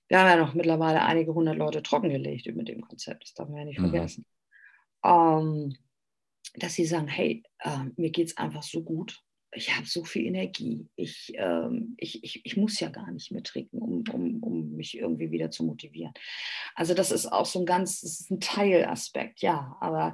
Wir 0.07 0.19
haben 0.19 0.27
ja 0.27 0.37
noch 0.37 0.53
mittlerweile 0.53 1.03
einige 1.03 1.33
hundert 1.33 1.57
Leute 1.57 1.81
trockengelegt 1.81 2.45
mit 2.55 2.67
dem 2.67 2.81
Konzept, 2.81 3.23
das 3.23 3.33
darf 3.33 3.49
man 3.49 3.59
ja 3.59 3.65
nicht 3.65 3.79
mhm. 3.79 3.89
vergessen. 3.89 4.25
Ähm, 5.03 5.75
dass 6.55 6.73
sie 6.73 6.85
sagen, 6.85 7.07
hey, 7.07 7.43
äh, 7.59 7.85
mir 7.95 8.09
geht 8.09 8.27
es 8.27 8.37
einfach 8.37 8.63
so 8.63 8.83
gut 8.83 9.23
ich 9.51 9.75
habe 9.75 9.87
so 9.87 10.03
viel 10.03 10.25
Energie. 10.25 10.87
Ich, 10.95 11.31
ähm, 11.35 11.95
ich, 11.97 12.23
ich, 12.23 12.45
ich 12.45 12.57
muss 12.57 12.79
ja 12.79 12.89
gar 12.89 13.11
nicht 13.11 13.31
mehr 13.31 13.43
trinken, 13.43 13.79
um, 13.79 14.03
um, 14.11 14.43
um 14.43 14.71
mich 14.75 14.97
irgendwie 14.97 15.31
wieder 15.31 15.49
zu 15.49 15.63
motivieren. 15.63 16.13
Also 16.75 16.93
das 16.93 17.11
ist 17.11 17.25
auch 17.25 17.45
so 17.45 17.59
ein 17.59 17.65
ganz, 17.65 18.01
das 18.01 18.19
ist 18.19 18.31
ein 18.31 18.39
Teilaspekt, 18.39 19.41
ja. 19.41 19.75
Aber 19.79 20.13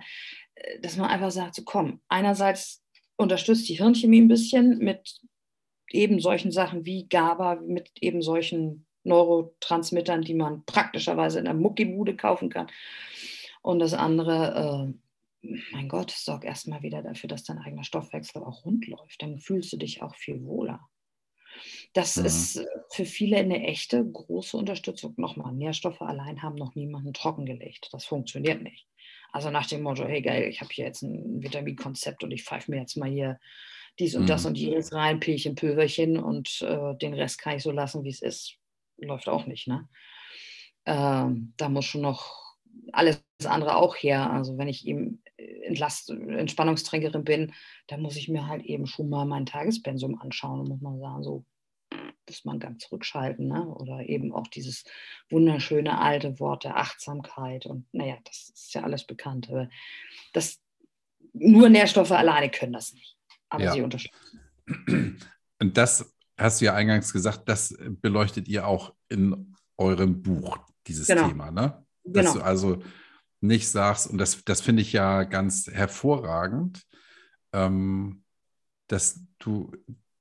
äh, 0.55 0.79
dass 0.79 0.97
man 0.97 1.09
einfach 1.09 1.31
sagt, 1.31 1.55
so 1.55 1.63
komm, 1.63 2.01
einerseits 2.07 2.83
unterstützt 3.17 3.67
die 3.67 3.75
Hirnchemie 3.75 4.21
ein 4.21 4.27
bisschen 4.27 4.77
mit 4.77 5.19
eben 5.91 6.19
solchen 6.19 6.51
Sachen 6.51 6.85
wie 6.85 7.07
GABA, 7.07 7.55
mit 7.55 7.91
eben 8.01 8.21
solchen 8.21 8.85
Neurotransmittern, 9.03 10.21
die 10.21 10.33
man 10.33 10.65
praktischerweise 10.65 11.39
in 11.39 11.45
der 11.45 11.53
Muckibude 11.53 12.15
kaufen 12.15 12.49
kann. 12.49 12.67
Und 13.65 13.79
das 13.79 13.95
andere, 13.95 14.93
äh, 15.41 15.57
mein 15.71 15.89
Gott, 15.89 16.11
sorg 16.11 16.45
erstmal 16.45 16.83
wieder 16.83 17.01
dafür, 17.01 17.27
dass 17.27 17.45
dein 17.45 17.57
eigener 17.57 17.83
Stoffwechsel 17.83 18.43
auch 18.43 18.63
rund 18.63 18.85
läuft. 18.85 19.23
Dann 19.23 19.39
fühlst 19.39 19.73
du 19.73 19.77
dich 19.77 20.03
auch 20.03 20.13
viel 20.13 20.45
wohler. 20.45 20.87
Das 21.93 22.15
mhm. 22.15 22.25
ist 22.25 22.63
für 22.91 23.05
viele 23.05 23.37
eine 23.37 23.65
echte 23.65 24.05
große 24.05 24.55
Unterstützung. 24.55 25.15
Nochmal, 25.17 25.51
Nährstoffe 25.51 26.03
allein 26.03 26.43
haben 26.43 26.53
noch 26.53 26.75
niemanden 26.75 27.11
trockengelegt. 27.11 27.89
Das 27.91 28.05
funktioniert 28.05 28.61
nicht. 28.61 28.85
Also 29.31 29.49
nach 29.49 29.65
dem 29.65 29.81
Motto, 29.81 30.05
hey 30.05 30.21
geil, 30.21 30.47
ich 30.47 30.61
habe 30.61 30.71
hier 30.71 30.85
jetzt 30.85 31.01
ein 31.01 31.41
Vitaminkonzept 31.41 32.23
und 32.23 32.29
ich 32.29 32.43
pfeife 32.43 32.69
mir 32.69 32.81
jetzt 32.81 32.97
mal 32.97 33.09
hier 33.09 33.39
dies 33.97 34.13
und 34.13 34.23
mhm. 34.23 34.27
das 34.27 34.45
und 34.45 34.59
jenes 34.59 34.93
rein, 34.93 35.19
Pilchen, 35.19 35.55
Pülverchen 35.55 36.19
und 36.19 36.61
äh, 36.61 36.95
den 36.97 37.15
Rest 37.15 37.39
kann 37.39 37.57
ich 37.57 37.63
so 37.63 37.71
lassen, 37.71 38.03
wie 38.03 38.09
es 38.09 38.21
ist. 38.21 38.57
Läuft 38.97 39.27
auch 39.27 39.47
nicht, 39.47 39.67
ne? 39.67 39.89
Ähm, 40.85 41.55
da 41.57 41.67
muss 41.67 41.85
schon 41.85 42.01
noch 42.01 42.44
alles 42.91 43.23
andere 43.43 43.75
auch 43.75 43.95
her. 43.95 44.31
Also 44.31 44.57
wenn 44.57 44.67
ich 44.67 44.85
ihm 44.85 45.21
Entlast 45.37 46.09
Entspannungstrinkerin 46.09 47.23
bin, 47.23 47.53
da 47.87 47.97
muss 47.97 48.15
ich 48.15 48.29
mir 48.29 48.47
halt 48.47 48.63
eben 48.63 48.87
schon 48.87 49.09
mal 49.09 49.25
mein 49.25 49.45
Tagespensum 49.45 50.19
anschauen 50.19 50.61
und 50.61 50.69
muss 50.69 50.81
man 50.81 50.99
sagen, 50.99 51.23
so 51.23 51.45
muss 52.27 52.45
man 52.45 52.59
ganz 52.59 52.83
zurückschalten. 52.83 53.47
Ne? 53.47 53.67
Oder 53.67 54.07
eben 54.07 54.33
auch 54.33 54.47
dieses 54.47 54.83
wunderschöne 55.29 55.99
alte 55.99 56.39
Wort 56.39 56.63
der 56.63 56.77
Achtsamkeit. 56.77 57.65
Und 57.65 57.85
naja, 57.93 58.17
das 58.23 58.49
ist 58.49 58.73
ja 58.73 58.83
alles 58.83 59.05
bekannt. 59.05 59.49
Aber 59.49 59.69
das, 60.33 60.61
nur 61.33 61.69
Nährstoffe 61.69 62.11
alleine 62.11 62.49
können 62.49 62.73
das 62.73 62.93
nicht. 62.93 63.17
Aber 63.49 63.65
ja. 63.65 63.73
sie 63.73 63.81
unterstützen. 63.81 64.41
Und 65.59 65.77
das 65.77 66.13
hast 66.37 66.61
du 66.61 66.65
ja 66.65 66.73
eingangs 66.73 67.13
gesagt, 67.13 67.47
das 67.47 67.77
beleuchtet 67.79 68.47
ihr 68.47 68.67
auch 68.67 68.93
in 69.09 69.55
eurem 69.77 70.21
Buch, 70.21 70.57
dieses 70.87 71.07
genau. 71.07 71.27
Thema. 71.27 71.51
Ne? 71.51 71.84
Dass 72.05 72.27
genau. 72.27 72.39
du 72.39 72.45
also 72.45 72.83
nicht 73.41 73.69
sagst, 73.69 74.07
und 74.07 74.17
das, 74.17 74.43
das 74.45 74.61
finde 74.61 74.81
ich 74.81 74.93
ja 74.93 75.23
ganz 75.23 75.67
hervorragend, 75.67 76.83
ähm, 77.53 78.23
dass 78.87 79.19
du 79.39 79.71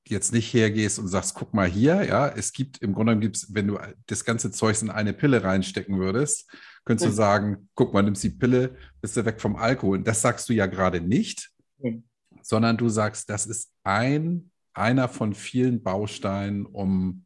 jetzt 0.06 0.32
nicht 0.32 0.52
hergehst 0.52 0.98
und 0.98 1.08
sagst, 1.08 1.34
guck 1.34 1.54
mal 1.54 1.68
hier, 1.68 2.04
ja, 2.04 2.28
es 2.28 2.52
gibt 2.52 2.78
im 2.78 2.92
Grunde 2.92 3.16
genommen 3.16 3.32
wenn 3.50 3.68
du 3.68 3.78
das 4.06 4.24
ganze 4.24 4.50
Zeug 4.50 4.80
in 4.82 4.90
eine 4.90 5.14
Pille 5.14 5.42
reinstecken 5.42 5.98
würdest, 5.98 6.50
könntest 6.84 7.06
mhm. 7.06 7.10
du 7.10 7.16
sagen, 7.16 7.68
guck 7.74 7.94
mal, 7.94 8.02
nimmst 8.02 8.22
die 8.22 8.30
Pille, 8.30 8.76
bist 9.00 9.16
du 9.16 9.24
weg 9.24 9.40
vom 9.40 9.56
Alkohol. 9.56 10.02
Das 10.02 10.20
sagst 10.20 10.48
du 10.48 10.52
ja 10.52 10.66
gerade 10.66 11.00
nicht, 11.00 11.50
mhm. 11.78 12.04
sondern 12.42 12.76
du 12.76 12.88
sagst, 12.88 13.30
das 13.30 13.46
ist 13.46 13.72
ein, 13.82 14.50
einer 14.74 15.08
von 15.08 15.34
vielen 15.34 15.82
Bausteinen, 15.82 16.66
um 16.66 17.24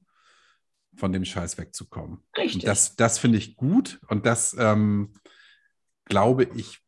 von 0.99 1.13
dem 1.13 1.25
Scheiß 1.25 1.59
wegzukommen. 1.59 2.25
Richtig. 2.37 2.57
Und 2.57 2.67
das, 2.67 2.97
das 2.97 3.19
finde 3.19 3.39
ich 3.39 3.57
gut 3.57 4.01
und 4.09 4.27
das 4.27 4.57
ähm, 4.59 5.15
glaube 6.05 6.45
ich, 6.55 6.81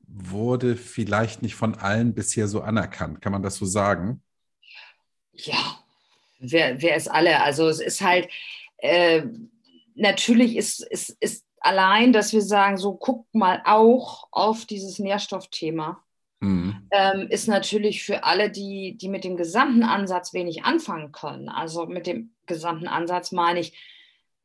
wurde 0.00 0.76
vielleicht 0.76 1.42
nicht 1.42 1.54
von 1.54 1.74
allen 1.74 2.14
bisher 2.14 2.48
so 2.48 2.62
anerkannt. 2.62 3.20
Kann 3.20 3.32
man 3.32 3.42
das 3.42 3.56
so 3.56 3.66
sagen? 3.66 4.22
Ja, 5.32 5.78
wer, 6.38 6.80
wer 6.80 6.96
ist 6.96 7.08
alle? 7.08 7.42
Also 7.42 7.68
es 7.68 7.80
ist 7.80 8.00
halt, 8.00 8.28
äh, 8.78 9.22
natürlich 9.94 10.56
ist, 10.56 10.80
ist, 10.80 11.16
ist 11.20 11.44
allein, 11.60 12.12
dass 12.12 12.32
wir 12.32 12.42
sagen, 12.42 12.78
so 12.78 12.94
guck 12.94 13.26
mal 13.34 13.62
auch 13.64 14.28
auf 14.30 14.64
dieses 14.64 14.98
Nährstoffthema. 14.98 16.02
Mhm. 16.40 16.88
Ähm, 16.90 17.28
ist 17.28 17.48
natürlich 17.48 18.04
für 18.04 18.24
alle, 18.24 18.50
die, 18.50 18.96
die 18.96 19.08
mit 19.08 19.24
dem 19.24 19.36
gesamten 19.36 19.82
Ansatz 19.82 20.32
wenig 20.32 20.64
anfangen 20.64 21.12
können. 21.12 21.48
Also 21.48 21.86
mit 21.86 22.06
dem 22.06 22.34
gesamten 22.46 22.88
Ansatz 22.88 23.32
meine 23.32 23.60
ich, 23.60 23.76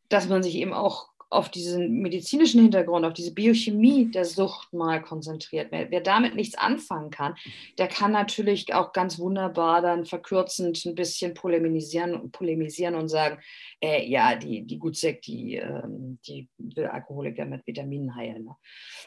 dass 0.09 0.27
man 0.27 0.43
sich 0.43 0.55
eben 0.55 0.73
auch 0.73 1.09
auf 1.33 1.49
diesen 1.49 2.01
medizinischen 2.01 2.61
Hintergrund, 2.61 3.05
auf 3.05 3.13
diese 3.13 3.33
Biochemie 3.33 4.11
der 4.11 4.25
Sucht 4.25 4.71
mal 4.73 5.01
konzentriert. 5.01 5.67
Wer, 5.71 5.89
wer, 5.89 6.01
damit 6.01 6.35
nichts 6.35 6.57
anfangen 6.57 7.09
kann, 7.09 7.35
der 7.77 7.87
kann 7.87 8.11
natürlich 8.11 8.73
auch 8.73 8.93
ganz 8.93 9.17
wunderbar 9.17 9.81
dann 9.81 10.05
verkürzend 10.05 10.85
ein 10.85 10.95
bisschen 10.95 11.33
polemisieren, 11.33 12.31
polemisieren 12.31 12.95
und 12.95 13.09
sagen, 13.09 13.39
äh, 13.81 14.05
ja, 14.07 14.35
die, 14.35 14.63
die 14.63 14.77
Gutsek, 14.77 15.21
die, 15.23 15.55
ähm, 15.55 16.19
die 16.27 16.47
will 16.57 16.85
Alkoholiker 16.85 17.45
mit 17.45 17.65
Vitaminen 17.65 18.15
heilen. 18.15 18.49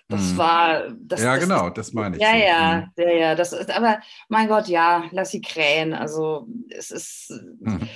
Das 0.08 0.30
hm. 0.30 0.36
war. 0.38 0.90
Das, 0.98 1.22
ja, 1.22 1.34
das, 1.34 1.44
genau, 1.44 1.70
das 1.70 1.92
meine 1.92 2.16
ich. 2.16 2.22
Ja, 2.22 2.32
so. 2.32 2.38
ja, 2.38 2.74
hm. 2.74 2.90
ja, 2.96 3.12
ja. 3.12 3.34
Das 3.34 3.52
ist, 3.52 3.70
aber 3.70 4.00
mein 4.28 4.48
Gott, 4.48 4.68
ja, 4.68 5.04
lass 5.12 5.30
sie 5.30 5.40
krähen. 5.40 5.92
Also 5.94 6.48
es 6.70 6.90
ist. 6.90 7.30
Hm. 7.64 7.88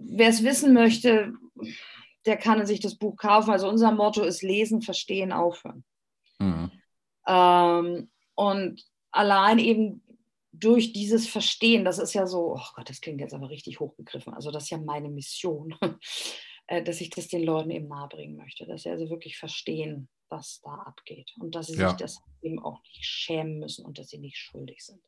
Wer 0.00 0.28
es 0.28 0.44
wissen 0.44 0.74
möchte, 0.74 1.32
der 2.28 2.36
kann 2.36 2.64
sich 2.66 2.80
das 2.80 2.94
Buch 2.94 3.16
kaufen. 3.16 3.50
Also 3.50 3.68
unser 3.68 3.90
Motto 3.90 4.22
ist 4.22 4.42
Lesen, 4.42 4.82
Verstehen, 4.82 5.32
Aufhören. 5.32 5.84
Mhm. 6.38 6.70
Ähm, 7.26 8.10
und 8.34 8.84
allein 9.10 9.58
eben 9.58 10.02
durch 10.52 10.92
dieses 10.92 11.26
Verstehen, 11.26 11.84
das 11.84 11.98
ist 11.98 12.12
ja 12.12 12.26
so, 12.26 12.54
oh 12.54 12.66
Gott, 12.74 12.88
das 12.90 13.00
klingt 13.00 13.20
jetzt 13.20 13.34
aber 13.34 13.48
richtig 13.48 13.80
hochgegriffen. 13.80 14.34
Also 14.34 14.50
das 14.50 14.64
ist 14.64 14.70
ja 14.70 14.78
meine 14.78 15.08
Mission, 15.08 15.74
äh, 16.66 16.82
dass 16.82 17.00
ich 17.00 17.10
das 17.10 17.28
den 17.28 17.44
Leuten 17.44 17.70
eben 17.70 17.88
nahebringen 17.88 18.36
möchte, 18.36 18.66
dass 18.66 18.82
sie 18.82 18.90
also 18.90 19.08
wirklich 19.08 19.38
verstehen, 19.38 20.08
was 20.28 20.60
da 20.62 20.74
abgeht 20.74 21.32
und 21.38 21.54
dass 21.54 21.68
sie 21.68 21.78
ja. 21.78 21.88
sich 21.88 21.98
das 21.98 22.20
eben 22.42 22.58
auch 22.58 22.82
nicht 22.82 23.04
schämen 23.04 23.58
müssen 23.58 23.86
und 23.86 23.98
dass 23.98 24.10
sie 24.10 24.18
nicht 24.18 24.36
schuldig 24.36 24.84
sind. 24.84 25.00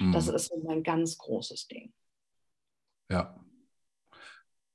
Mhm. 0.00 0.12
Das 0.12 0.26
ist 0.26 0.46
so 0.46 0.60
mein 0.64 0.82
ganz 0.82 1.16
großes 1.18 1.68
Ding. 1.68 1.92
Ja, 3.08 3.38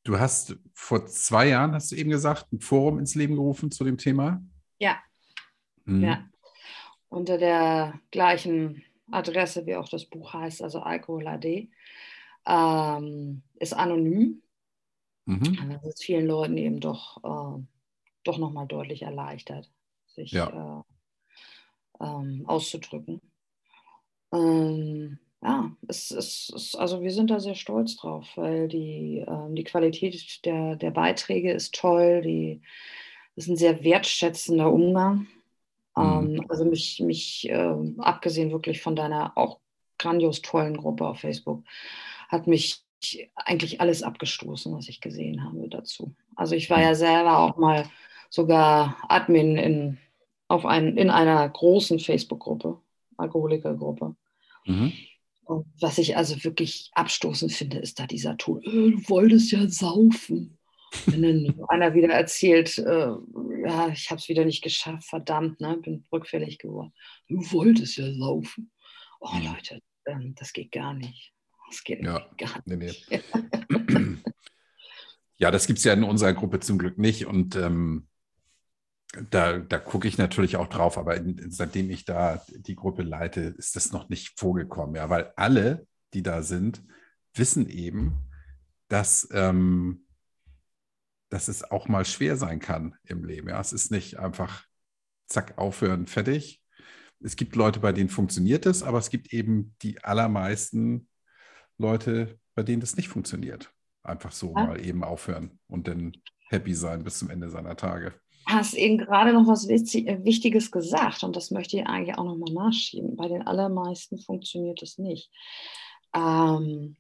Du 0.10 0.20
hast 0.20 0.58
vor 0.74 1.06
zwei 1.06 1.50
Jahren, 1.50 1.74
hast 1.74 1.92
du 1.92 1.96
eben 1.96 2.10
gesagt, 2.10 2.52
ein 2.52 2.62
Forum 2.62 2.98
ins 2.98 3.14
Leben 3.14 3.36
gerufen 3.36 3.70
zu 3.70 3.84
dem 3.84 4.00
Thema? 4.00 4.44
Ja. 4.80 4.98
Mhm. 5.86 6.04
ja. 6.04 6.28
Unter 7.10 7.38
der 7.38 7.94
gleichen 8.10 8.84
Adresse, 9.12 9.68
wie 9.68 9.76
auch 9.76 9.88
das 9.88 10.06
Buch 10.06 10.34
heißt, 10.34 10.64
also 10.64 10.80
Alkohol 10.80 11.28
AD, 11.28 11.70
ähm, 12.48 13.44
ist 13.60 13.74
anonym. 13.74 14.42
Mhm. 15.26 15.80
Das 15.84 15.94
ist 15.94 16.04
vielen 16.04 16.26
Leuten 16.26 16.58
eben 16.58 16.80
doch, 16.80 17.24
äh, 17.24 17.62
doch 18.24 18.40
nochmal 18.40 18.66
deutlich 18.66 19.04
erleichtert, 19.04 19.70
sich 20.08 20.32
ja. 20.32 20.82
äh, 22.00 22.04
ähm, 22.04 22.46
auszudrücken. 22.48 23.22
Ähm, 24.34 25.20
ja, 25.42 25.72
es 25.88 26.12
ist, 26.12 26.76
also 26.78 27.02
wir 27.02 27.12
sind 27.12 27.30
da 27.30 27.40
sehr 27.40 27.56
stolz 27.56 27.96
drauf, 27.96 28.28
weil 28.36 28.68
die, 28.68 29.24
ähm, 29.26 29.56
die 29.56 29.64
Qualität 29.64 30.46
der, 30.46 30.76
der 30.76 30.92
Beiträge 30.92 31.52
ist 31.54 31.76
toll, 31.76 32.22
die 32.22 32.62
ist 33.36 33.48
ein 33.48 33.56
sehr 33.56 33.84
wertschätzender 33.84 34.72
Umgang. 34.72 35.28
Mhm. 35.96 36.36
Ähm, 36.36 36.46
also 36.50 36.66
mich, 36.66 37.00
mich 37.00 37.50
äh, 37.50 37.76
abgesehen 38.00 38.52
wirklich 38.52 38.82
von 38.82 38.96
deiner 38.96 39.38
auch 39.38 39.60
grandios 39.98 40.42
tollen 40.42 40.76
Gruppe 40.76 41.08
auf 41.08 41.20
Facebook, 41.20 41.64
hat 42.28 42.48
mich 42.48 42.84
eigentlich 43.36 43.80
alles 43.80 44.04
abgestoßen, 44.04 44.74
was 44.76 44.90
ich 44.90 45.00
gesehen 45.00 45.44
habe 45.44 45.70
dazu. 45.70 46.14
Also 46.36 46.56
ich 46.56 46.70
war 46.70 46.82
ja 46.82 46.96
selber 46.96 47.40
auch 47.40 47.58
mal 47.58 47.90
sogar 48.30 48.98
Admin 49.08 49.56
in, 49.58 49.98
auf 50.50 50.66
ein, 50.66 50.98
in 50.98 51.10
einer 51.10 51.48
großen 51.48 52.00
Facebook-Gruppe, 52.00 52.78
Alkoholikergruppe. 53.18 54.16
Mhm. 54.66 54.94
Und 55.50 55.66
was 55.80 55.98
ich 55.98 56.16
also 56.16 56.44
wirklich 56.44 56.92
abstoßend 56.94 57.52
finde, 57.52 57.80
ist 57.80 58.00
da 58.00 58.06
dieser 58.06 58.38
Ton, 58.38 58.62
äh, 58.62 58.92
du 58.92 59.10
wolltest 59.10 59.52
ja 59.52 59.68
saufen. 59.68 60.60
Wenn 61.08 61.24
dann 61.24 61.60
einer 61.70 61.96
wieder 61.96 62.10
erzählt, 62.10 62.78
äh, 62.78 63.14
ja, 63.66 63.88
ich 63.90 64.12
habe 64.12 64.20
es 64.20 64.30
wieder 64.30 64.46
nicht 64.46 64.64
geschafft, 64.64 65.10
verdammt, 65.10 65.60
ne, 65.60 65.78
bin 65.78 66.06
rückfällig 66.12 66.60
geworden. 66.60 66.94
Du 67.28 67.38
wolltest 67.52 67.98
ja 67.98 68.14
saufen. 68.14 68.72
Oh 69.20 69.34
mhm. 69.34 69.48
Leute, 69.48 69.82
ähm, 70.06 70.36
das 70.38 70.54
geht 70.54 70.72
gar 70.72 70.94
nicht. 70.94 71.34
Das 71.68 71.84
geht 71.84 72.04
ja. 72.04 72.30
gar 72.38 72.62
nicht. 72.68 73.10
Nee, 73.10 73.20
nee. 73.90 74.18
ja, 75.40 75.50
das 75.50 75.66
gibt 75.66 75.80
es 75.80 75.86
ja 75.86 75.94
in 75.94 76.04
unserer 76.04 76.34
Gruppe 76.34 76.60
zum 76.60 76.78
Glück 76.78 77.00
nicht. 77.00 77.26
Und 77.26 77.56
ähm, 77.56 78.08
da, 79.14 79.58
da 79.58 79.80
gucke 79.80 80.08
ich 80.08 80.18
natürlich 80.18 80.58
auch 80.58 80.68
drauf, 80.68 80.98
aber 80.98 81.16
in, 81.16 81.50
seitdem 81.50 81.90
ich 81.90 82.06
da 82.06 82.44
die 82.52 82.76
Gruppe 82.76 83.02
leite, 83.02 83.42
ist 83.42 83.76
das 83.76 83.92
noch 83.92 84.10
nicht 84.10 84.40
vorgekommen, 84.40 84.96
ja, 84.96 85.10
weil 85.10 85.34
alle, 85.36 85.88
die 86.14 86.24
da 86.24 86.44
sind, 86.44 86.84
wissen 87.34 87.68
eben, 87.70 88.14
dass, 88.88 89.28
ähm, 89.32 90.06
dass 91.30 91.48
es 91.48 91.64
auch 91.70 91.88
mal 91.88 92.06
schwer 92.06 92.38
sein 92.38 92.60
kann 92.60 92.96
im 93.04 93.24
Leben. 93.24 93.50
Ja, 93.50 93.60
es 93.60 93.74
ist 93.74 93.92
nicht 93.92 94.18
einfach 94.18 94.66
zack, 95.28 95.58
aufhören, 95.58 96.08
fertig. 96.08 96.64
Es 97.20 97.36
gibt 97.36 97.56
Leute, 97.56 97.80
bei 97.80 97.92
denen 97.92 98.10
funktioniert 98.10 98.66
es, 98.66 98.82
aber 98.82 98.98
es 98.98 99.10
gibt 99.10 99.34
eben 99.34 99.76
die 99.82 100.04
allermeisten 100.04 101.08
Leute, 101.78 102.40
bei 102.56 102.64
denen 102.64 102.80
das 102.80 102.96
nicht 102.96 103.10
funktioniert. 103.10 103.72
Einfach 104.04 104.32
so 104.32 104.54
ja. 104.56 104.66
mal 104.66 104.84
eben 104.84 105.04
aufhören 105.04 105.60
und 105.68 105.88
dann 105.88 106.14
happy 106.50 106.74
sein 106.74 107.04
bis 107.04 107.20
zum 107.20 107.30
Ende 107.30 107.50
seiner 107.50 107.76
Tage 107.76 108.14
hast 108.46 108.74
eben 108.74 108.98
gerade 108.98 109.34
noch 109.34 109.48
was 109.48 109.68
äh, 109.68 110.24
Wichtiges 110.24 110.72
gesagt 110.72 111.24
und 111.24 111.36
das 111.36 111.52
möchte 111.52 111.78
ich 111.78 111.86
eigentlich 111.86 112.18
auch 112.18 112.24
nochmal 112.24 112.54
nachschieben. 112.54 113.16
Bei 113.16 113.28
den 113.28 113.46
allermeisten 113.46 114.18
funktioniert 114.18 114.82
es 114.82 114.98
nicht. 114.98 115.32
Ähm, 116.16 116.96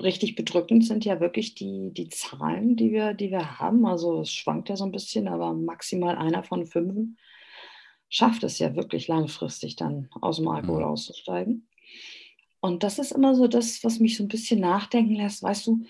richtig 0.00 0.34
bedrückend 0.34 0.84
sind 0.84 1.04
ja 1.04 1.20
wirklich 1.20 1.54
die, 1.54 1.92
die 1.92 2.08
Zahlen, 2.08 2.76
die 2.76 2.92
wir, 2.92 3.14
die 3.14 3.30
wir 3.30 3.58
haben. 3.58 3.86
Also 3.86 4.20
es 4.20 4.32
schwankt 4.32 4.68
ja 4.68 4.76
so 4.76 4.84
ein 4.84 4.92
bisschen, 4.92 5.28
aber 5.28 5.52
maximal 5.52 6.16
einer 6.16 6.42
von 6.42 6.66
fünf 6.66 7.16
schafft 8.08 8.42
es 8.42 8.58
ja 8.58 8.74
wirklich 8.74 9.08
langfristig 9.08 9.76
dann 9.76 10.08
aus 10.20 10.36
dem 10.36 10.48
Alkohol 10.48 10.82
mhm. 10.82 10.88
auszusteigen. 10.88 11.68
Und 12.60 12.82
das 12.82 12.98
ist 12.98 13.12
immer 13.12 13.34
so 13.34 13.46
das, 13.46 13.84
was 13.84 14.00
mich 14.00 14.16
so 14.16 14.24
ein 14.24 14.28
bisschen 14.28 14.60
nachdenken 14.60 15.14
lässt. 15.14 15.42
Weißt 15.42 15.66
du, 15.66 15.84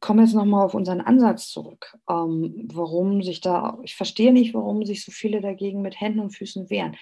komme 0.00 0.22
jetzt 0.22 0.34
nochmal 0.34 0.64
auf 0.64 0.74
unseren 0.74 1.00
Ansatz 1.00 1.48
zurück. 1.48 1.96
Ähm, 2.08 2.68
warum 2.72 3.22
sich 3.22 3.40
da, 3.40 3.78
ich 3.82 3.94
verstehe 3.94 4.32
nicht, 4.32 4.54
warum 4.54 4.84
sich 4.84 5.04
so 5.04 5.12
viele 5.12 5.40
dagegen 5.40 5.82
mit 5.82 6.00
Händen 6.00 6.20
und 6.20 6.30
Füßen 6.30 6.70
wehren. 6.70 6.96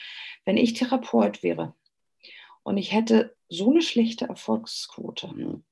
Wenn 0.45 0.57
ich 0.57 0.75
Therapeut 0.75 1.43
wäre 1.43 1.75
und 2.63 2.77
ich 2.77 2.93
hätte 2.93 3.35
so 3.49 3.71
eine 3.71 3.83
schlechte 3.83 4.27
Erfolgsquote, 4.27 5.63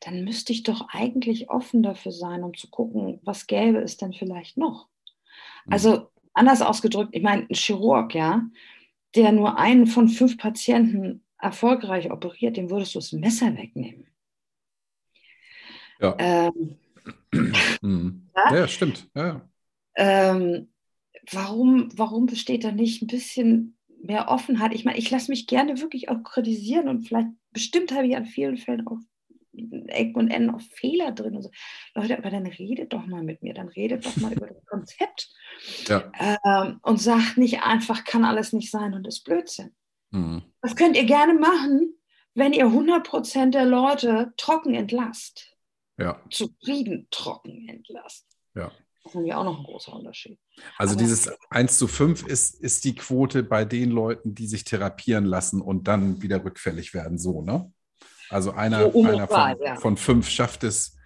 dann 0.00 0.24
müsste 0.24 0.52
ich 0.52 0.62
doch 0.62 0.88
eigentlich 0.88 1.50
offen 1.50 1.82
dafür 1.82 2.12
sein, 2.12 2.42
um 2.42 2.54
zu 2.54 2.70
gucken, 2.70 3.20
was 3.22 3.46
gäbe 3.46 3.78
es 3.78 3.96
denn 3.96 4.12
vielleicht 4.12 4.56
noch. 4.56 4.88
Mhm. 5.66 5.72
Also 5.72 6.08
anders 6.32 6.62
ausgedrückt, 6.62 7.10
ich 7.14 7.22
meine, 7.22 7.46
ein 7.48 7.54
Chirurg, 7.54 8.14
ja, 8.14 8.42
der 9.14 9.32
nur 9.32 9.58
einen 9.58 9.86
von 9.86 10.08
fünf 10.08 10.38
Patienten 10.38 11.24
erfolgreich 11.38 12.10
operiert, 12.10 12.56
dem 12.56 12.70
würdest 12.70 12.94
du 12.94 12.98
das 12.98 13.12
Messer 13.12 13.56
wegnehmen. 13.56 14.06
Ja. 16.00 16.16
Ähm, 16.18 16.78
mhm. 17.82 18.28
ja? 18.36 18.56
ja? 18.56 18.68
stimmt. 18.68 19.08
Ja. 19.14 19.48
Ähm, 19.96 20.68
warum, 21.30 21.90
warum 21.96 22.26
besteht 22.26 22.64
da 22.64 22.72
nicht 22.72 23.02
ein 23.02 23.08
bisschen 23.08 23.76
mehr 24.02 24.28
Offenheit? 24.28 24.74
Ich 24.74 24.84
meine, 24.84 24.98
ich 24.98 25.10
lasse 25.10 25.30
mich 25.30 25.46
gerne 25.46 25.80
wirklich 25.80 26.08
auch 26.08 26.22
kritisieren 26.22 26.88
und 26.88 27.02
vielleicht, 27.02 27.28
bestimmt 27.52 27.92
habe 27.92 28.06
ich 28.06 28.16
an 28.16 28.26
vielen 28.26 28.56
Fällen 28.56 28.86
auch 28.86 28.98
Ecken 29.88 30.16
und 30.16 30.30
Enden 30.30 30.50
auch 30.50 30.60
Fehler 30.60 31.12
drin. 31.12 31.34
Und 31.36 31.42
so. 31.42 31.50
Leute, 31.94 32.16
aber 32.16 32.30
dann 32.30 32.46
redet 32.46 32.92
doch 32.92 33.06
mal 33.06 33.22
mit 33.22 33.42
mir, 33.42 33.54
dann 33.54 33.68
redet 33.68 34.06
doch 34.06 34.16
mal 34.16 34.32
über 34.36 34.46
das 34.46 34.64
Konzept 34.66 35.30
ja. 35.88 36.12
ähm, 36.44 36.78
und 36.82 37.00
sagt 37.00 37.38
nicht 37.38 37.62
einfach, 37.62 38.04
kann 38.04 38.24
alles 38.24 38.52
nicht 38.52 38.70
sein 38.70 38.94
und 38.94 39.06
ist 39.06 39.24
Blödsinn. 39.24 39.74
Mhm. 40.10 40.42
Das 40.62 40.76
könnt 40.76 40.96
ihr 40.96 41.04
gerne 41.04 41.34
machen, 41.34 41.94
wenn 42.34 42.52
ihr 42.52 42.66
100% 42.66 43.50
der 43.50 43.64
Leute 43.64 44.32
trocken 44.36 44.74
entlasst 44.74 45.57
ja. 45.98 46.20
zufrieden 46.30 47.06
trocken 47.10 47.68
entlassen. 47.68 48.26
Ja. 48.54 48.72
Das 49.02 49.12
ist 49.12 49.14
nämlich 49.14 49.34
auch 49.34 49.44
noch 49.44 49.58
ein 49.58 49.64
großer 49.64 49.92
Unterschied. 49.92 50.38
Also 50.76 50.92
Aber 50.94 51.02
dieses 51.02 51.30
1 51.50 51.78
zu 51.78 51.88
5 51.88 52.26
ist, 52.26 52.60
ist 52.60 52.84
die 52.84 52.94
Quote 52.94 53.42
bei 53.42 53.64
den 53.64 53.90
Leuten, 53.90 54.34
die 54.34 54.46
sich 54.46 54.64
therapieren 54.64 55.24
lassen 55.24 55.60
und 55.60 55.88
dann 55.88 56.20
wieder 56.22 56.44
rückfällig 56.44 56.94
werden, 56.94 57.18
so, 57.18 57.42
ne? 57.42 57.72
Also 58.30 58.52
einer, 58.52 58.92
so 58.92 59.04
einer 59.04 59.26
von, 59.26 59.56
ja. 59.64 59.76
von 59.76 59.96
fünf 59.96 60.28
schafft 60.28 60.62
es 60.62 60.96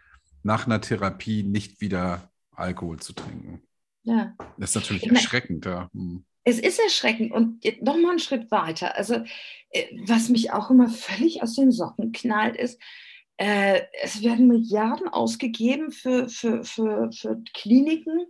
nach 0.42 0.66
einer 0.66 0.80
Therapie 0.80 1.44
nicht 1.44 1.80
wieder 1.80 2.32
Alkohol 2.50 2.98
zu 2.98 3.12
trinken. 3.12 3.62
Ja. 4.02 4.34
Das 4.58 4.70
ist 4.70 4.74
natürlich 4.74 5.04
ich 5.04 5.12
erschreckend, 5.12 5.64
ja. 5.64 5.88
Hm. 5.92 6.24
Es 6.44 6.58
ist 6.58 6.80
erschreckend 6.80 7.30
und 7.30 7.64
nochmal 7.82 8.10
einen 8.10 8.18
Schritt 8.18 8.50
weiter. 8.50 8.96
Also, 8.96 9.22
äh, 9.70 9.84
was 10.06 10.28
mich 10.28 10.50
auch 10.50 10.70
immer 10.70 10.88
völlig 10.88 11.40
aus 11.40 11.54
den 11.54 11.70
Socken 11.70 12.10
knallt, 12.10 12.56
ist, 12.56 12.80
äh, 13.36 13.82
es 14.02 14.22
werden 14.22 14.48
Milliarden 14.48 15.08
ausgegeben 15.08 15.90
für, 15.90 16.28
für, 16.28 16.64
für, 16.64 17.10
für 17.12 17.42
Kliniken. 17.54 18.26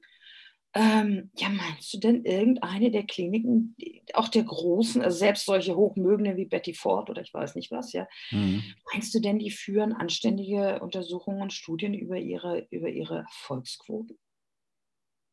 Ähm, 0.74 1.30
ja, 1.36 1.50
meinst 1.50 1.92
du 1.92 1.98
denn 1.98 2.24
irgendeine 2.24 2.90
der 2.90 3.02
Kliniken, 3.02 3.76
auch 4.14 4.28
der 4.28 4.44
großen, 4.44 5.02
also 5.02 5.18
selbst 5.18 5.44
solche 5.44 5.76
Hochmögende 5.76 6.36
wie 6.36 6.46
Betty 6.46 6.72
Ford 6.72 7.10
oder 7.10 7.20
ich 7.20 7.34
weiß 7.34 7.56
nicht 7.56 7.70
was, 7.70 7.92
ja, 7.92 8.08
mhm. 8.30 8.62
meinst 8.90 9.14
du 9.14 9.20
denn, 9.20 9.38
die 9.38 9.50
führen 9.50 9.92
anständige 9.92 10.80
Untersuchungen 10.80 11.42
und 11.42 11.52
Studien 11.52 11.92
über 11.92 12.16
ihre, 12.16 12.66
über 12.70 12.88
ihre 12.88 13.18
Erfolgsquoten? 13.18 14.18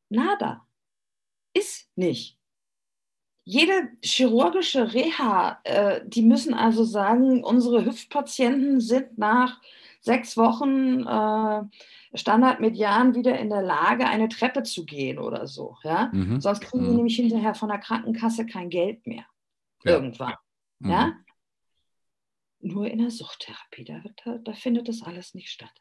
Nada. 0.10 0.68
Ist 1.54 1.90
nicht 1.96 2.39
jede 3.50 3.90
chirurgische 4.04 4.94
Reha, 4.94 5.60
äh, 5.64 6.02
die 6.06 6.22
müssen 6.22 6.54
also 6.54 6.84
sagen, 6.84 7.44
unsere 7.44 7.84
Hüftpatienten 7.84 8.80
sind 8.80 9.18
nach 9.18 9.60
sechs 10.02 10.38
Wochen 10.38 11.02
äh, 11.02 12.16
Standardmedian 12.16 13.16
wieder 13.16 13.40
in 13.40 13.50
der 13.50 13.64
Lage, 13.64 14.06
eine 14.06 14.30
Treppe 14.30 14.62
zu 14.62 14.86
gehen 14.86 15.18
oder 15.18 15.48
so. 15.48 15.78
Ja? 15.84 16.12
Mhm. 16.14 16.40
Sonst 16.40 16.62
kriegen 16.62 16.84
die 16.84 16.92
mhm. 16.92 16.98
nämlich 16.98 17.16
hinterher 17.16 17.56
von 17.56 17.70
der 17.70 17.80
Krankenkasse 17.80 18.46
kein 18.46 18.70
Geld 18.70 19.08
mehr. 19.08 19.26
Ja. 19.84 19.94
Irgendwann. 19.94 20.36
Mhm. 20.78 20.92
Ja? 20.92 21.14
Nur 22.60 22.88
in 22.88 23.00
der 23.00 23.10
Suchttherapie, 23.10 23.84
da, 23.84 24.04
da, 24.26 24.38
da 24.38 24.54
findet 24.54 24.88
das 24.88 25.02
alles 25.02 25.34
nicht 25.34 25.50
statt. 25.50 25.74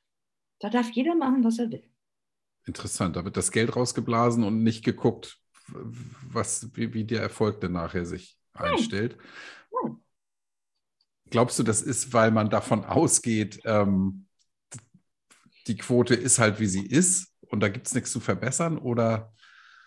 Da 0.59 0.71
darf 0.71 0.91
jeder 0.93 1.15
machen, 1.15 1.45
was 1.45 1.59
er 1.59 1.71
will. 1.71 1.85
Interessant, 2.65 3.17
da 3.17 3.27
wird 3.27 3.37
das 3.37 3.53
Geld 3.53 3.77
rausgeblasen 3.77 4.43
und 4.43 4.63
nicht 4.63 4.87
geguckt, 4.87 5.39
was, 5.69 6.69
wie, 6.75 6.95
wie 6.95 7.05
der 7.05 7.23
Erfolg 7.23 7.61
dann 7.61 7.73
nachher 7.73 8.07
sich 8.07 8.39
einstellt. 8.53 9.17
Nein. 9.17 9.29
Glaubst 11.31 11.59
du, 11.59 11.63
das 11.63 11.83
ist, 11.83 12.13
weil 12.13 12.31
man 12.31 12.51
davon 12.51 12.85
ausgeht, 12.85 13.61
ähm, 13.65 14.27
die 15.67 15.77
Quote 15.77 16.15
ist 16.15 16.39
halt, 16.39 16.59
wie 16.61 16.67
sie 16.67 16.87
ist 16.87 17.35
und 17.49 17.61
da 17.61 17.69
gibt 17.69 17.87
es 17.87 17.95
nichts 17.95 18.13
zu 18.13 18.21
verbessern? 18.21 18.79
Oder? 18.79 19.35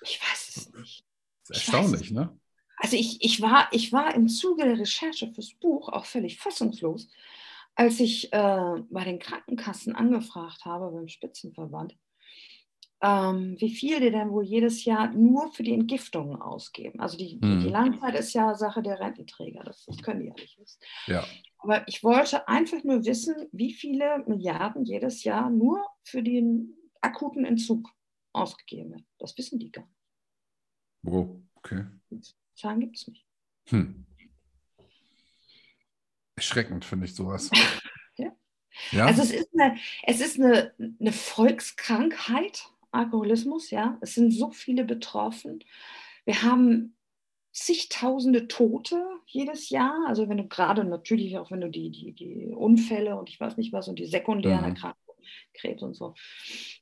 Ich 0.01 0.19
weiß 0.21 0.55
es 0.55 0.73
nicht. 0.73 1.05
Das 1.47 1.57
ist 1.57 1.67
erstaunlich, 1.67 2.11
ne? 2.11 2.38
Also 2.77 2.95
ich, 2.95 3.23
ich, 3.23 3.41
war, 3.41 3.67
ich 3.71 3.91
war 3.91 4.15
im 4.15 4.27
Zuge 4.27 4.63
der 4.63 4.79
Recherche 4.79 5.32
fürs 5.34 5.53
Buch 5.53 5.89
auch 5.89 6.05
völlig 6.05 6.39
fassungslos, 6.39 7.09
als 7.75 7.99
ich 7.99 8.34
äh, 8.34 8.82
bei 8.89 9.03
den 9.03 9.19
Krankenkassen 9.19 9.95
angefragt 9.95 10.65
habe 10.65 10.91
beim 10.91 11.07
Spitzenverband, 11.07 11.95
ähm, 13.02 13.56
wie 13.60 13.74
viel 13.74 13.99
die 13.99 14.12
denn 14.12 14.32
wohl 14.32 14.43
jedes 14.43 14.86
Jahr 14.86 15.12
nur 15.12 15.52
für 15.52 15.64
die 15.64 15.74
Entgiftungen 15.74 16.39
ausgeben. 16.39 16.99
Also 16.99 17.18
die, 17.18 17.39
mhm. 17.41 17.62
die 17.62 17.70
Langzeit 17.70 18.16
ist 18.16 18.34
ja 18.34 18.54
Sache 18.54 18.84
der 18.84 18.99
Rententräger, 18.99 19.64
das, 19.64 19.86
das 19.86 20.02
können 20.02 20.22
die 20.22 20.28
ja 20.28 20.34
nicht 20.34 20.60
wissen. 20.60 20.80
Ja. 21.08 21.26
Aber 21.58 21.88
ich 21.88 22.04
wollte 22.04 22.47
einfach 22.47 22.84
nur 22.84 23.04
wissen, 23.06 23.36
wie 23.52 23.74
viele 23.74 24.24
Milliarden 24.28 24.84
jedes 24.86 25.24
Jahr 25.24 25.49
nur 25.49 25.84
für 26.04 26.24
den 26.24 26.76
akuten 27.02 27.45
Entzug 27.45 27.89
ausgegeben 28.34 28.91
werden. 28.91 29.08
Das 29.18 29.38
wissen 29.38 29.60
die 29.60 29.72
gar 29.72 29.86
nicht. 29.86 29.95
Oh, 31.04 31.41
okay. 31.56 31.86
Zahlen 32.56 32.80
gibt 32.80 32.97
es 32.97 33.08
nicht. 33.08 33.26
Hm. 33.70 34.06
Erschreckend 36.36 36.86
finde 36.86 37.06
ich 37.06 37.16
sowas. 37.16 37.49
ja. 38.18 38.32
ja. 38.91 39.06
Also 39.06 39.24
es 39.24 39.32
ist, 39.32 39.49
eine, 39.54 39.78
es 40.04 40.22
ist 40.22 40.39
eine, 40.39 40.74
eine 40.99 41.12
Volkskrankheit, 41.12 42.70
Alkoholismus, 42.91 43.71
ja. 43.71 43.97
Es 44.01 44.13
sind 44.13 44.31
so 44.31 44.51
viele 44.51 44.85
betroffen. 44.85 45.63
Wir 46.25 46.43
haben 46.43 46.95
zigtausende 47.51 48.47
Tote 48.47 49.03
jedes 49.25 49.69
Jahr. 49.69 50.05
Also 50.07 50.29
wenn 50.29 50.37
du 50.37 50.47
gerade 50.47 50.83
natürlich 50.83 51.37
auch 51.37 51.51
wenn 51.51 51.61
du 51.61 51.69
die, 51.69 51.89
die, 51.89 52.13
die 52.13 52.53
Unfälle 52.55 53.17
und 53.17 53.29
ich 53.29 53.39
weiß 53.39 53.57
nicht 53.57 53.73
was 53.73 53.87
und 53.87 53.99
die 53.99 54.05
sekundären 54.05 54.61
mhm. 54.61 54.67
Erkrankungen, 54.67 55.25
Krebs 55.53 55.83
und 55.83 55.95
so 55.95 56.13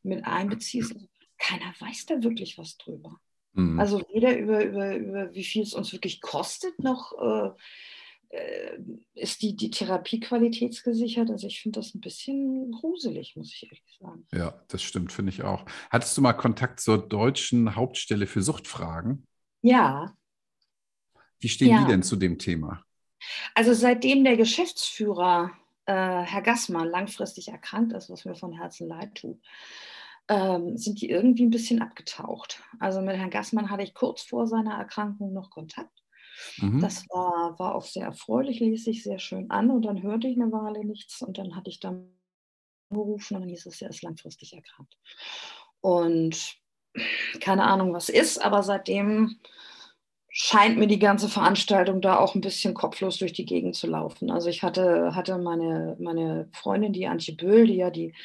mit 0.04 0.26
einbeziehst, 0.26 0.94
also 0.94 1.08
keiner 1.38 1.74
weiß 1.80 2.06
da 2.08 2.24
wirklich 2.24 2.58
was 2.58 2.78
drüber. 2.78 3.20
Mhm. 3.54 3.80
Also 3.80 4.02
weder 4.14 4.38
über, 4.38 4.64
über, 4.64 4.96
über 4.96 5.34
wie 5.34 5.44
viel 5.44 5.64
es 5.64 5.74
uns 5.74 5.92
wirklich 5.92 6.22
kostet, 6.22 6.78
noch 6.80 7.14
äh, 7.20 7.48
äh, 7.48 7.52
ist 9.16 9.42
die, 9.42 9.56
die 9.56 9.72
Therapie 9.72 10.20
qualitätsgesichert. 10.20 11.30
Also 11.32 11.48
ich 11.48 11.62
finde 11.62 11.80
das 11.80 11.96
ein 11.96 12.02
bisschen 12.02 12.72
gruselig, 12.72 13.36
muss 13.36 13.54
ich 13.54 13.64
ehrlich 13.64 13.98
sagen. 14.00 14.28
Ja, 14.32 14.62
das 14.68 14.84
stimmt, 14.84 15.12
finde 15.12 15.32
ich 15.32 15.44
auch. 15.44 15.66
Hattest 15.90 16.16
du 16.16 16.22
mal 16.22 16.34
Kontakt 16.34 16.80
zur 16.80 16.98
deutschen 16.98 17.76
Hauptstelle 17.76 18.28
für 18.28 18.42
Suchtfragen? 18.42 19.26
Ja. 19.62 20.14
Wie 21.40 21.50
stehen 21.50 21.70
ja. 21.70 21.82
die 21.82 21.88
denn 21.88 22.04
zu 22.04 22.16
dem 22.16 22.38
Thema? 22.38 22.84
Also 23.56 23.74
seitdem 23.74 24.24
der 24.24 24.38
Geschäftsführer, 24.38 25.52
äh, 25.86 25.94
Herr 25.94 26.42
Gassmann, 26.42 26.88
langfristig 26.88 27.48
erkrankt 27.48 27.94
ist, 27.94 28.10
was 28.10 28.26
mir 28.26 28.36
von 28.36 28.54
Herzen 28.54 28.88
leid 28.88 29.16
tut, 29.16 29.42
ähm, 30.28 30.78
sind 30.78 31.02
die 31.02 31.10
irgendwie 31.10 31.46
ein 31.46 31.50
bisschen 31.50 31.82
abgetaucht. 31.82 32.62
Also 32.80 33.02
mit 33.02 33.18
Herrn 33.18 33.32
Gassmann 33.32 33.72
hatte 33.72 33.84
ich 33.84 33.96
kurz 33.96 34.22
vor 34.22 34.48
seiner 34.48 34.76
Erkrankung 34.76 35.34
noch 35.34 35.50
Kontakt. 35.50 35.99
Mhm. 36.58 36.82
Das 36.82 37.08
war, 37.10 37.58
war 37.60 37.76
auch 37.76 37.86
sehr 37.86 38.06
erfreulich, 38.06 38.60
ließ 38.60 38.84
sich 38.84 39.04
sehr 39.04 39.20
schön 39.20 39.50
an 39.52 39.72
und 39.72 39.84
dann 39.84 40.02
hörte 40.02 40.28
ich 40.28 40.38
eine 40.38 40.52
Weile 40.52 40.86
nichts 40.86 41.22
und 41.22 41.38
dann 41.38 41.56
hatte 41.56 41.70
ich 41.70 41.80
dann 41.80 42.12
angerufen 42.90 43.36
und 43.36 43.42
dann 43.42 43.50
hieß 43.50 43.66
es, 43.66 43.82
er 43.82 43.90
ist 43.90 44.04
langfristig 44.04 44.54
erkrankt. 44.54 44.98
Und 45.82 46.56
keine 47.40 47.64
Ahnung, 47.64 47.94
was 47.94 48.10
ist, 48.10 48.44
aber 48.44 48.64
seitdem 48.64 49.40
scheint 50.32 50.78
mir 50.78 50.88
die 50.88 51.00
ganze 51.00 51.28
Veranstaltung 51.28 52.02
da 52.02 52.18
auch 52.18 52.36
ein 52.36 52.42
bisschen 52.42 52.74
kopflos 52.74 53.18
durch 53.18 53.34
die 53.34 53.46
Gegend 53.46 53.76
zu 53.76 53.88
laufen. 53.88 54.32
Also 54.32 54.48
ich 54.50 54.64
hatte, 54.64 55.14
hatte 55.16 55.38
meine, 55.38 55.98
meine 56.00 56.48
Freundin, 56.54 56.94
die 56.94 57.08
Antje 57.08 57.36
Böhl, 57.36 57.68
die 57.68 57.76
ja 57.76 57.90
die 57.90 58.16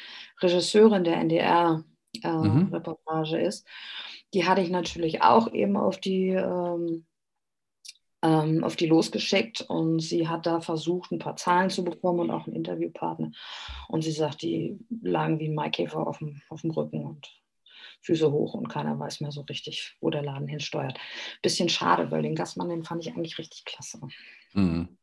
Regisseurin 0.41 1.03
der 1.03 1.17
NDR-Reportage 1.17 3.37
äh, 3.37 3.41
mhm. 3.41 3.47
ist, 3.47 3.67
die 4.33 4.47
hatte 4.47 4.61
ich 4.61 4.69
natürlich 4.69 5.23
auch 5.23 5.51
eben 5.51 5.75
auf 5.77 5.99
die 5.99 6.29
ähm, 6.29 7.05
ähm, 8.25 8.63
auf 8.63 8.75
die 8.75 8.87
losgeschickt 8.87 9.61
und 9.61 9.99
sie 9.99 10.27
hat 10.27 10.47
da 10.47 10.59
versucht, 10.59 11.11
ein 11.11 11.19
paar 11.19 11.35
Zahlen 11.35 11.69
zu 11.69 11.83
bekommen 11.83 12.21
und 12.21 12.31
auch 12.31 12.47
einen 12.47 12.55
Interviewpartner. 12.55 13.31
Und 13.87 14.03
sie 14.03 14.11
sagt, 14.11 14.41
die 14.41 14.79
lagen 15.03 15.39
wie 15.39 15.47
ein 15.47 15.53
Maikäfer 15.53 16.07
auf 16.07 16.17
dem, 16.17 16.41
auf 16.49 16.61
dem 16.61 16.71
Rücken 16.71 17.05
und 17.05 17.29
Füße 18.01 18.31
hoch 18.31 18.55
und 18.55 18.67
keiner 18.67 18.97
weiß 18.99 19.21
mehr 19.21 19.31
so 19.31 19.41
richtig, 19.41 19.95
wo 20.01 20.09
der 20.09 20.23
Laden 20.23 20.47
hinsteuert. 20.47 20.97
Bisschen 21.43 21.69
schade, 21.69 22.09
weil 22.09 22.23
den 22.23 22.35
Gastmann, 22.35 22.69
den 22.69 22.83
fand 22.83 23.05
ich 23.05 23.13
eigentlich 23.13 23.37
richtig 23.37 23.63
klasse. 23.65 23.99
Mhm. 24.53 24.97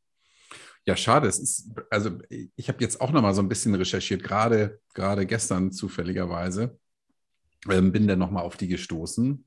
Ja, 0.84 0.96
schade. 0.96 1.28
Es 1.28 1.38
ist, 1.38 1.70
also 1.90 2.18
ich 2.28 2.68
habe 2.68 2.82
jetzt 2.82 3.00
auch 3.00 3.12
noch 3.12 3.22
mal 3.22 3.34
so 3.34 3.42
ein 3.42 3.48
bisschen 3.48 3.74
recherchiert, 3.76 4.24
gerade, 4.24 4.80
gerade 4.94 5.26
gestern 5.26 5.70
zufälligerweise. 5.70 6.76
Ähm, 7.70 7.92
bin 7.92 8.08
dann 8.08 8.18
noch 8.18 8.32
mal 8.32 8.42
auf 8.42 8.56
die 8.56 8.66
gestoßen. 8.66 9.44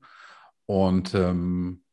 Und 0.64 1.14
ähm, 1.14 1.84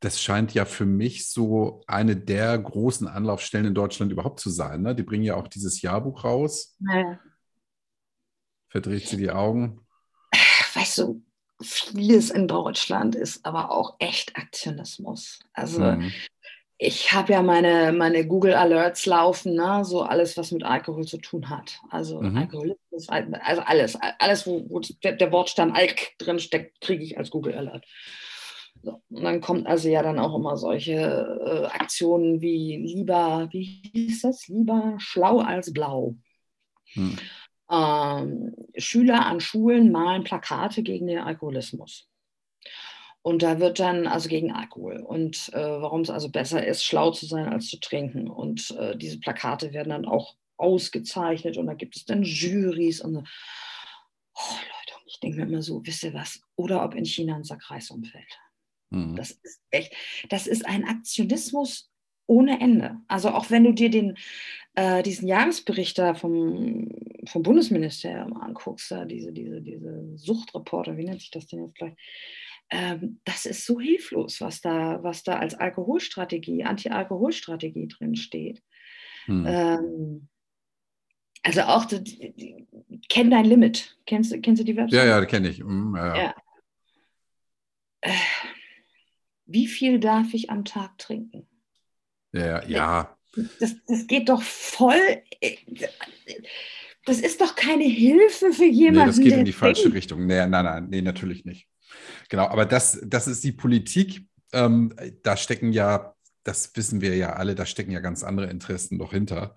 das 0.00 0.20
scheint 0.22 0.54
ja 0.54 0.64
für 0.64 0.86
mich 0.86 1.28
so 1.28 1.82
eine 1.86 2.16
der 2.16 2.56
großen 2.56 3.08
Anlaufstellen 3.08 3.66
in 3.66 3.74
Deutschland 3.74 4.12
überhaupt 4.12 4.38
zu 4.38 4.50
sein. 4.50 4.82
Ne? 4.82 4.94
Die 4.94 5.02
bringen 5.02 5.24
ja 5.24 5.34
auch 5.34 5.48
dieses 5.48 5.82
Jahrbuch 5.82 6.24
raus. 6.24 6.76
Ja. 6.80 7.18
Verdreht 8.68 9.08
sie 9.08 9.16
die 9.16 9.30
Augen? 9.30 9.80
Weißt 10.74 10.98
du, 10.98 11.22
vieles 11.60 12.30
in 12.30 12.46
Deutschland 12.46 13.16
ist 13.16 13.44
aber 13.44 13.72
auch 13.72 13.96
echt 13.98 14.36
Aktionismus. 14.36 15.40
Also 15.52 15.80
mhm. 15.80 16.12
ich 16.76 17.12
habe 17.12 17.32
ja 17.32 17.42
meine, 17.42 17.92
meine 17.92 18.24
Google 18.24 18.54
Alerts 18.54 19.04
laufen, 19.06 19.54
ne? 19.54 19.84
so 19.84 20.02
alles, 20.02 20.36
was 20.36 20.52
mit 20.52 20.62
Alkohol 20.62 21.06
zu 21.06 21.18
tun 21.18 21.48
hat. 21.48 21.80
Also 21.90 22.22
mhm. 22.22 22.36
Alkoholismus, 22.36 23.08
also 23.08 23.62
alles, 23.62 23.96
alles, 23.96 24.46
wo, 24.46 24.64
wo 24.68 24.80
der, 25.02 25.14
der 25.14 25.32
Wortstamm 25.32 25.72
Alk 25.72 26.16
drin 26.18 26.38
steckt, 26.38 26.80
kriege 26.80 27.02
ich 27.02 27.18
als 27.18 27.30
Google 27.30 27.54
Alert. 27.54 27.84
So, 28.82 29.02
und 29.10 29.24
dann 29.24 29.40
kommt 29.40 29.66
also 29.66 29.88
ja 29.88 30.02
dann 30.02 30.18
auch 30.18 30.34
immer 30.34 30.56
solche 30.56 30.92
äh, 30.92 31.66
Aktionen 31.66 32.40
wie 32.40 32.76
lieber, 32.76 33.48
wie 33.50 33.82
hieß 33.92 34.22
das? 34.22 34.48
Lieber 34.48 34.94
schlau 34.98 35.38
als 35.38 35.72
blau. 35.72 36.14
Hm. 36.92 37.16
Ähm, 37.70 38.54
Schüler 38.76 39.26
an 39.26 39.40
Schulen 39.40 39.92
malen 39.92 40.24
Plakate 40.24 40.82
gegen 40.82 41.06
den 41.06 41.18
Alkoholismus. 41.18 42.08
Und 43.22 43.42
da 43.42 43.58
wird 43.58 43.78
dann, 43.78 44.06
also 44.06 44.28
gegen 44.28 44.52
Alkohol 44.52 45.00
und 45.00 45.50
äh, 45.52 45.58
warum 45.58 46.02
es 46.02 46.10
also 46.10 46.30
besser 46.30 46.66
ist, 46.66 46.84
schlau 46.84 47.10
zu 47.10 47.26
sein 47.26 47.48
als 47.48 47.68
zu 47.68 47.78
trinken. 47.78 48.28
Und 48.28 48.70
äh, 48.78 48.96
diese 48.96 49.20
Plakate 49.20 49.72
werden 49.72 49.90
dann 49.90 50.06
auch 50.06 50.36
ausgezeichnet 50.56 51.56
und 51.56 51.66
da 51.66 51.74
gibt 51.74 51.96
es 51.96 52.04
dann 52.04 52.22
Jurys 52.22 53.00
und 53.00 53.16
oh 53.16 54.54
Leute, 54.54 55.00
ich 55.06 55.20
denke 55.20 55.38
mir 55.38 55.46
immer 55.46 55.62
so, 55.62 55.84
wisst 55.84 56.04
ihr 56.04 56.14
was? 56.14 56.40
Oder 56.56 56.84
ob 56.84 56.94
in 56.94 57.04
China 57.04 57.36
ein 57.36 57.44
Sack 57.44 57.70
Reis 57.70 57.90
umfällt. 57.90 58.38
Mhm. 58.90 59.16
Das 59.16 59.32
ist 59.32 59.60
echt, 59.70 59.94
das 60.28 60.46
ist 60.46 60.66
ein 60.66 60.84
Aktionismus 60.84 61.90
ohne 62.26 62.60
Ende. 62.60 62.96
Also 63.08 63.30
auch 63.30 63.50
wenn 63.50 63.64
du 63.64 63.72
dir 63.72 63.90
den, 63.90 64.16
äh, 64.74 65.02
diesen 65.02 65.26
Jahresbericht 65.26 65.98
da 65.98 66.14
vom, 66.14 66.88
vom 67.26 67.42
Bundesministerium 67.42 68.36
anguckst, 68.36 68.90
da 68.90 69.04
diese, 69.04 69.32
diese, 69.32 69.62
diese 69.62 70.16
Suchtreporter, 70.16 70.96
wie 70.96 71.04
nennt 71.04 71.20
sich 71.20 71.30
das 71.30 71.46
denn 71.46 71.64
jetzt 71.64 71.74
gleich? 71.74 71.94
Ähm, 72.70 73.20
das 73.24 73.46
ist 73.46 73.64
so 73.64 73.80
hilflos, 73.80 74.42
was 74.42 74.60
da, 74.60 75.02
was 75.02 75.22
da 75.22 75.38
als 75.38 75.54
Alkoholstrategie, 75.54 76.64
Anti-Alkoholstrategie 76.64 77.88
drin 77.88 78.14
steht. 78.14 78.62
Mhm. 79.26 79.46
Ähm, 79.46 80.28
also 81.42 81.62
auch, 81.62 81.86
die, 81.86 82.02
die, 82.04 82.66
kenn 83.08 83.30
dein 83.30 83.46
Limit. 83.46 83.98
Kennst, 84.04 84.36
kennst 84.42 84.60
du 84.60 84.64
die 84.64 84.76
Website? 84.76 84.92
Ja, 84.92 85.06
ja, 85.06 85.24
kenne 85.24 85.48
ich. 85.48 85.64
Mhm, 85.64 85.96
ja. 85.96 86.16
ja. 86.16 86.34
Äh, 88.02 88.12
wie 89.48 89.66
viel 89.66 89.98
darf 89.98 90.34
ich 90.34 90.50
am 90.50 90.64
Tag 90.64 90.98
trinken? 90.98 91.48
Ja, 92.32 92.64
ja. 92.66 93.16
Das, 93.58 93.74
das 93.86 94.06
geht 94.06 94.28
doch 94.28 94.42
voll. 94.42 95.22
Das 97.04 97.20
ist 97.20 97.40
doch 97.40 97.56
keine 97.56 97.84
Hilfe 97.84 98.52
für 98.52 98.64
jemanden. 98.66 99.00
Nee, 99.00 99.06
das 99.06 99.20
geht 99.20 99.32
in 99.32 99.44
die 99.44 99.52
falsche 99.52 99.82
denkt. 99.84 99.96
Richtung. 99.96 100.26
Nee, 100.26 100.46
nein, 100.46 100.64
nein, 100.64 100.86
nee, 100.90 101.02
natürlich 101.02 101.44
nicht. 101.44 101.66
Genau, 102.28 102.46
aber 102.46 102.66
das, 102.66 103.00
das 103.04 103.26
ist 103.26 103.42
die 103.44 103.52
Politik. 103.52 104.26
Ähm, 104.52 104.94
da 105.22 105.36
stecken 105.36 105.72
ja, 105.72 106.14
das 106.44 106.76
wissen 106.76 107.00
wir 107.00 107.16
ja 107.16 107.34
alle, 107.34 107.54
da 107.54 107.64
stecken 107.64 107.90
ja 107.90 108.00
ganz 108.00 108.22
andere 108.22 108.50
Interessen 108.50 108.98
noch 108.98 109.12
hinter. 109.12 109.54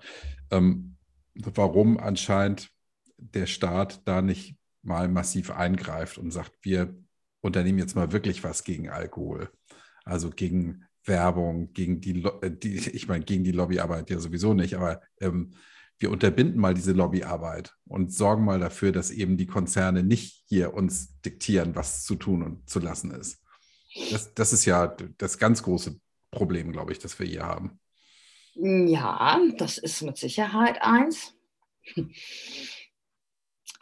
Ähm, 0.49 0.95
warum 1.35 1.97
anscheinend 1.97 2.69
der 3.17 3.45
Staat 3.45 4.01
da 4.05 4.21
nicht 4.21 4.55
mal 4.81 5.07
massiv 5.07 5.51
eingreift 5.51 6.17
und 6.17 6.31
sagt, 6.31 6.53
wir 6.61 6.95
unternehmen 7.41 7.79
jetzt 7.79 7.95
mal 7.95 8.11
wirklich 8.11 8.43
was 8.43 8.63
gegen 8.63 8.89
Alkohol. 8.89 9.49
Also 10.03 10.29
gegen 10.29 10.85
Werbung, 11.05 11.73
gegen 11.73 12.01
die, 12.01 12.23
äh, 12.41 12.51
die 12.51 12.77
ich 12.93 13.07
meine, 13.07 13.23
gegen 13.23 13.43
die 13.43 13.51
Lobbyarbeit 13.51 14.09
ja 14.09 14.19
sowieso 14.19 14.53
nicht, 14.53 14.75
aber 14.75 15.01
ähm, 15.19 15.51
wir 15.99 16.09
unterbinden 16.09 16.59
mal 16.59 16.73
diese 16.73 16.93
Lobbyarbeit 16.93 17.75
und 17.85 18.11
sorgen 18.11 18.43
mal 18.43 18.59
dafür, 18.59 18.91
dass 18.91 19.11
eben 19.11 19.37
die 19.37 19.45
Konzerne 19.45 20.03
nicht 20.03 20.43
hier 20.47 20.73
uns 20.73 21.21
diktieren, 21.21 21.75
was 21.75 22.03
zu 22.03 22.15
tun 22.15 22.41
und 22.41 22.67
zu 22.67 22.79
lassen 22.79 23.11
ist. 23.11 23.43
Das, 24.09 24.33
das 24.33 24.51
ist 24.51 24.65
ja 24.65 24.87
das 25.17 25.37
ganz 25.37 25.61
große 25.61 25.99
Problem, 26.31 26.71
glaube 26.71 26.91
ich, 26.91 26.99
das 26.99 27.19
wir 27.19 27.27
hier 27.27 27.43
haben. 27.43 27.79
Ja, 28.55 29.39
das 29.57 29.77
ist 29.77 30.01
mit 30.01 30.17
Sicherheit 30.17 30.81
eins. 30.81 31.35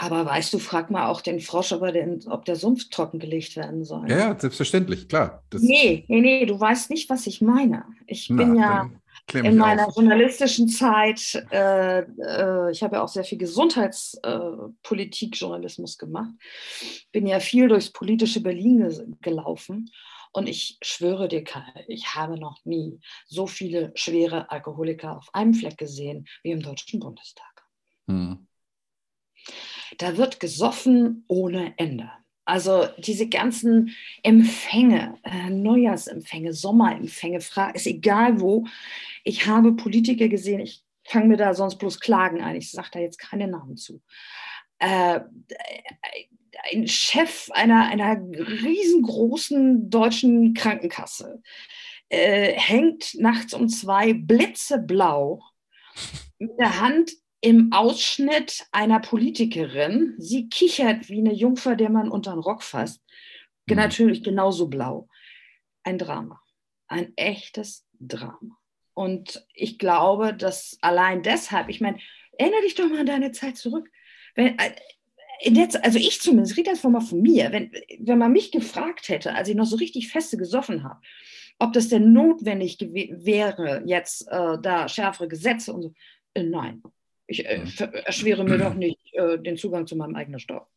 Aber 0.01 0.25
weißt 0.25 0.53
du, 0.53 0.59
frag 0.59 0.89
mal 0.91 1.07
auch 1.07 1.19
den 1.19 1.41
Frosch, 1.41 1.73
ob, 1.73 1.81
den, 1.91 2.25
ob 2.27 2.45
der 2.45 2.55
Sumpf 2.55 2.89
trockengelegt 2.89 3.57
werden 3.57 3.83
soll. 3.83 4.09
Ja, 4.09 4.39
selbstverständlich, 4.39 5.09
klar. 5.09 5.43
Das 5.49 5.61
nee, 5.61 6.05
nee, 6.07 6.21
nee, 6.21 6.45
du 6.45 6.57
weißt 6.57 6.89
nicht, 6.89 7.09
was 7.09 7.27
ich 7.27 7.41
meine. 7.41 7.83
Ich 8.07 8.29
Na, 8.29 8.37
bin 8.37 8.55
ja 8.55 8.89
in 9.33 9.57
meiner 9.57 9.89
auf. 9.89 9.97
journalistischen 9.97 10.69
Zeit, 10.69 11.45
äh, 11.51 11.99
äh, 11.99 12.71
ich 12.71 12.81
habe 12.81 12.95
ja 12.95 13.03
auch 13.03 13.09
sehr 13.09 13.25
viel 13.25 13.39
Gesundheitspolitik-Journalismus 13.39 15.95
äh, 15.95 15.97
gemacht, 15.97 16.31
bin 17.11 17.27
ja 17.27 17.41
viel 17.41 17.67
durchs 17.67 17.91
politische 17.91 18.41
Berlin 18.41 18.87
ge 18.87 19.05
gelaufen. 19.21 19.91
Und 20.31 20.47
ich 20.47 20.77
schwöre 20.81 21.27
dir, 21.27 21.43
Kai, 21.43 21.83
ich 21.89 22.15
habe 22.15 22.39
noch 22.39 22.63
nie 22.63 23.01
so 23.25 23.47
viele 23.47 23.91
schwere 23.95 24.49
Alkoholiker 24.49 25.17
auf 25.17 25.27
einem 25.33 25.53
Fleck 25.53 25.77
gesehen 25.77 26.25
wie 26.41 26.51
im 26.51 26.61
Deutschen 26.61 27.01
Bundestag. 27.01 27.65
Hm. 28.07 28.47
Da 29.97 30.17
wird 30.17 30.39
gesoffen 30.39 31.23
ohne 31.27 31.73
Ende. 31.77 32.11
Also 32.45 32.87
diese 32.97 33.27
ganzen 33.27 33.95
Empfänge, 34.23 35.15
äh, 35.23 35.51
Neujahrsempfänge, 35.51 36.53
Sommerempfänge, 36.53 37.37
ist 37.37 37.85
egal 37.85 38.41
wo. 38.41 38.65
Ich 39.23 39.45
habe 39.45 39.75
Politiker 39.75 40.27
gesehen, 40.29 40.59
ich 40.59 40.83
fange 41.03 41.27
mir 41.27 41.37
da 41.37 41.53
sonst 41.53 41.77
bloß 41.77 41.99
Klagen 41.99 42.41
ein, 42.41 42.55
ich 42.55 42.71
sage 42.71 42.89
da 42.93 42.99
jetzt 42.99 43.19
keine 43.19 43.47
Namen 43.47 43.77
zu. 43.77 44.01
Äh, 44.79 45.19
ein 46.71 46.87
Chef 46.87 47.49
einer, 47.51 47.87
einer 47.87 48.19
riesengroßen 48.19 49.89
deutschen 49.89 50.53
Krankenkasse 50.53 51.41
äh, 52.09 52.53
hängt 52.53 53.15
nachts 53.19 53.53
um 53.53 53.69
zwei 53.69 54.13
blitzeblau 54.13 55.43
mit 56.39 56.57
der 56.57 56.79
Hand 56.79 57.11
im 57.41 57.71
Ausschnitt 57.71 58.67
einer 58.71 58.99
Politikerin. 58.99 60.15
Sie 60.17 60.49
kichert 60.49 61.09
wie 61.09 61.19
eine 61.19 61.33
Jungfer, 61.33 61.75
der 61.75 61.89
man 61.89 62.09
unter 62.09 62.31
den 62.31 62.39
Rock 62.39 62.63
fasst. 62.63 63.01
Mhm. 63.67 63.75
Natürlich 63.75 64.23
genauso 64.23 64.67
blau. 64.67 65.07
Ein 65.83 65.97
Drama. 65.97 66.41
Ein 66.87 67.13
echtes 67.15 67.85
Drama. 67.99 68.57
Und 68.93 69.45
ich 69.53 69.79
glaube, 69.79 70.33
dass 70.33 70.77
allein 70.81 71.23
deshalb, 71.23 71.69
ich 71.69 71.79
meine, 71.79 71.99
erinnere 72.37 72.61
dich 72.61 72.75
doch 72.75 72.89
mal 72.89 72.99
an 72.99 73.05
deine 73.05 73.31
Zeit 73.31 73.57
zurück. 73.57 73.89
Wenn, 74.35 74.57
äh, 74.59 74.71
Jetzt, 75.41 75.81
also 75.85 75.97
ich 75.97 76.19
zumindest, 76.19 76.57
rede 76.57 76.69
jetzt 76.69 76.83
mal 76.83 76.99
von 76.99 77.21
mir, 77.21 77.53
wenn, 77.53 77.71
wenn 77.99 78.17
man 78.17 78.33
mich 78.33 78.51
gefragt 78.51 79.07
hätte, 79.07 79.33
als 79.33 79.47
ich 79.47 79.55
noch 79.55 79.65
so 79.65 79.77
richtig 79.77 80.09
feste 80.09 80.35
gesoffen 80.35 80.83
habe, 80.83 80.99
ob 81.59 81.71
das 81.71 81.87
denn 81.87 82.11
notwendig 82.11 82.77
wäre, 82.81 83.81
jetzt 83.85 84.27
äh, 84.27 84.57
da 84.61 84.89
schärfere 84.89 85.29
Gesetze 85.29 85.73
und 85.73 85.81
so, 85.83 85.93
äh, 86.33 86.43
nein, 86.43 86.83
ich 87.29 87.45
äh, 87.45 87.63
erschwere 88.05 88.43
mir 88.43 88.57
doch 88.57 88.73
nicht 88.73 89.13
äh, 89.13 89.37
den 89.39 89.57
Zugang 89.57 89.87
zu 89.87 89.95
meinem 89.95 90.15
eigenen 90.15 90.39
Stoff. 90.39 90.67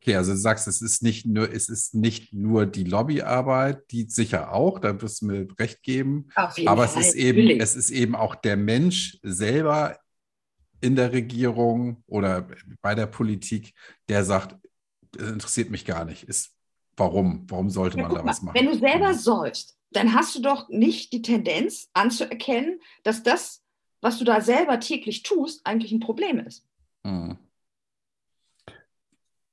Okay, 0.00 0.14
also 0.14 0.32
du 0.32 0.38
sagst, 0.38 0.68
es 0.68 0.80
ist 0.80 1.02
nicht 1.02 1.26
nur, 1.26 1.52
es 1.52 1.68
ist 1.68 1.94
nicht 1.94 2.32
nur 2.32 2.66
die 2.66 2.84
Lobbyarbeit, 2.84 3.90
die 3.90 4.04
sicher 4.04 4.52
auch, 4.52 4.78
da 4.78 5.00
wirst 5.02 5.22
du 5.22 5.26
mir 5.26 5.48
recht 5.58 5.82
geben. 5.82 6.28
aber 6.34 6.88
Fall, 6.88 7.02
es 7.02 7.08
ist 7.08 7.14
eben, 7.14 7.60
es 7.60 7.74
ist 7.74 7.90
eben 7.90 8.14
auch 8.14 8.36
der 8.36 8.56
Mensch 8.56 9.18
selber 9.22 9.98
in 10.80 10.94
der 10.94 11.12
Regierung 11.12 12.04
oder 12.06 12.46
bei 12.80 12.94
der 12.94 13.06
Politik, 13.06 13.74
der 14.08 14.24
sagt, 14.24 14.56
das 15.10 15.30
interessiert 15.30 15.70
mich 15.70 15.84
gar 15.84 16.04
nicht. 16.04 16.22
Ist 16.22 16.54
warum? 16.96 17.44
Warum 17.48 17.68
sollte 17.68 17.98
ja, 17.98 18.04
man 18.04 18.14
da 18.14 18.24
was 18.24 18.42
machen? 18.42 18.54
Wenn 18.54 18.66
du 18.66 18.78
selber 18.78 19.14
säufst, 19.14 19.76
dann 19.90 20.14
hast 20.14 20.36
du 20.36 20.42
doch 20.42 20.68
nicht 20.68 21.12
die 21.12 21.22
Tendenz 21.22 21.88
anzuerkennen, 21.92 22.80
dass 23.02 23.22
das, 23.22 23.64
was 24.00 24.18
du 24.18 24.24
da 24.24 24.40
selber 24.40 24.80
täglich 24.80 25.22
tust, 25.22 25.60
eigentlich 25.64 25.92
ein 25.92 26.00
Problem 26.00 26.38
ist. 26.40 26.64
Mhm. 27.04 27.38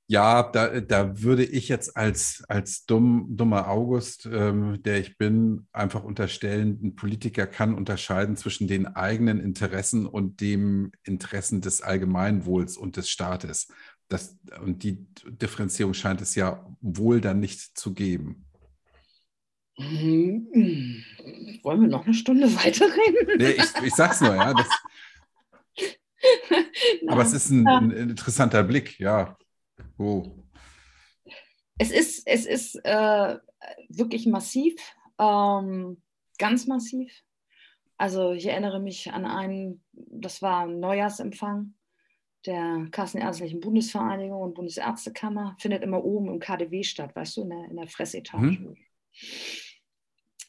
Ja, 0.08 0.44
da, 0.44 0.80
da 0.80 1.20
würde 1.20 1.44
ich 1.44 1.68
jetzt 1.68 1.96
als, 1.96 2.44
als 2.46 2.86
dumm, 2.86 3.26
dummer 3.36 3.68
August, 3.68 4.26
ähm, 4.26 4.80
der 4.84 5.00
ich 5.00 5.18
bin, 5.18 5.66
einfach 5.72 6.04
unterstellen, 6.04 6.78
ein 6.80 6.94
Politiker 6.94 7.48
kann 7.48 7.74
unterscheiden 7.74 8.36
zwischen 8.36 8.68
den 8.68 8.86
eigenen 8.86 9.40
Interessen 9.40 10.06
und 10.06 10.40
dem 10.40 10.92
Interessen 11.02 11.60
des 11.60 11.82
Allgemeinwohls 11.82 12.76
und 12.76 12.96
des 12.96 13.10
Staates. 13.10 13.66
Das, 14.06 14.38
und 14.62 14.84
die 14.84 15.04
Differenzierung 15.26 15.92
scheint 15.92 16.20
es 16.20 16.36
ja 16.36 16.64
wohl 16.80 17.20
dann 17.20 17.40
nicht 17.40 17.76
zu 17.76 17.92
geben. 17.92 18.45
Hm, 19.78 21.04
wollen 21.62 21.80
wir 21.82 21.88
noch 21.88 22.06
eine 22.06 22.14
Stunde 22.14 22.46
weiterreden? 22.64 23.36
Nee, 23.38 23.50
ich, 23.50 23.84
ich 23.84 23.94
sag's 23.94 24.20
nur, 24.20 24.34
ja. 24.34 24.54
Das, 24.54 24.68
aber 27.08 27.22
es 27.22 27.32
ist 27.32 27.50
ein, 27.50 27.66
ein 27.66 27.90
interessanter 27.90 28.62
Blick, 28.62 28.98
ja. 28.98 29.36
Oh. 29.98 30.24
Es 31.78 31.90
ist, 31.90 32.26
es 32.26 32.46
ist 32.46 32.76
äh, 32.84 33.36
wirklich 33.88 34.26
massiv, 34.26 34.74
ähm, 35.18 36.02
ganz 36.38 36.66
massiv. 36.66 37.12
Also 37.98 38.32
ich 38.32 38.46
erinnere 38.46 38.80
mich 38.80 39.12
an 39.12 39.24
einen, 39.24 39.82
das 39.92 40.42
war 40.42 40.66
ein 40.66 40.80
Neujahrsempfang 40.80 41.74
der 42.46 42.86
Kassenärztlichen 42.90 43.60
Bundesvereinigung 43.60 44.40
und 44.40 44.54
Bundesärztekammer, 44.54 45.56
findet 45.58 45.82
immer 45.82 46.04
oben 46.04 46.28
im 46.28 46.38
KDW 46.38 46.82
statt, 46.82 47.14
weißt 47.14 47.36
du, 47.36 47.42
in 47.42 47.50
der, 47.50 47.64
in 47.70 47.76
der 47.76 47.88
Fressetage. 47.88 48.46
Mhm. 48.46 48.76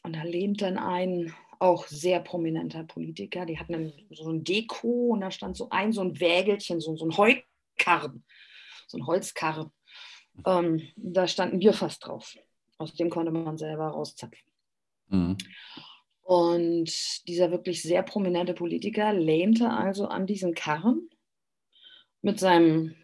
Und 0.02 0.16
da 0.16 0.22
lebt 0.22 0.62
dann 0.62 0.78
ein 0.78 1.34
auch 1.58 1.86
sehr 1.88 2.20
prominenter 2.20 2.84
Politiker, 2.84 3.44
die 3.44 3.58
hatten 3.58 3.92
so 4.10 4.30
ein 4.30 4.44
Deko 4.44 5.08
und 5.10 5.20
da 5.22 5.30
stand 5.30 5.56
so 5.56 5.70
ein, 5.70 5.92
so 5.92 6.02
ein 6.02 6.20
Wägelchen, 6.20 6.80
so, 6.80 6.96
so 6.96 7.04
ein 7.04 7.16
Heukarren 7.16 8.24
so 8.88 8.98
ein 8.98 9.06
Holzkarre. 9.06 9.70
Ähm, 10.44 10.88
da 10.96 11.28
stand 11.28 11.52
ein 11.52 11.58
Bierfass 11.60 11.98
drauf. 11.98 12.36
Aus 12.78 12.94
dem 12.94 13.10
konnte 13.10 13.30
man 13.30 13.58
selber 13.58 13.88
rauszapfen. 13.88 14.52
Mhm. 15.08 15.36
Und 16.22 17.26
dieser 17.26 17.50
wirklich 17.50 17.82
sehr 17.82 18.02
prominente 18.02 18.54
Politiker 18.54 19.12
lehnte 19.12 19.70
also 19.70 20.08
an 20.08 20.26
diesen 20.26 20.54
Karren 20.54 21.08
mit 22.20 22.38
seinem 22.38 22.94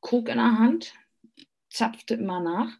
Krug 0.00 0.28
in 0.28 0.38
der 0.38 0.58
Hand, 0.58 0.94
zapfte 1.70 2.14
immer 2.14 2.40
nach. 2.40 2.72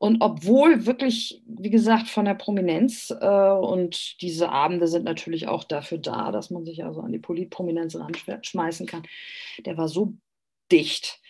Und 0.00 0.22
obwohl 0.22 0.86
wirklich, 0.86 1.42
wie 1.44 1.68
gesagt, 1.68 2.08
von 2.08 2.24
der 2.24 2.32
Prominenz 2.32 3.10
äh, 3.10 3.50
und 3.50 4.22
diese 4.22 4.48
Abende 4.48 4.88
sind 4.88 5.04
natürlich 5.04 5.46
auch 5.46 5.62
dafür 5.62 5.98
da, 5.98 6.32
dass 6.32 6.48
man 6.48 6.64
sich 6.64 6.82
also 6.84 7.02
an 7.02 7.12
die 7.12 7.18
Politprominenz 7.18 7.96
ranschmeißen 7.96 8.86
kann, 8.86 9.02
der 9.66 9.76
war 9.76 9.88
so 9.88 10.14
dicht, 10.72 11.20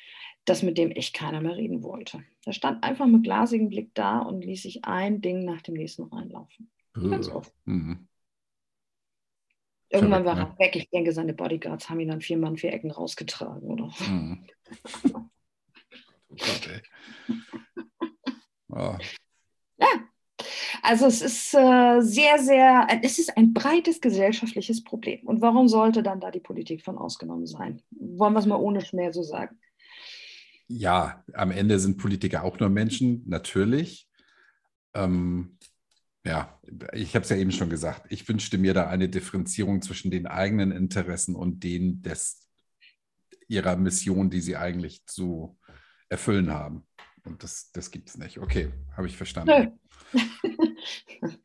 dass 0.45 0.63
mit 0.63 0.79
dem 0.79 0.93
echt 0.93 1.15
keiner 1.15 1.41
mehr 1.41 1.57
reden 1.57 1.83
wollte. 1.83 2.23
Er 2.45 2.53
stand 2.53 2.85
einfach 2.85 3.07
mit 3.07 3.25
glasigem 3.25 3.71
Blick 3.71 3.91
da 3.95 4.21
und 4.21 4.45
ließ 4.45 4.63
sich 4.63 4.85
ein 4.85 5.21
Ding 5.21 5.45
nach 5.45 5.63
dem 5.63 5.75
nächsten 5.75 6.05
reinlaufen. 6.05 6.71
Ganz 6.93 7.29
oft. 7.29 7.53
Mhm. 7.65 8.07
Irgendwann 9.89 10.25
war 10.25 10.39
er 10.39 10.59
weg. 10.61 10.77
Ich 10.77 10.89
denke, 10.91 11.11
seine 11.11 11.35
Bodyguards 11.35 11.91
haben 11.91 11.99
ihn 11.99 12.07
dann 12.07 12.21
vier 12.21 12.39
Mann, 12.39 12.57
vier 12.57 12.73
Ecken 12.73 12.93
rausgetragen, 12.93 13.69
oder? 13.69 13.93
Mhm. 14.09 14.47
oh 15.13 15.25
Gott, 16.29 16.69
ey. 16.69 17.37
Oh. 18.73 18.97
Ja, 19.79 19.87
also 20.83 21.07
es 21.07 21.23
ist 21.23 21.55
äh, 21.55 22.01
sehr, 22.01 22.39
sehr, 22.39 22.87
es 23.03 23.19
ist 23.19 23.37
ein 23.37 23.53
breites 23.53 24.01
gesellschaftliches 24.01 24.85
Problem. 24.85 25.27
Und 25.27 25.41
warum 25.41 25.69
sollte 25.69 26.03
dann 26.03 26.21
da 26.21 26.31
die 26.31 26.41
Politik 26.41 26.83
von 26.83 26.99
ausgenommen 26.99 27.47
sein? 27.47 27.83
Wollen 27.91 28.33
wir 28.33 28.41
es 28.41 28.47
mal 28.47 28.57
ohne 28.57 28.81
Schmäh 28.81 29.13
so 29.13 29.23
sagen? 29.23 29.59
ja, 30.71 31.25
am 31.33 31.51
Ende 31.51 31.81
sind 31.81 31.99
Politiker 31.99 32.45
auch 32.45 32.61
nur 32.61 32.69
Menschen, 32.69 33.25
natürlich. 33.27 34.09
Ähm, 34.95 35.59
ja, 36.25 36.61
ich 36.93 37.17
habe 37.17 37.25
es 37.25 37.31
ja 37.31 37.37
eben 37.37 37.51
schon 37.51 37.71
gesagt. 37.71 38.07
Ich 38.11 38.29
wünschte 38.29 38.57
mir 38.57 38.73
da 38.73 38.87
eine 38.87 39.09
Differenzierung 39.09 39.83
zwischen 39.83 40.13
den 40.13 40.29
eigenen 40.29 40.71
Interessen 40.71 41.35
und 41.35 41.65
denen 41.65 42.03
des, 42.03 42.47
ihrer 43.49 43.77
Mission, 43.77 44.31
die 44.31 44.41
sie 44.41 44.57
eigentlich 44.57 45.05
zu 45.07 45.59
erfüllen 46.09 46.53
haben. 46.53 46.87
Und 47.25 47.43
das, 47.43 47.71
das 47.73 47.91
gibt 47.91 48.09
es 48.09 48.19
nicht. 48.19 48.39
Okay, 48.39 48.73
habe 48.97 49.07
ich 49.07 49.17
verstanden. 49.17 49.79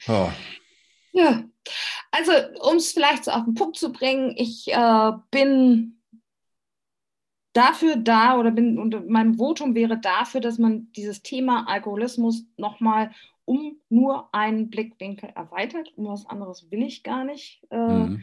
oh. 0.08 0.30
Ja, 1.18 1.46
also 2.12 2.34
um 2.70 2.76
es 2.76 2.92
vielleicht 2.92 3.24
so 3.24 3.32
auf 3.32 3.46
den 3.46 3.54
Punkt 3.54 3.78
zu 3.78 3.94
bringen, 3.94 4.34
ich 4.36 4.68
äh, 4.68 5.12
bin 5.32 6.02
dafür 7.54 7.96
da 7.96 8.38
oder 8.38 8.52
bin 8.52 8.78
und 8.78 9.08
mein 9.08 9.36
Votum 9.36 9.76
wäre 9.76 9.98
dafür, 9.98 10.42
dass 10.42 10.58
man 10.58 10.92
dieses 10.92 11.24
Thema 11.24 11.70
Alkoholismus 11.70 12.44
nochmal 12.58 13.12
um 13.46 13.80
nur 13.90 14.34
einen 14.34 14.70
Blickwinkel 14.70 15.30
erweitert. 15.30 15.94
Um 15.96 16.08
was 16.08 16.26
anderes 16.26 16.70
will 16.70 16.84
ich 16.84 17.04
gar 17.04 17.24
nicht 17.24 17.66
äh, 17.70 17.78
mhm. 17.78 18.22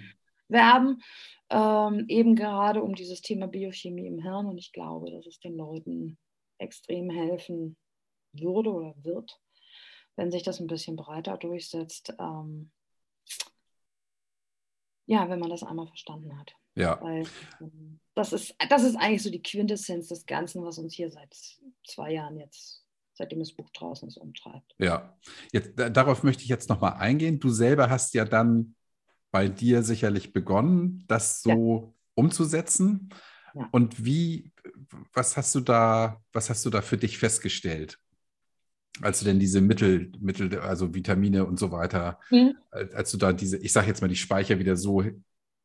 werben. 0.48 1.02
Ähm, 1.48 2.04
eben 2.08 2.36
gerade 2.36 2.82
um 2.82 2.94
dieses 2.94 3.22
Thema 3.22 3.46
Biochemie 3.46 4.06
im 4.06 4.18
Hirn. 4.18 4.46
Und 4.46 4.58
ich 4.58 4.72
glaube, 4.72 5.10
dass 5.10 5.26
es 5.26 5.40
den 5.40 5.56
Leuten 5.56 6.18
extrem 6.62 7.10
helfen 7.10 7.76
würde 8.32 8.70
oder 8.70 8.94
wird, 9.02 9.40
wenn 10.16 10.30
sich 10.30 10.42
das 10.42 10.60
ein 10.60 10.66
bisschen 10.66 10.96
breiter 10.96 11.36
durchsetzt. 11.36 12.14
Ähm, 12.18 12.70
ja, 15.06 15.28
wenn 15.28 15.40
man 15.40 15.50
das 15.50 15.62
einmal 15.62 15.86
verstanden 15.86 16.38
hat. 16.38 16.54
Ja. 16.74 17.00
Weil, 17.02 17.26
ähm, 17.60 18.00
das, 18.14 18.32
ist, 18.32 18.54
das 18.68 18.84
ist 18.84 18.96
eigentlich 18.96 19.22
so 19.22 19.30
die 19.30 19.42
Quintessenz 19.42 20.08
des 20.08 20.26
Ganzen, 20.26 20.64
was 20.64 20.78
uns 20.78 20.94
hier 20.94 21.10
seit 21.10 21.36
zwei 21.86 22.12
Jahren 22.12 22.38
jetzt, 22.38 22.86
seitdem 23.14 23.40
das 23.40 23.52
Buch 23.52 23.68
draußen 23.70 24.08
ist, 24.08 24.16
umtreibt. 24.16 24.74
Ja, 24.78 25.18
jetzt, 25.52 25.72
darauf 25.76 26.22
möchte 26.22 26.42
ich 26.42 26.48
jetzt 26.48 26.70
nochmal 26.70 26.94
eingehen. 26.94 27.40
Du 27.40 27.50
selber 27.50 27.90
hast 27.90 28.14
ja 28.14 28.24
dann 28.24 28.74
bei 29.30 29.48
dir 29.48 29.82
sicherlich 29.82 30.32
begonnen, 30.32 31.04
das 31.08 31.42
so 31.42 31.50
ja. 31.50 31.94
umzusetzen. 32.14 33.10
Ja. 33.54 33.68
Und 33.70 34.04
wie, 34.04 34.52
was 35.12 35.36
hast 35.36 35.54
du 35.54 35.60
da, 35.60 36.20
was 36.32 36.50
hast 36.50 36.64
du 36.64 36.70
da 36.70 36.82
für 36.82 36.96
dich 36.96 37.18
festgestellt? 37.18 37.98
als 39.00 39.20
du 39.20 39.24
denn 39.24 39.38
diese 39.40 39.60
Mittel, 39.60 40.12
Mittel, 40.20 40.58
also 40.58 40.94
Vitamine 40.94 41.46
und 41.46 41.58
so 41.58 41.72
weiter, 41.72 42.18
mhm. 42.30 42.56
als 42.70 43.10
du 43.10 43.16
da 43.16 43.32
diese, 43.32 43.56
ich 43.58 43.72
sage 43.72 43.86
jetzt 43.86 44.02
mal, 44.02 44.08
die 44.08 44.16
Speicher 44.16 44.58
wieder 44.58 44.76
so 44.76 45.02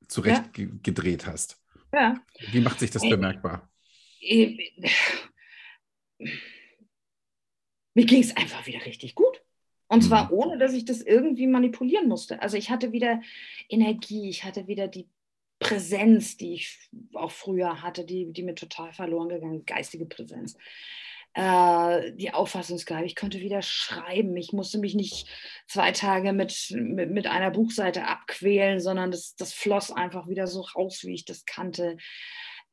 zurecht 0.07 0.57
ja. 0.57 0.67
gedreht 0.81 1.27
hast. 1.27 1.61
Ja. 1.91 2.15
Wie 2.51 2.61
macht 2.61 2.79
sich 2.79 2.91
das 2.91 3.01
bemerkbar? 3.01 3.69
mir 7.93 8.05
ging 8.05 8.21
es 8.21 8.35
einfach 8.35 8.65
wieder 8.65 8.85
richtig 8.85 9.15
gut. 9.15 9.41
Und 9.89 10.01
zwar 10.03 10.25
mhm. 10.25 10.31
ohne, 10.33 10.57
dass 10.57 10.73
ich 10.73 10.85
das 10.85 11.01
irgendwie 11.01 11.47
manipulieren 11.47 12.07
musste. 12.07 12.41
Also 12.41 12.57
ich 12.57 12.69
hatte 12.69 12.91
wieder 12.91 13.21
Energie, 13.69 14.29
ich 14.29 14.43
hatte 14.43 14.67
wieder 14.67 14.88
die 14.88 15.07
Präsenz, 15.60 16.38
die 16.38 16.53
ich 16.53 16.89
auch 17.14 17.32
früher 17.32 17.82
hatte, 17.82 18.05
die, 18.05 18.32
die 18.32 18.43
mir 18.43 18.55
total 18.55 18.93
verloren 18.93 19.30
gegangen, 19.30 19.66
geistige 19.66 20.05
Präsenz. 20.05 20.55
Äh, 21.34 22.14
die 22.14 22.34
Auffassungsgabe, 22.34 23.05
ich 23.05 23.16
konnte 23.16 23.39
wieder 23.39 23.62
schreiben, 23.62 24.36
ich 24.38 24.53
musste 24.53 24.80
mich 24.80 24.95
nicht 24.95 25.28
zwei 25.68 25.91
Tage 25.91 26.34
mit, 26.34 26.72
mit, 26.72 27.12
mit 27.12 27.28
einer 27.28 27.51
Buchseite 27.51 28.05
abquälen, 28.05 28.80
sondern 28.80 29.12
das, 29.12 29.36
das 29.36 29.53
floss 29.53 29.91
einfach 29.91 30.28
wieder 30.28 30.47
so 30.47 30.62
raus, 30.62 31.03
wie 31.03 31.14
ich 31.14 31.26
das 31.26 31.45
kannte. 31.45 31.97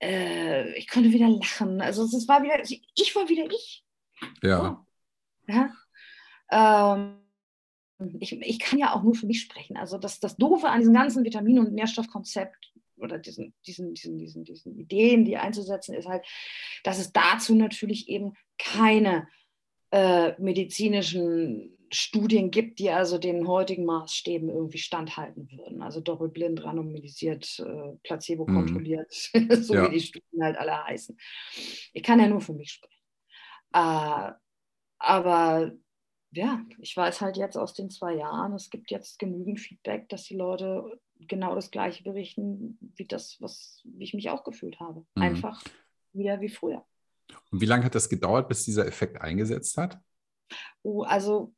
Äh, 0.03 0.72
ich 0.78 0.89
konnte 0.89 1.12
wieder 1.12 1.28
lachen. 1.28 1.80
Also 1.80 2.05
es 2.05 2.28
war 2.28 2.43
wieder, 2.43 2.59
ich 2.62 3.16
war 3.16 3.28
wieder 3.28 3.47
ich. 3.51 3.85
Ja. 4.43 4.85
Oh. 5.49 5.53
ja? 5.53 5.70
Ähm, 6.51 7.20
ich, 8.20 8.32
ich 8.32 8.59
kann 8.59 8.78
ja 8.78 8.95
auch 8.95 9.03
nur 9.03 9.14
für 9.14 9.26
mich 9.26 9.41
sprechen. 9.41 9.76
Also 9.76 9.99
das, 9.99 10.20
das 10.20 10.37
Doofe 10.37 10.68
an 10.68 10.80
diesem 10.80 10.95
ganzen 10.95 11.24
Vitamin- 11.24 11.59
und 11.59 11.72
Nährstoffkonzept 11.72 12.74
oder 12.97 13.18
diesen, 13.18 13.55
diesen, 13.66 13.95
diesen, 13.95 14.18
diesen, 14.18 14.45
diesen 14.45 14.78
Ideen, 14.78 15.24
die 15.24 15.36
einzusetzen, 15.36 15.95
ist 15.95 16.09
halt, 16.09 16.24
dass 16.82 16.99
es 16.99 17.12
dazu 17.12 17.55
natürlich 17.55 18.09
eben 18.09 18.34
keine 18.59 19.28
äh, 19.90 20.40
medizinischen 20.40 21.76
Studien 21.92 22.51
gibt, 22.51 22.80
die 22.80 22.90
also 22.90 23.18
den 23.18 23.47
heutigen 23.47 23.84
Maßstäben 23.84 24.49
irgendwie 24.49 24.78
standhalten 24.78 25.49
würden. 25.51 25.82
Also 25.82 26.01
doppelblind, 26.01 26.64
randomisiert, 26.64 27.61
äh, 27.61 27.97
placebo 28.03 28.47
kontrolliert, 28.47 29.30
mhm. 29.32 29.51
so 29.62 29.74
ja. 29.74 29.86
wie 29.86 29.95
die 29.95 30.01
Studien 30.01 30.42
halt 30.42 30.57
alle 30.57 30.84
heißen. 30.84 31.16
Ich 31.92 32.03
kann 32.03 32.18
ja 32.18 32.26
nur 32.26 32.40
für 32.40 32.55
mich 32.55 32.72
sprechen. 32.72 33.03
Äh, 33.72 34.32
aber 34.99 35.72
ja, 36.32 36.64
ich 36.80 36.97
weiß 36.97 37.20
halt 37.20 37.36
jetzt 37.36 37.57
aus 37.57 37.74
den 37.74 37.90
zwei 37.90 38.14
Jahren, 38.14 38.55
es 38.55 38.70
gibt 38.70 38.90
jetzt 38.90 39.20
genügend 39.20 39.61
Feedback, 39.61 40.09
dass 40.09 40.24
die 40.24 40.36
Leute 40.36 41.01
genau 41.29 41.55
das 41.55 41.70
Gleiche 41.70 42.03
berichten, 42.03 42.79
wie 42.97 43.07
das, 43.07 43.41
was, 43.41 43.83
wie 43.85 44.05
ich 44.05 44.14
mich 44.14 44.31
auch 44.31 44.45
gefühlt 44.45 44.81
habe. 44.81 45.05
Mhm. 45.14 45.22
Einfach 45.22 45.62
wieder 46.12 46.41
wie 46.41 46.49
früher. 46.49 46.85
Und 47.51 47.61
wie 47.61 47.66
lange 47.66 47.85
hat 47.85 47.95
das 47.95 48.09
gedauert, 48.09 48.49
bis 48.49 48.64
dieser 48.64 48.87
Effekt 48.87 49.20
eingesetzt 49.20 49.77
hat? 49.77 49.99
Oh, 50.83 51.03
also 51.03 51.55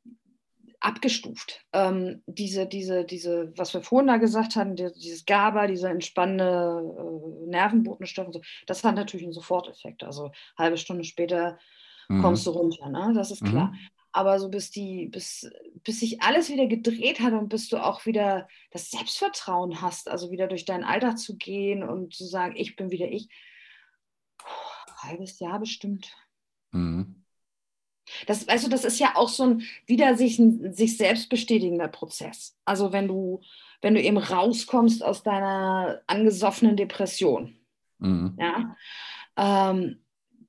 abgestuft. 0.79 1.65
Ähm, 1.73 2.23
diese, 2.27 2.67
diese, 2.67 3.03
diese, 3.03 3.51
was 3.57 3.73
wir 3.73 3.81
vorhin 3.81 4.07
da 4.07 4.17
gesagt 4.17 4.55
hatten, 4.55 4.75
dieses 4.75 5.25
GABA, 5.25 5.67
dieser 5.67 5.89
entspannende 5.89 6.45
äh, 6.45 7.49
Nervenbotenstoff, 7.49 8.27
so, 8.31 8.41
das 8.67 8.83
hat 8.83 8.95
natürlich 8.95 9.25
einen 9.25 9.33
Soforteffekt. 9.33 10.03
Also 10.03 10.31
halbe 10.57 10.77
Stunde 10.77 11.03
später 11.03 11.57
mhm. 12.09 12.21
kommst 12.21 12.45
du 12.45 12.51
runter, 12.51 12.89
ne? 12.89 13.11
das 13.15 13.31
ist 13.31 13.43
klar. 13.43 13.71
Mhm 13.71 13.77
aber 14.17 14.39
so 14.39 14.49
bis 14.49 14.71
die, 14.71 15.05
bis, 15.05 15.47
bis 15.83 15.99
sich 15.99 16.23
alles 16.23 16.49
wieder 16.49 16.65
gedreht 16.65 17.19
hat 17.19 17.33
und 17.33 17.49
bis 17.49 17.69
du 17.69 17.77
auch 17.77 18.07
wieder 18.07 18.47
das 18.71 18.89
Selbstvertrauen 18.89 19.79
hast, 19.79 20.09
also 20.09 20.31
wieder 20.31 20.47
durch 20.47 20.65
deinen 20.65 20.83
Alltag 20.83 21.19
zu 21.19 21.37
gehen 21.37 21.83
und 21.83 22.15
zu 22.15 22.25
sagen, 22.25 22.55
ich 22.57 22.75
bin 22.75 22.89
wieder 22.89 23.07
ich, 23.07 23.29
Puh, 24.39 25.03
halbes 25.03 25.39
Jahr 25.39 25.59
bestimmt. 25.59 26.11
Mhm. 26.71 27.23
Das, 28.25 28.47
weißt 28.47 28.65
du, 28.65 28.69
das 28.69 28.85
ist 28.85 28.99
ja 28.99 29.15
auch 29.15 29.29
so 29.29 29.43
ein 29.43 29.63
wieder 29.85 30.15
sich, 30.15 30.39
ein 30.39 30.73
sich 30.73 30.97
selbst 30.97 31.29
bestätigender 31.29 31.87
Prozess. 31.87 32.57
Also 32.65 32.91
wenn 32.91 33.07
du, 33.07 33.41
wenn 33.81 33.93
du 33.93 34.01
eben 34.01 34.17
rauskommst 34.17 35.03
aus 35.03 35.21
deiner 35.21 36.01
angesoffenen 36.07 36.75
Depression. 36.75 37.55
Mhm. 37.99 38.35
Ja. 38.39 38.75
Ähm, 39.35 39.99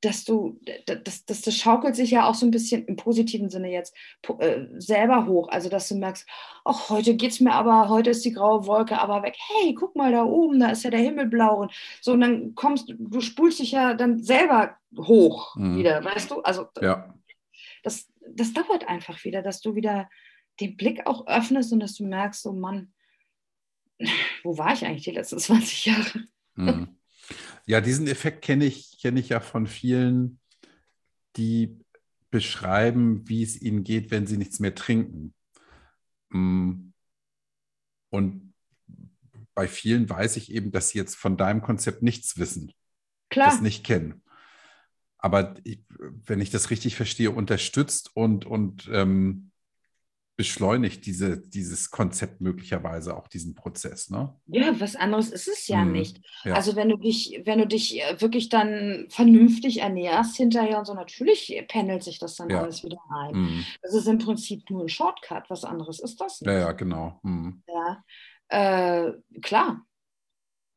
dass 0.00 0.24
du, 0.24 0.60
das, 0.86 1.24
das, 1.24 1.42
das 1.42 1.54
schaukelt 1.56 1.96
sich 1.96 2.12
ja 2.12 2.28
auch 2.28 2.34
so 2.34 2.46
ein 2.46 2.52
bisschen 2.52 2.84
im 2.86 2.96
positiven 2.96 3.48
Sinne 3.50 3.70
jetzt 3.70 3.94
äh, 4.38 4.66
selber 4.78 5.26
hoch. 5.26 5.48
Also, 5.48 5.68
dass 5.68 5.88
du 5.88 5.96
merkst, 5.96 6.26
ach, 6.64 6.88
heute 6.90 7.16
geht 7.16 7.32
es 7.32 7.40
mir 7.40 7.52
aber, 7.52 7.88
heute 7.88 8.10
ist 8.10 8.24
die 8.24 8.32
graue 8.32 8.66
Wolke 8.66 9.00
aber 9.00 9.22
weg. 9.22 9.36
Hey, 9.36 9.74
guck 9.74 9.96
mal 9.96 10.12
da 10.12 10.24
oben, 10.24 10.60
da 10.60 10.70
ist 10.70 10.84
ja 10.84 10.90
der 10.90 11.00
Himmel 11.00 11.26
blau. 11.26 11.62
Und 11.62 11.72
so, 12.00 12.12
und 12.12 12.20
dann 12.20 12.54
kommst 12.54 12.88
du, 12.88 12.94
du 12.96 13.20
spulst 13.20 13.58
dich 13.58 13.72
ja 13.72 13.94
dann 13.94 14.22
selber 14.22 14.76
hoch 14.96 15.56
mhm. 15.56 15.78
wieder, 15.78 16.04
weißt 16.04 16.30
du? 16.30 16.42
Also, 16.42 16.66
ja. 16.80 17.12
das, 17.82 18.08
das 18.30 18.52
dauert 18.52 18.88
einfach 18.88 19.24
wieder, 19.24 19.42
dass 19.42 19.60
du 19.60 19.74
wieder 19.74 20.08
den 20.60 20.76
Blick 20.76 21.06
auch 21.06 21.26
öffnest 21.26 21.72
und 21.72 21.80
dass 21.80 21.94
du 21.94 22.06
merkst, 22.06 22.42
so, 22.42 22.52
Mann, 22.52 22.92
wo 24.44 24.58
war 24.58 24.72
ich 24.72 24.86
eigentlich 24.86 25.04
die 25.04 25.10
letzten 25.10 25.38
20 25.40 25.86
Jahre? 25.86 26.24
Mhm. 26.54 26.97
Ja, 27.68 27.82
diesen 27.82 28.06
Effekt 28.06 28.40
kenne 28.40 28.64
ich, 28.64 28.98
kenne 28.98 29.20
ich 29.20 29.28
ja 29.28 29.40
von 29.40 29.66
vielen, 29.66 30.40
die 31.36 31.78
beschreiben, 32.30 33.28
wie 33.28 33.42
es 33.42 33.60
ihnen 33.60 33.84
geht, 33.84 34.10
wenn 34.10 34.26
sie 34.26 34.38
nichts 34.38 34.58
mehr 34.58 34.74
trinken. 34.74 35.34
Mm. 36.30 36.92
Und 38.08 38.54
bei 39.52 39.68
vielen 39.68 40.08
weiß 40.08 40.38
ich 40.38 40.50
eben, 40.50 40.70
dass 40.70 40.88
sie 40.88 40.98
jetzt 40.98 41.16
von 41.16 41.36
deinem 41.36 41.60
Konzept 41.60 42.02
nichts 42.02 42.38
wissen, 42.38 42.72
Klar. 43.28 43.50
das 43.50 43.60
nicht 43.60 43.84
kennen. 43.84 44.22
Aber 45.18 45.54
wenn 46.24 46.40
ich 46.40 46.48
das 46.48 46.70
richtig 46.70 46.96
verstehe, 46.96 47.32
unterstützt 47.32 48.16
und, 48.16 48.46
und 48.46 48.88
ähm, 48.90 49.47
beschleunigt 50.38 51.04
diese, 51.04 51.36
dieses 51.36 51.90
Konzept 51.90 52.40
möglicherweise 52.40 53.16
auch 53.16 53.26
diesen 53.26 53.56
Prozess. 53.56 54.08
Ne? 54.08 54.32
Ja, 54.46 54.78
was 54.78 54.94
anderes 54.94 55.30
ist 55.30 55.48
es 55.48 55.66
ja 55.66 55.84
mhm. 55.84 55.90
nicht. 55.90 56.20
Ja. 56.44 56.54
Also 56.54 56.76
wenn 56.76 56.88
du 56.88 56.96
dich, 56.96 57.42
wenn 57.44 57.58
du 57.58 57.66
dich 57.66 58.00
äh, 58.00 58.20
wirklich 58.20 58.48
dann 58.48 59.06
vernünftig 59.08 59.80
ernährst 59.80 60.36
hinterher 60.36 60.78
und 60.78 60.84
so, 60.84 60.94
natürlich 60.94 61.60
pendelt 61.66 62.04
sich 62.04 62.20
das 62.20 62.36
dann 62.36 62.50
ja. 62.50 62.62
alles 62.62 62.84
wieder 62.84 63.00
ein. 63.10 63.34
Mhm. 63.34 63.64
Das 63.82 63.94
ist 63.94 64.06
im 64.06 64.18
Prinzip 64.18 64.70
nur 64.70 64.84
ein 64.84 64.88
Shortcut, 64.88 65.50
was 65.50 65.64
anderes 65.64 65.98
ist 65.98 66.20
das 66.20 66.40
nicht. 66.40 66.48
Ja, 66.48 66.56
ja, 66.56 66.72
genau. 66.72 67.18
Mhm. 67.24 67.64
Ja, 67.66 68.04
äh, 68.46 69.12
klar. 69.42 69.84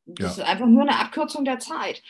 Das 0.06 0.38
ist 0.38 0.44
einfach 0.44 0.66
nur 0.66 0.82
eine 0.82 0.98
Abkürzung 0.98 1.44
der 1.44 1.60
Zeit 1.60 2.02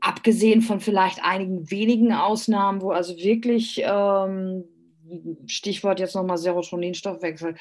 abgesehen 0.00 0.62
von 0.62 0.80
vielleicht 0.80 1.24
einigen 1.24 1.70
wenigen 1.70 2.12
Ausnahmen, 2.12 2.80
wo 2.80 2.90
also 2.90 3.16
wirklich 3.16 3.80
ähm, 3.82 4.64
Stichwort 5.46 6.00
jetzt 6.00 6.14
nochmal 6.14 6.38
Serotoninstoffwechsel, 6.38 7.56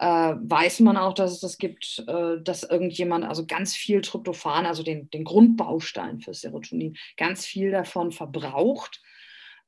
äh, 0.00 0.06
weiß 0.06 0.80
man 0.80 0.96
auch, 0.96 1.12
dass 1.12 1.30
es 1.30 1.40
das 1.40 1.58
gibt, 1.58 2.02
äh, 2.08 2.42
dass 2.42 2.62
irgendjemand 2.62 3.24
also 3.24 3.44
ganz 3.46 3.76
viel 3.76 4.00
Tryptophan, 4.00 4.64
also 4.64 4.82
den, 4.82 5.10
den 5.10 5.24
Grundbaustein 5.24 6.20
für 6.20 6.32
Serotonin, 6.32 6.96
ganz 7.18 7.44
viel 7.44 7.70
davon 7.70 8.10
verbraucht, 8.10 9.02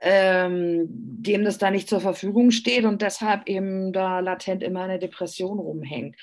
ähm, 0.00 0.86
dem 0.88 1.44
das 1.44 1.58
da 1.58 1.70
nicht 1.70 1.88
zur 1.88 2.00
Verfügung 2.00 2.50
steht 2.50 2.84
und 2.84 3.02
deshalb 3.02 3.46
eben 3.46 3.92
da 3.92 4.20
latent 4.20 4.62
immer 4.62 4.82
eine 4.82 4.98
Depression 4.98 5.58
rumhängt. 5.58 6.16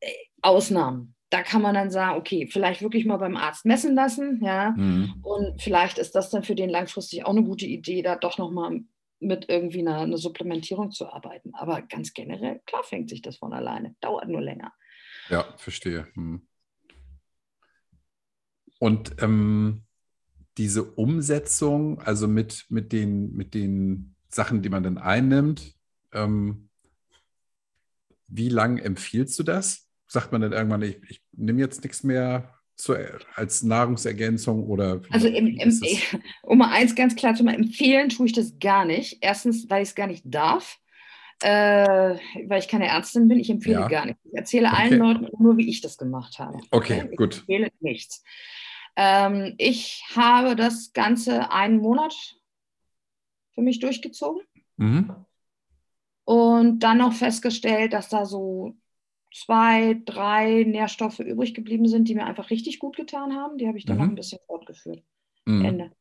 Äh, 0.00 0.12
Ausnahmen. 0.40 1.14
Da 1.30 1.42
kann 1.42 1.62
man 1.62 1.74
dann 1.74 1.90
sagen, 1.90 2.16
okay, 2.16 2.46
vielleicht 2.46 2.82
wirklich 2.82 3.04
mal 3.04 3.16
beim 3.16 3.36
Arzt 3.36 3.64
messen 3.64 3.96
lassen, 3.96 4.40
ja, 4.44 4.70
mhm. 4.76 5.14
und 5.22 5.60
vielleicht 5.60 5.98
ist 5.98 6.14
das 6.14 6.30
dann 6.30 6.44
für 6.44 6.54
den 6.54 6.70
langfristig 6.70 7.26
auch 7.26 7.30
eine 7.30 7.42
gute 7.42 7.66
Idee, 7.66 8.02
da 8.02 8.14
doch 8.14 8.38
nochmal 8.38 8.82
mit 9.24 9.48
irgendwie 9.48 9.80
einer, 9.80 10.00
einer, 10.00 10.18
Supplementierung 10.18 10.90
zu 10.90 11.10
arbeiten. 11.10 11.54
Aber 11.54 11.82
ganz 11.82 12.12
generell, 12.12 12.60
klar 12.66 12.84
fängt 12.84 13.10
sich 13.10 13.22
das 13.22 13.38
von 13.38 13.52
alleine. 13.52 13.96
Dauert 14.00 14.28
nur 14.28 14.40
länger. 14.40 14.72
Ja, 15.28 15.44
verstehe. 15.56 16.06
Hm. 16.14 16.46
Und 18.78 19.22
ähm, 19.22 19.84
diese 20.58 20.84
Umsetzung, 20.84 22.00
also 22.00 22.28
mit, 22.28 22.66
mit, 22.68 22.92
den, 22.92 23.32
mit 23.32 23.54
den 23.54 24.14
Sachen, 24.28 24.62
die 24.62 24.68
man 24.68 24.82
dann 24.82 24.98
einnimmt, 24.98 25.74
ähm, 26.12 26.68
wie 28.28 28.48
lange 28.48 28.82
empfiehlst 28.82 29.38
du 29.38 29.42
das? 29.42 29.88
Sagt 30.06 30.32
man 30.32 30.40
dann 30.40 30.52
irgendwann, 30.52 30.82
ich, 30.82 31.02
ich 31.08 31.24
nehme 31.32 31.60
jetzt 31.60 31.82
nichts 31.82 32.02
mehr 32.02 32.53
zu, 32.76 32.94
als 33.34 33.62
Nahrungsergänzung 33.62 34.64
oder? 34.64 35.00
Also 35.10 35.28
im, 35.28 35.46
im, 35.46 35.80
um 36.42 36.58
mal 36.58 36.70
eins 36.72 36.94
ganz 36.94 37.14
klar 37.14 37.34
zu 37.34 37.44
machen, 37.44 37.64
empfehlen 37.64 38.08
tue 38.08 38.26
ich 38.26 38.32
das 38.32 38.58
gar 38.58 38.84
nicht. 38.84 39.18
Erstens, 39.20 39.68
weil 39.70 39.82
ich 39.82 39.90
es 39.90 39.94
gar 39.94 40.06
nicht 40.06 40.24
darf, 40.26 40.78
äh, 41.42 42.16
weil 42.46 42.58
ich 42.58 42.68
keine 42.68 42.88
Ärztin 42.88 43.28
bin. 43.28 43.38
Ich 43.38 43.50
empfehle 43.50 43.80
ja. 43.80 43.88
gar 43.88 44.06
nicht. 44.06 44.18
Ich 44.24 44.34
erzähle 44.34 44.68
okay. 44.68 44.76
allen 44.76 44.98
Leuten 44.98 45.42
nur, 45.42 45.56
wie 45.56 45.68
ich 45.68 45.80
das 45.80 45.98
gemacht 45.98 46.38
habe. 46.38 46.58
Okay, 46.70 47.08
ich 47.10 47.16
gut. 47.16 47.34
Ich 47.34 47.40
empfehle 47.40 47.70
nichts. 47.80 48.24
Ähm, 48.96 49.54
ich 49.58 50.04
habe 50.14 50.56
das 50.56 50.92
Ganze 50.92 51.50
einen 51.50 51.78
Monat 51.78 52.14
für 53.54 53.62
mich 53.62 53.80
durchgezogen. 53.80 54.42
Mhm. 54.76 55.14
Und 56.24 56.80
dann 56.80 56.98
noch 56.98 57.12
festgestellt, 57.12 57.92
dass 57.92 58.08
da 58.08 58.24
so 58.24 58.76
zwei, 59.34 60.00
drei 60.04 60.64
Nährstoffe 60.64 61.18
übrig 61.18 61.54
geblieben 61.54 61.88
sind, 61.88 62.08
die 62.08 62.14
mir 62.14 62.24
einfach 62.24 62.50
richtig 62.50 62.78
gut 62.78 62.96
getan 62.96 63.34
haben. 63.34 63.58
Die 63.58 63.66
habe 63.66 63.76
ich 63.76 63.84
dann 63.84 63.96
mhm. 63.96 64.02
noch 64.02 64.08
ein 64.10 64.14
bisschen 64.14 64.38
fortgeführt. 64.46 65.02
Mhm. 65.44 65.64
Ende. 65.64 65.92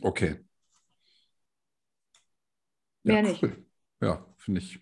Okay. 0.00 0.38
Mehr 3.02 3.16
ja, 3.16 3.22
nicht. 3.22 3.42
Cool. 3.42 3.64
Ja, 4.00 4.26
finde 4.38 4.60
ich. 4.60 4.80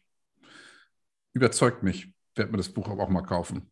Überzeugt 1.32 1.82
mich. 1.82 2.12
Werde 2.34 2.52
mir 2.52 2.58
das 2.58 2.72
Buch 2.72 2.88
auch 2.88 3.08
mal 3.08 3.22
kaufen. 3.22 3.70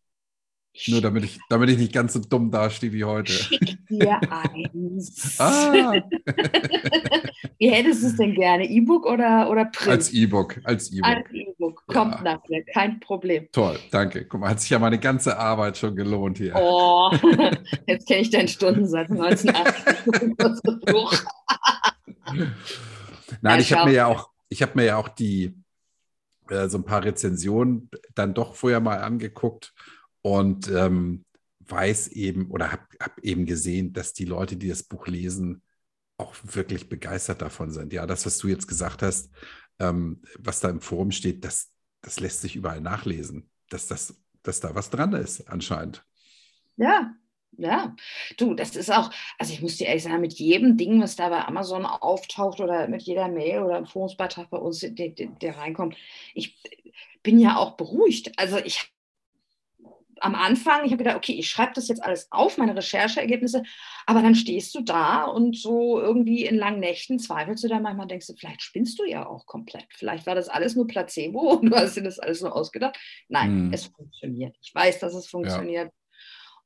Nur 0.87 1.01
damit 1.01 1.23
ich, 1.23 1.39
damit 1.47 1.69
ich 1.69 1.77
nicht 1.77 1.93
ganz 1.93 2.13
so 2.13 2.19
dumm 2.19 2.51
dastehe 2.51 2.91
wie 2.91 3.05
heute. 3.05 3.31
Schick 3.31 3.77
dir 3.87 4.19
eins. 4.29 5.39
ah. 5.39 5.93
Wie 7.57 7.69
hättest 7.69 8.03
du 8.03 8.07
es 8.07 8.15
denn 8.17 8.33
gerne? 8.35 8.65
E-Book 8.69 9.05
oder, 9.05 9.49
oder 9.49 9.65
Print? 9.65 9.89
Als 9.91 10.13
E-Book. 10.13 10.59
Als 10.63 10.91
E-Book. 10.91 11.05
Als 11.09 11.31
E-Book. 11.31 11.83
Kommt 11.87 12.15
Ja. 12.15 12.21
nachher, 12.21 12.63
kein 12.73 12.99
Problem. 12.99 13.47
Toll, 13.51 13.79
danke. 13.91 14.25
Guck 14.25 14.41
mal, 14.41 14.49
hat 14.49 14.59
sich 14.59 14.69
ja 14.69 14.79
meine 14.79 14.99
ganze 14.99 15.37
Arbeit 15.37 15.77
schon 15.77 15.95
gelohnt 15.95 16.37
hier. 16.37 16.53
Oh, 16.55 17.11
jetzt 17.87 18.07
kenne 18.07 18.21
ich 18.21 18.29
deinen 18.29 18.47
Stundensatz 18.47 19.09
1980. 19.09 20.37
Kurzer 20.37 20.79
Fluch. 20.87 21.13
Nein, 22.33 22.51
Ja, 23.41 23.57
ich 23.59 23.73
habe 23.73 23.89
mir 23.89 23.95
ja 23.95 24.07
auch, 24.07 24.29
ich 24.49 24.61
habe 24.61 24.73
mir 24.75 24.85
ja 24.85 24.97
auch 24.97 25.09
die 25.09 25.55
äh, 26.49 26.67
so 26.67 26.77
ein 26.77 26.85
paar 26.85 27.03
Rezensionen 27.03 27.89
dann 28.13 28.33
doch 28.33 28.55
vorher 28.55 28.79
mal 28.79 28.99
angeguckt 28.99 29.73
und 30.21 30.69
ähm, 30.69 31.23
weiß 31.67 32.09
eben 32.09 32.51
oder 32.51 32.71
habe 32.71 32.83
hab 32.99 33.17
eben 33.19 33.45
gesehen, 33.45 33.93
dass 33.93 34.13
die 34.13 34.25
Leute, 34.25 34.55
die 34.57 34.67
das 34.69 34.83
Buch 34.83 35.07
lesen, 35.07 35.61
auch 36.17 36.35
wirklich 36.43 36.89
begeistert 36.89 37.41
davon 37.41 37.71
sind. 37.71 37.93
Ja, 37.93 38.05
das, 38.05 38.25
was 38.25 38.37
du 38.37 38.47
jetzt 38.47 38.67
gesagt 38.67 39.01
hast, 39.01 39.31
ähm, 39.79 40.21
was 40.39 40.59
da 40.59 40.69
im 40.69 40.81
Forum 40.81 41.11
steht, 41.11 41.43
das, 41.43 41.71
das 42.01 42.19
lässt 42.19 42.41
sich 42.41 42.55
überall 42.55 42.81
nachlesen, 42.81 43.49
dass, 43.69 43.87
das, 43.87 44.21
dass 44.43 44.59
da 44.59 44.75
was 44.75 44.89
dran 44.89 45.13
ist 45.13 45.49
anscheinend. 45.49 46.05
Ja, 46.77 47.13
ja. 47.57 47.95
Du, 48.37 48.53
das 48.53 48.75
ist 48.75 48.91
auch, 48.91 49.11
also 49.37 49.53
ich 49.53 49.61
muss 49.61 49.77
dir 49.77 49.87
ehrlich 49.87 50.03
sagen, 50.03 50.21
mit 50.21 50.33
jedem 50.33 50.77
Ding, 50.77 51.01
was 51.01 51.15
da 51.15 51.29
bei 51.29 51.45
Amazon 51.45 51.85
auftaucht 51.85 52.59
oder 52.59 52.87
mit 52.87 53.03
jeder 53.03 53.27
Mail 53.27 53.63
oder 53.63 53.77
einem 53.77 53.85
Forumsbeitrag 53.85 54.49
bei 54.49 54.57
uns, 54.57 54.79
der, 54.79 55.09
der, 55.09 55.27
der 55.27 55.57
reinkommt, 55.57 55.95
ich 56.33 56.57
bin 57.23 57.39
ja 57.39 57.57
auch 57.57 57.75
beruhigt. 57.75 58.37
Also 58.37 58.57
ich 58.57 58.94
am 60.21 60.35
Anfang, 60.35 60.85
ich 60.85 60.91
habe 60.91 61.03
gedacht, 61.03 61.17
okay, 61.17 61.33
ich 61.33 61.49
schreibe 61.49 61.73
das 61.75 61.87
jetzt 61.87 62.03
alles 62.03 62.31
auf, 62.31 62.57
meine 62.57 62.75
Rechercheergebnisse, 62.75 63.63
aber 64.05 64.21
dann 64.21 64.35
stehst 64.35 64.73
du 64.75 64.81
da 64.81 65.23
und 65.23 65.57
so 65.57 65.99
irgendwie 65.99 66.45
in 66.45 66.55
langen 66.55 66.79
Nächten 66.79 67.19
zweifelst 67.19 67.63
du 67.63 67.67
da 67.67 67.79
manchmal, 67.79 68.07
denkst 68.07 68.27
du, 68.27 68.33
vielleicht 68.35 68.61
spinnst 68.61 68.99
du 68.99 69.03
ja 69.05 69.25
auch 69.27 69.45
komplett. 69.45 69.87
Vielleicht 69.95 70.25
war 70.27 70.35
das 70.35 70.49
alles 70.49 70.75
nur 70.75 70.87
Placebo 70.87 71.39
und 71.59 71.69
du 71.71 71.75
hast 71.75 71.95
dir 71.97 72.03
das 72.03 72.19
alles 72.19 72.41
nur 72.41 72.55
ausgedacht. 72.55 72.97
Nein, 73.29 73.67
Mhm. 73.67 73.73
es 73.73 73.85
funktioniert. 73.85 74.55
Ich 74.61 74.73
weiß, 74.73 74.99
dass 74.99 75.13
es 75.13 75.27
funktioniert. 75.27 75.91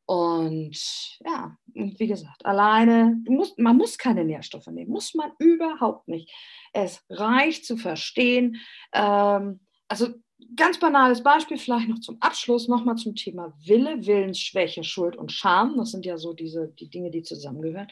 Und 0.06 0.76
ja, 1.24 1.56
und 1.76 2.00
wie 2.00 2.08
gesagt, 2.08 2.44
alleine, 2.44 3.16
musst, 3.28 3.60
man 3.60 3.78
muss 3.78 3.98
keine 4.00 4.26
Nährstoffe 4.26 4.66
nehmen, 4.68 4.92
muss 4.92 5.14
man 5.14 5.32
überhaupt 5.38 6.08
nicht. 6.08 6.34
Es 6.74 7.04
reicht 7.10 7.64
zu 7.64 7.78
verstehen. 7.78 8.58
Ähm, 8.92 9.60
also 9.88 10.08
ganz 10.56 10.80
banales 10.80 11.24
Beispiel, 11.24 11.58
vielleicht 11.58 11.90
noch 11.90 12.00
zum 12.00 12.18
Abschluss, 12.22 12.68
nochmal 12.68 12.96
zum 12.96 13.16
Thema 13.16 13.54
Wille, 13.66 14.06
Willensschwäche, 14.06 14.84
Schuld 14.84 15.16
und 15.16 15.32
Scham. 15.32 15.78
Das 15.78 15.92
sind 15.92 16.06
ja 16.06 16.18
so 16.18 16.34
diese 16.34 16.70
die 16.80 16.90
Dinge, 16.90 17.12
die 17.12 17.24
zusammengehören. 17.24 17.88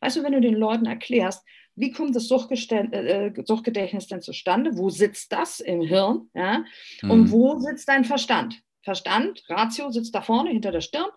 Weißt 0.00 0.16
du, 0.16 0.22
wenn 0.22 0.32
du 0.32 0.40
den 0.40 0.54
Leuten 0.54 0.86
erklärst, 0.86 1.44
wie 1.74 1.92
kommt 1.92 2.16
das 2.16 2.24
äh, 2.30 3.32
Suchtgedächtnis 3.44 4.08
denn 4.08 4.20
zustande? 4.20 4.76
Wo 4.76 4.90
sitzt 4.90 5.32
das 5.32 5.60
im 5.60 5.80
Hirn? 5.80 6.28
Ja? 6.34 6.64
Und 7.08 7.24
Mhm. 7.24 7.30
wo 7.30 7.58
sitzt 7.58 7.88
dein 7.88 8.04
Verstand? 8.04 8.60
Verstand, 8.82 9.44
Ratio 9.48 9.90
sitzt 9.90 10.14
da 10.14 10.22
vorne 10.22 10.50
hinter 10.50 10.72
der 10.72 10.80
Stirn 10.80 11.10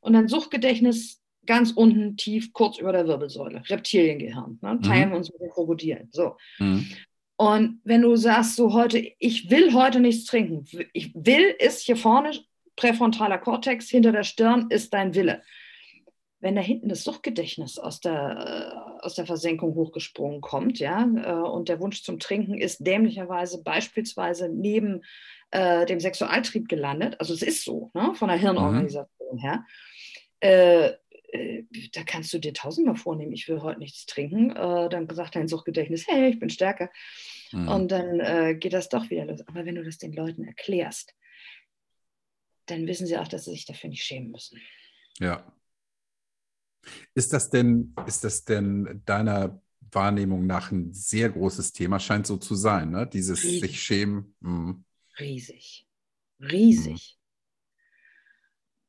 und 0.00 0.12
dein 0.12 0.28
Suchtgedächtnis 0.28 1.22
ganz 1.44 1.72
unten 1.72 2.16
tief, 2.16 2.52
kurz 2.52 2.78
über 2.78 2.92
der 2.92 3.06
Wirbelsäule, 3.06 3.62
Reptiliengehirn. 3.68 4.58
Ne? 4.62 4.80
Teilen 4.82 5.10
wir 5.10 5.16
uns 5.16 5.30
mit 5.32 5.40
den 5.40 5.50
Krokodilen. 5.50 6.08
So. 6.12 6.36
Mhm. 6.58 6.86
Und 7.36 7.80
wenn 7.84 8.02
du 8.02 8.16
sagst, 8.16 8.56
so 8.56 8.72
heute, 8.72 8.98
ich 9.18 9.50
will 9.50 9.74
heute 9.74 10.00
nichts 10.00 10.24
trinken, 10.24 10.66
ich 10.92 11.14
will 11.14 11.54
ist 11.58 11.82
hier 11.82 11.96
vorne 11.96 12.32
präfrontaler 12.76 13.38
Kortex, 13.38 13.88
hinter 13.88 14.12
der 14.12 14.22
Stirn 14.22 14.66
ist 14.70 14.92
dein 14.94 15.14
Wille. 15.14 15.42
Wenn 16.40 16.54
da 16.54 16.60
hinten 16.60 16.88
das 16.88 17.02
Suchtgedächtnis 17.04 17.78
aus 17.78 18.00
der, 18.00 18.98
aus 19.00 19.14
der 19.14 19.26
Versenkung 19.26 19.74
hochgesprungen 19.74 20.40
kommt, 20.40 20.78
ja, 20.78 21.02
äh, 21.02 21.48
und 21.48 21.68
der 21.68 21.80
Wunsch 21.80 22.02
zum 22.02 22.18
Trinken 22.18 22.58
ist 22.58 22.86
dämlicherweise 22.86 23.62
beispielsweise 23.62 24.48
neben 24.48 25.02
äh, 25.50 25.86
dem 25.86 26.00
Sexualtrieb 26.00 26.68
gelandet, 26.68 27.18
also 27.18 27.32
es 27.32 27.42
ist 27.42 27.64
so, 27.64 27.90
ne, 27.94 28.12
von 28.14 28.28
der 28.28 28.36
Hirnorganisation 28.36 29.38
her, 29.38 29.64
äh, 30.40 30.88
äh, 30.88 30.94
da 31.92 32.02
kannst 32.04 32.32
du 32.32 32.38
dir 32.38 32.52
tausendmal 32.52 32.96
vornehmen, 32.96 33.32
ich 33.32 33.48
will 33.48 33.62
heute 33.62 33.80
nichts 33.80 34.06
trinken. 34.06 34.50
Äh, 34.50 34.88
dann 34.88 35.08
sagt 35.10 35.36
dein 35.36 35.48
Suchtgedächtnis, 35.48 36.06
hey, 36.06 36.30
ich 36.30 36.38
bin 36.38 36.50
stärker. 36.50 36.90
Mhm. 37.52 37.68
Und 37.68 37.92
dann 37.92 38.20
äh, 38.20 38.54
geht 38.54 38.72
das 38.72 38.88
doch 38.88 39.10
wieder 39.10 39.24
los. 39.24 39.46
Aber 39.46 39.64
wenn 39.64 39.74
du 39.74 39.84
das 39.84 39.98
den 39.98 40.12
Leuten 40.12 40.44
erklärst, 40.44 41.14
dann 42.66 42.86
wissen 42.86 43.06
sie 43.06 43.16
auch, 43.16 43.28
dass 43.28 43.44
sie 43.44 43.52
sich 43.52 43.64
dafür 43.64 43.90
nicht 43.90 44.04
schämen 44.04 44.30
müssen. 44.30 44.60
Ja. 45.18 45.52
Ist 47.14 47.32
das 47.32 47.50
denn, 47.50 47.94
ist 48.06 48.24
das 48.24 48.44
denn 48.44 49.02
deiner 49.06 49.60
Wahrnehmung 49.92 50.46
nach 50.46 50.70
ein 50.70 50.92
sehr 50.92 51.30
großes 51.30 51.72
Thema? 51.72 51.98
Scheint 51.98 52.26
so 52.26 52.36
zu 52.36 52.54
sein, 52.54 52.90
ne? 52.90 53.06
Dieses 53.06 53.42
Riesig. 53.42 53.60
sich 53.60 53.82
schämen. 53.82 54.36
Mhm. 54.40 54.84
Riesig. 55.18 55.86
Riesig. 56.40 57.15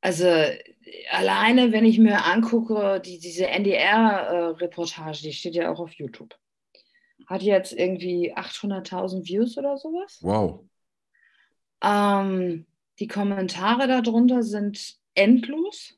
Also 0.01 0.25
alleine, 1.11 1.71
wenn 1.71 1.85
ich 1.85 1.99
mir 1.99 2.25
angucke, 2.25 3.01
die, 3.03 3.19
diese 3.19 3.47
NDR-Reportage, 3.47 5.21
die 5.23 5.33
steht 5.33 5.55
ja 5.55 5.71
auch 5.71 5.79
auf 5.79 5.93
YouTube, 5.93 6.35
hat 7.27 7.41
jetzt 7.41 7.73
irgendwie 7.73 8.35
800.000 8.35 9.27
Views 9.27 9.57
oder 9.57 9.77
sowas. 9.77 10.19
Wow. 10.21 10.61
Ähm, 11.83 12.65
die 12.99 13.07
Kommentare 13.07 13.87
darunter 13.87 14.43
sind 14.43 14.95
endlos. 15.13 15.93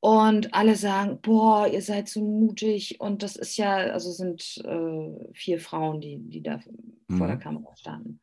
Und 0.00 0.54
alle 0.54 0.76
sagen, 0.76 1.20
boah, 1.20 1.66
ihr 1.66 1.82
seid 1.82 2.08
so 2.08 2.20
mutig. 2.20 3.00
Und 3.00 3.24
das 3.24 3.34
ist 3.34 3.56
ja, 3.56 3.76
also 3.76 4.12
sind 4.12 4.58
äh, 4.64 5.32
vier 5.34 5.58
Frauen, 5.58 6.00
die, 6.00 6.18
die 6.18 6.42
da 6.42 6.60
vor 7.10 7.26
der 7.26 7.36
Mhm. 7.36 7.40
Kamera 7.40 7.76
standen. 7.76 8.20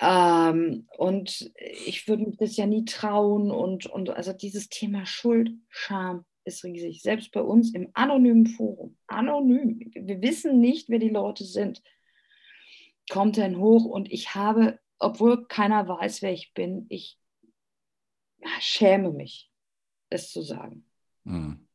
Ähm, 0.00 0.86
und 0.96 1.52
ich 1.86 2.06
würde 2.06 2.24
mich 2.24 2.36
das 2.36 2.56
ja 2.56 2.66
nie 2.66 2.84
trauen. 2.84 3.50
Und, 3.50 3.86
und 3.86 4.10
also 4.10 4.32
dieses 4.32 4.68
Thema 4.68 5.06
Schuld, 5.06 5.50
Scham 5.68 6.24
ist 6.44 6.64
riesig. 6.64 7.02
Selbst 7.02 7.32
bei 7.32 7.42
uns 7.42 7.74
im 7.74 7.90
anonymen 7.94 8.46
Forum, 8.46 8.96
anonym, 9.06 9.90
wir 9.94 10.22
wissen 10.22 10.60
nicht, 10.60 10.88
wer 10.88 10.98
die 10.98 11.08
Leute 11.08 11.44
sind, 11.44 11.82
kommt 13.10 13.38
dann 13.38 13.58
hoch. 13.58 13.84
Und 13.84 14.10
ich 14.10 14.34
habe, 14.34 14.78
obwohl 14.98 15.46
keiner 15.46 15.88
weiß, 15.88 16.22
wer 16.22 16.32
ich 16.32 16.54
bin, 16.54 16.86
ich 16.88 17.18
schäme 18.60 19.12
mich, 19.12 19.50
es 20.10 20.30
zu 20.30 20.42
sagen. 20.42 20.84
Mhm. 21.24 21.66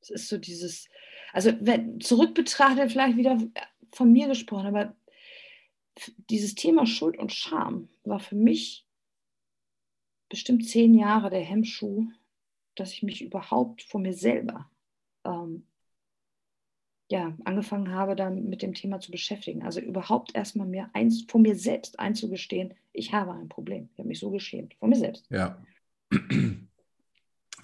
Es 0.00 0.10
ist 0.10 0.28
so 0.28 0.36
dieses, 0.36 0.88
also 1.32 1.52
wenn, 1.60 2.00
zurück 2.00 2.34
betrachtet, 2.34 2.90
vielleicht 2.90 3.16
wieder 3.16 3.38
von 3.92 4.10
mir 4.10 4.26
gesprochen, 4.26 4.66
aber 4.66 4.96
dieses 6.30 6.54
Thema 6.54 6.86
Schuld 6.86 7.18
und 7.18 7.32
Scham 7.32 7.88
war 8.04 8.20
für 8.20 8.36
mich 8.36 8.86
bestimmt 10.28 10.66
zehn 10.66 10.94
Jahre 10.94 11.30
der 11.30 11.42
Hemmschuh, 11.42 12.06
dass 12.74 12.92
ich 12.92 13.02
mich 13.02 13.22
überhaupt 13.22 13.82
vor 13.82 14.00
mir 14.00 14.14
selber 14.14 14.70
ähm, 15.24 15.66
ja, 17.10 17.36
angefangen 17.44 17.90
habe, 17.90 18.16
dann 18.16 18.48
mit 18.48 18.62
dem 18.62 18.72
Thema 18.72 18.98
zu 18.98 19.10
beschäftigen. 19.10 19.62
Also 19.62 19.80
überhaupt 19.80 20.34
erstmal 20.34 20.66
mir 20.66 20.88
eins, 20.94 21.26
vor 21.28 21.40
mir 21.40 21.56
selbst 21.56 22.00
einzugestehen, 22.00 22.72
ich 22.94 23.12
habe 23.12 23.32
ein 23.32 23.50
Problem. 23.50 23.90
Ich 23.92 23.98
habe 23.98 24.08
mich 24.08 24.18
so 24.18 24.30
geschämt, 24.30 24.74
vor 24.78 24.88
mir 24.88 24.96
selbst. 24.96 25.26
Ja. 25.30 25.62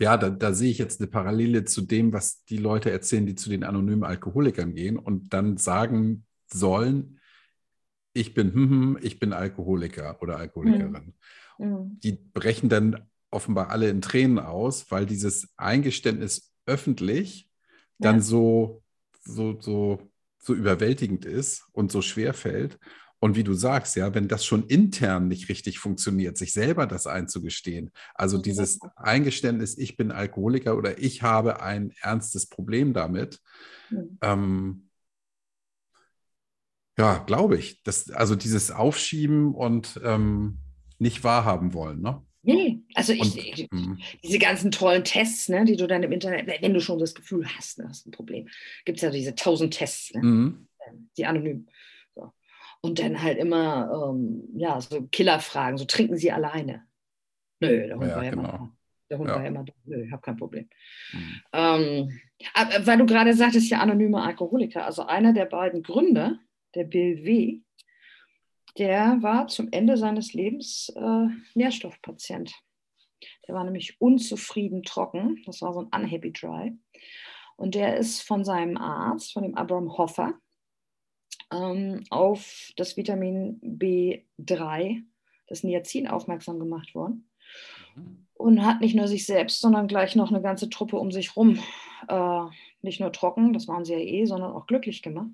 Ja, 0.01 0.17
da, 0.17 0.31
da 0.31 0.55
sehe 0.55 0.71
ich 0.71 0.79
jetzt 0.79 1.01
eine 1.01 1.11
Parallele 1.11 1.65
zu 1.65 1.81
dem, 1.81 2.13
was 2.13 2.45
die 2.45 2.57
Leute 2.57 2.89
erzählen, 2.89 3.27
die 3.27 3.35
zu 3.35 3.51
den 3.51 3.65
anonymen 3.65 4.05
Alkoholikern 4.05 4.73
gehen 4.73 4.97
und 4.97 5.33
dann 5.33 5.57
sagen 5.57 6.25
sollen, 6.47 7.18
ich 8.13 8.35
bin, 8.35 8.53
hm, 8.53 8.71
hm, 8.71 8.99
ich 9.03 9.19
bin 9.19 9.33
Alkoholiker 9.33 10.21
oder 10.23 10.39
Alkoholikerin. 10.39 11.15
Mhm. 11.59 11.99
Die 12.03 12.13
brechen 12.13 12.69
dann 12.69 13.09
offenbar 13.31 13.71
alle 13.71 13.89
in 13.91 14.01
Tränen 14.01 14.39
aus, 14.39 14.91
weil 14.91 15.07
dieses 15.07 15.53
Eingeständnis 15.57 16.53
öffentlich 16.67 17.51
dann 18.01 18.17
Ja. 18.17 18.23
so, 18.23 18.83
so, 19.25 19.61
so, 19.61 20.11
so 20.39 20.55
überwältigend 20.55 21.25
ist 21.25 21.65
und 21.73 21.93
so 21.93 22.03
schwer 22.03 22.35
fällt. 22.35 22.79
Und 23.21 23.35
wie 23.37 23.43
du 23.45 23.55
sagst, 23.55 23.97
ja, 23.97 24.15
wenn 24.15 24.29
das 24.29 24.45
schon 24.45 24.67
intern 24.69 25.27
nicht 25.27 25.49
richtig 25.49 25.81
funktioniert, 25.81 26.39
sich 26.39 26.53
selber 26.53 26.87
das 26.87 27.09
einzugestehen, 27.09 27.91
also 28.15 28.39
dieses 28.39 28.79
Eingeständnis, 28.95 29.77
ich 29.77 29.97
bin 29.97 30.13
Alkoholiker 30.13 30.77
oder 30.77 30.99
ich 30.99 31.23
habe 31.23 31.61
ein 31.61 31.93
ernstes 32.01 32.47
Problem 32.49 32.93
damit, 32.93 33.41
Mhm. 33.91 34.19
ähm, 34.23 34.88
ja, 36.99 37.19
glaube 37.19 37.57
ich. 37.57 37.83
Das, 37.83 38.11
also 38.11 38.35
dieses 38.35 38.71
Aufschieben 38.71 39.55
und 39.55 40.01
ähm, 40.05 40.59
nicht 40.99 41.25
wahrhaben 41.25 41.73
wollen, 41.75 42.01
ne? 42.01 42.23
Nee, 42.43 42.81
also 42.95 43.13
ich, 43.13 43.21
Und, 43.21 43.37
ich, 43.37 43.69
mm, 43.71 43.99
diese 44.23 44.39
ganzen 44.39 44.71
tollen 44.71 45.05
Tests, 45.05 45.49
ne, 45.49 45.65
die 45.65 45.77
du 45.77 45.87
dann 45.87 46.03
im 46.03 46.13
Internet, 46.13 46.63
wenn 46.63 46.73
du 46.73 46.81
schon 46.81 46.99
das 46.99 47.15
Gefühl 47.15 47.47
hast, 47.47 47.79
ne, 47.79 47.87
hast 47.89 48.07
ein 48.07 48.11
Problem, 48.11 48.49
gibt 48.85 48.99
es 48.99 49.03
ja 49.03 49.11
diese 49.11 49.35
tausend 49.35 49.75
Tests, 49.75 50.15
ne, 50.15 50.23
mm, 50.23 50.69
die 51.17 51.27
anonym. 51.27 51.67
So. 52.15 52.33
Und 52.81 53.01
dann 53.01 53.23
halt 53.23 53.39
immer, 53.39 54.11
ähm, 54.11 54.45
ja, 54.55 54.81
so 54.81 55.03
Killerfragen, 55.09 55.79
so 55.79 55.85
trinken 55.85 56.17
sie 56.17 56.33
alleine. 56.33 56.85
Nö, 57.61 57.87
der 57.87 57.97
Hund 57.97 58.09
Ja, 58.09 58.17
war 58.17 58.25
ja 58.25 58.31
genau. 58.31 58.43
immer 58.43 58.53
da. 58.53 58.71
Der 59.11 59.19
Hund 59.19 59.29
ja. 59.29 59.35
war 59.35 59.43
ja 59.43 59.49
immer 59.49 59.65
da. 59.65 59.73
Nö, 59.85 60.05
ich 60.05 60.13
habe 60.13 60.23
kein 60.23 60.37
Problem. 60.37 60.69
Mhm. 61.13 61.41
Ähm, 61.53 62.21
weil 62.85 62.99
du 62.99 63.07
gerade 63.07 63.35
sagtest, 63.35 63.69
ja, 63.69 63.81
anonyme 63.81 64.23
Alkoholiker. 64.23 64.87
Also 64.87 65.05
einer 65.07 65.33
der 65.33 65.47
beiden 65.47 65.83
Gründer, 65.83 66.39
der 66.75 66.85
Bill 66.85 67.25
W., 67.25 67.61
der 68.77 69.23
war 69.23 69.49
zum 69.49 69.69
Ende 69.73 69.97
seines 69.97 70.35
Lebens 70.35 70.93
äh, 70.95 71.27
Nährstoffpatient. 71.55 72.55
Der 73.47 73.55
war 73.55 73.65
nämlich 73.65 74.01
unzufrieden 74.01 74.85
trocken. 74.85 75.43
Das 75.47 75.63
war 75.63 75.73
so 75.73 75.81
ein 75.81 76.03
unhappy 76.03 76.33
dry. 76.33 76.79
Und 77.57 77.75
der 77.75 77.97
ist 77.97 78.23
von 78.23 78.45
seinem 78.45 78.77
Arzt, 78.77 79.33
von 79.33 79.43
dem 79.43 79.57
Abraham 79.57 79.99
Hoffer, 79.99 80.35
ähm, 81.53 82.05
auf 82.11 82.71
das 82.77 82.97
Vitamin 82.97 83.61
B3, 83.61 85.03
das 85.49 85.65
Niacin, 85.65 86.07
aufmerksam 86.07 86.61
gemacht 86.61 86.95
worden. 86.95 87.29
Mhm. 87.97 88.27
Und 88.35 88.65
hat 88.65 88.81
nicht 88.81 88.95
nur 88.95 89.09
sich 89.09 89.27
selbst, 89.27 89.61
sondern 89.61 89.89
gleich 89.89 90.15
noch 90.15 90.31
eine 90.31 90.43
ganze 90.43 90.71
Truppe 90.71 90.97
um 90.99 91.11
sich 91.11 91.35
rum, 91.35 91.59
äh, 92.07 92.45
nicht 92.83 93.01
nur 93.01 93.11
trocken, 93.11 93.53
das 93.53 93.67
waren 93.67 93.85
sie 93.85 93.95
ja 93.95 93.99
eh, 93.99 94.25
sondern 94.27 94.53
auch 94.53 94.67
glücklich 94.67 95.03
gemacht. 95.03 95.31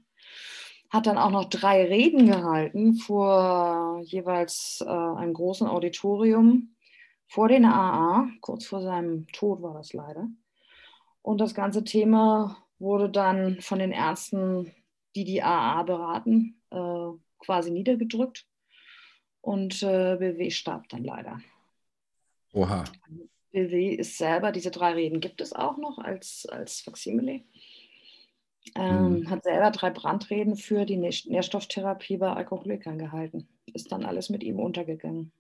Hat 0.94 1.08
dann 1.08 1.18
auch 1.18 1.30
noch 1.30 1.46
drei 1.46 1.86
Reden 1.86 2.28
gehalten 2.28 2.94
vor 2.94 4.00
jeweils 4.04 4.80
äh, 4.86 4.88
einem 4.88 5.34
großen 5.34 5.66
Auditorium 5.66 6.76
vor 7.26 7.48
den 7.48 7.64
AA, 7.64 8.28
kurz 8.40 8.66
vor 8.66 8.80
seinem 8.80 9.26
Tod 9.32 9.60
war 9.60 9.74
das 9.74 9.92
leider. 9.92 10.28
Und 11.20 11.40
das 11.40 11.52
ganze 11.52 11.82
Thema 11.82 12.64
wurde 12.78 13.10
dann 13.10 13.60
von 13.60 13.80
den 13.80 13.90
Ärzten, 13.90 14.70
die 15.16 15.24
die 15.24 15.42
AA 15.42 15.82
beraten, 15.82 16.62
äh, 16.70 17.08
quasi 17.40 17.72
niedergedrückt. 17.72 18.46
Und 19.40 19.82
äh, 19.82 20.14
BW 20.16 20.48
starb 20.52 20.88
dann 20.90 21.02
leider. 21.02 21.40
Oha. 22.52 22.84
BW 23.50 23.96
ist 23.96 24.16
selber, 24.16 24.52
diese 24.52 24.70
drei 24.70 24.92
Reden 24.92 25.18
gibt 25.18 25.40
es 25.40 25.54
auch 25.54 25.76
noch 25.76 25.98
als, 25.98 26.46
als 26.46 26.82
Faksimile. 26.82 27.40
Ähm, 28.74 29.16
hm. 29.16 29.30
Hat 29.30 29.44
selber 29.44 29.70
drei 29.70 29.90
Brandreden 29.90 30.56
für 30.56 30.84
die 30.84 30.96
Nährstofftherapie 30.96 32.16
bei 32.16 32.32
Alkoholikern 32.32 32.98
gehalten. 32.98 33.48
Ist 33.72 33.92
dann 33.92 34.04
alles 34.04 34.30
mit 34.30 34.42
ihm 34.42 34.58
untergegangen. 34.58 35.32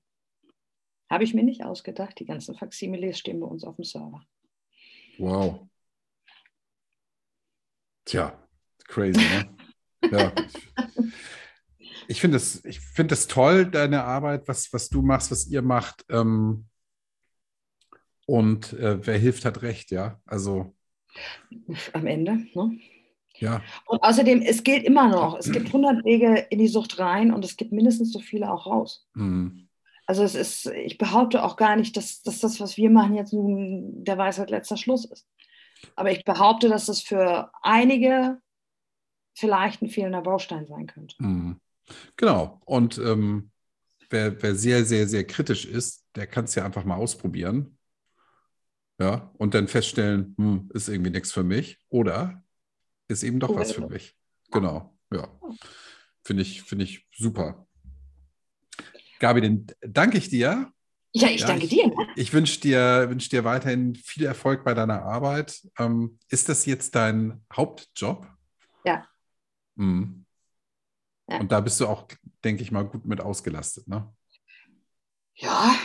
Habe 1.10 1.24
ich 1.24 1.34
mir 1.34 1.42
nicht 1.42 1.64
ausgedacht. 1.64 2.18
Die 2.18 2.26
ganzen 2.26 2.54
Faksimiles 2.54 3.18
stehen 3.18 3.40
bei 3.40 3.46
uns 3.46 3.64
auf 3.64 3.76
dem 3.76 3.84
Server. 3.84 4.24
Wow. 5.18 5.68
Tja, 8.04 8.38
crazy, 8.86 9.20
ne? 9.20 9.56
ja. 10.10 10.32
Ich 12.08 12.20
finde 12.20 12.36
es 12.36 12.62
find 12.94 13.28
toll, 13.28 13.64
deine 13.66 14.04
Arbeit, 14.04 14.46
was, 14.46 14.72
was 14.72 14.88
du 14.88 15.00
machst, 15.00 15.30
was 15.30 15.46
ihr 15.46 15.62
macht. 15.62 16.04
Ähm, 16.10 16.66
und 18.26 18.72
äh, 18.74 19.06
wer 19.06 19.18
hilft, 19.18 19.44
hat 19.44 19.62
recht, 19.62 19.90
ja. 19.90 20.20
Also. 20.26 20.74
Am 21.92 22.06
Ende, 22.06 22.46
ne? 22.54 22.78
Ja. 23.36 23.62
Und 23.86 24.02
außerdem, 24.02 24.42
es 24.42 24.62
gilt 24.62 24.84
immer 24.84 25.08
noch, 25.08 25.38
es 25.38 25.50
gibt 25.50 25.66
100 25.66 26.04
Wege 26.04 26.46
in 26.50 26.58
die 26.58 26.68
Sucht 26.68 26.98
rein 26.98 27.32
und 27.32 27.44
es 27.44 27.56
gibt 27.56 27.72
mindestens 27.72 28.12
so 28.12 28.20
viele 28.20 28.52
auch 28.52 28.66
raus. 28.66 29.06
Mhm. 29.14 29.68
Also 30.06 30.22
es 30.22 30.34
ist, 30.34 30.66
ich 30.66 30.98
behaupte 30.98 31.42
auch 31.42 31.56
gar 31.56 31.76
nicht, 31.76 31.96
dass, 31.96 32.22
dass 32.22 32.40
das, 32.40 32.60
was 32.60 32.76
wir 32.76 32.90
machen, 32.90 33.14
jetzt 33.14 33.32
nun 33.32 34.04
der 34.04 34.18
Weisheit 34.18 34.50
letzter 34.50 34.76
Schluss 34.76 35.04
ist. 35.04 35.26
Aber 35.96 36.10
ich 36.10 36.24
behaupte, 36.24 36.68
dass 36.68 36.86
das 36.86 37.00
für 37.00 37.50
einige 37.62 38.38
vielleicht 39.34 39.82
ein 39.82 39.88
fehlender 39.88 40.22
Baustein 40.22 40.66
sein 40.66 40.86
könnte. 40.86 41.16
Mhm. 41.18 41.60
Genau. 42.16 42.60
Und 42.64 42.98
ähm, 42.98 43.50
wer, 44.10 44.42
wer 44.42 44.54
sehr, 44.54 44.84
sehr, 44.84 45.06
sehr 45.08 45.26
kritisch 45.26 45.64
ist, 45.64 46.04
der 46.14 46.26
kann 46.26 46.44
es 46.44 46.54
ja 46.54 46.64
einfach 46.64 46.84
mal 46.84 46.96
ausprobieren. 46.96 47.78
Ja, 49.00 49.32
und 49.38 49.54
dann 49.54 49.66
feststellen, 49.66 50.34
hm, 50.38 50.70
ist 50.72 50.88
irgendwie 50.88 51.10
nichts 51.10 51.32
für 51.32 51.42
mich. 51.42 51.80
Oder 51.88 52.43
ist 53.14 53.22
eben 53.22 53.40
doch 53.40 53.50
oh, 53.50 53.56
was 53.56 53.72
für 53.72 53.86
mich. 53.88 54.14
Genau, 54.50 54.96
ja. 55.10 55.28
Finde 56.22 56.42
ich, 56.42 56.62
find 56.62 56.82
ich 56.82 57.06
super. 57.16 57.66
Gabi, 59.18 59.40
dann 59.40 59.66
danke 59.80 60.18
ich 60.18 60.28
dir 60.28 60.72
ja, 61.16 61.28
ich 61.28 61.42
ja, 61.42 61.46
danke 61.46 61.64
ich, 61.64 61.70
dir. 61.70 61.86
Ne? 61.86 62.08
Ich 62.16 62.32
wünsche 62.32 62.60
dir, 62.60 63.06
wünsch 63.08 63.28
dir 63.28 63.44
weiterhin 63.44 63.94
viel 63.94 64.26
Erfolg 64.26 64.64
bei 64.64 64.74
deiner 64.74 65.04
Arbeit. 65.04 65.62
Ähm, 65.78 66.18
ist 66.28 66.48
das 66.48 66.66
jetzt 66.66 66.96
dein 66.96 67.44
Hauptjob? 67.52 68.26
Ja. 68.84 69.06
Mhm. 69.76 70.26
ja. 71.28 71.38
Und 71.38 71.52
da 71.52 71.60
bist 71.60 71.78
du 71.78 71.86
auch, 71.86 72.08
denke 72.42 72.64
ich 72.64 72.72
mal, 72.72 72.84
gut 72.84 73.06
mit 73.06 73.20
ausgelastet, 73.20 73.86
ne? 73.86 74.12
Ja, 75.36 75.76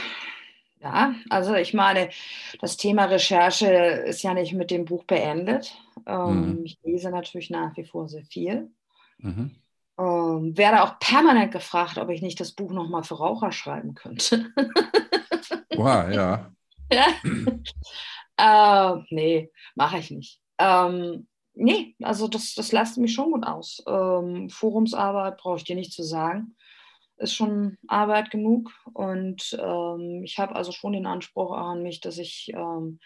ja, 0.81 1.13
also 1.29 1.55
ich 1.55 1.73
meine, 1.73 2.09
das 2.61 2.77
Thema 2.77 3.05
Recherche 3.05 3.67
ist 3.67 4.23
ja 4.23 4.33
nicht 4.33 4.53
mit 4.53 4.71
dem 4.71 4.85
Buch 4.85 5.03
beendet. 5.03 5.75
Ähm, 6.05 6.59
mhm. 6.59 6.65
Ich 6.65 6.79
lese 6.83 7.09
natürlich 7.11 7.49
nach 7.49 7.75
wie 7.75 7.83
vor 7.83 8.07
sehr 8.07 8.23
viel. 8.23 8.71
Mhm. 9.17 9.55
Ähm, 9.97 10.57
werde 10.57 10.83
auch 10.83 10.97
permanent 10.99 11.51
gefragt, 11.51 11.97
ob 11.97 12.09
ich 12.09 12.21
nicht 12.21 12.39
das 12.39 12.53
Buch 12.53 12.71
nochmal 12.71 13.03
für 13.03 13.15
Raucher 13.15 13.51
schreiben 13.51 13.95
könnte. 13.95 14.51
Wow, 15.75 16.11
ja. 16.11 16.51
ja. 16.91 17.07
äh, 18.37 19.01
nee, 19.11 19.49
mache 19.75 19.99
ich 19.99 20.11
nicht. 20.11 20.41
Ähm, 20.57 21.27
nee, 21.53 21.95
also 22.01 22.27
das, 22.27 22.53
das 22.53 22.73
lasst 22.73 22.97
mich 22.97 23.13
schon 23.13 23.31
gut 23.31 23.45
aus. 23.45 23.81
Ähm, 23.87 24.49
Forumsarbeit 24.49 25.37
brauche 25.37 25.55
ich 25.55 25.63
dir 25.63 25.77
nicht 25.77 25.93
zu 25.93 26.03
sagen. 26.03 26.57
Ist 27.19 27.35
schon 27.35 27.77
Arbeit 27.87 28.31
genug. 28.31 28.71
Und 28.93 29.57
ähm, 29.61 30.21
ich 30.23 30.39
habe 30.39 30.55
also 30.55 30.71
schon 30.71 30.93
den 30.93 31.05
Anspruch 31.05 31.51
an 31.51 31.83
mich, 31.83 32.01
dass 32.01 32.17
ich 32.17 32.51
ähm, 32.55 32.99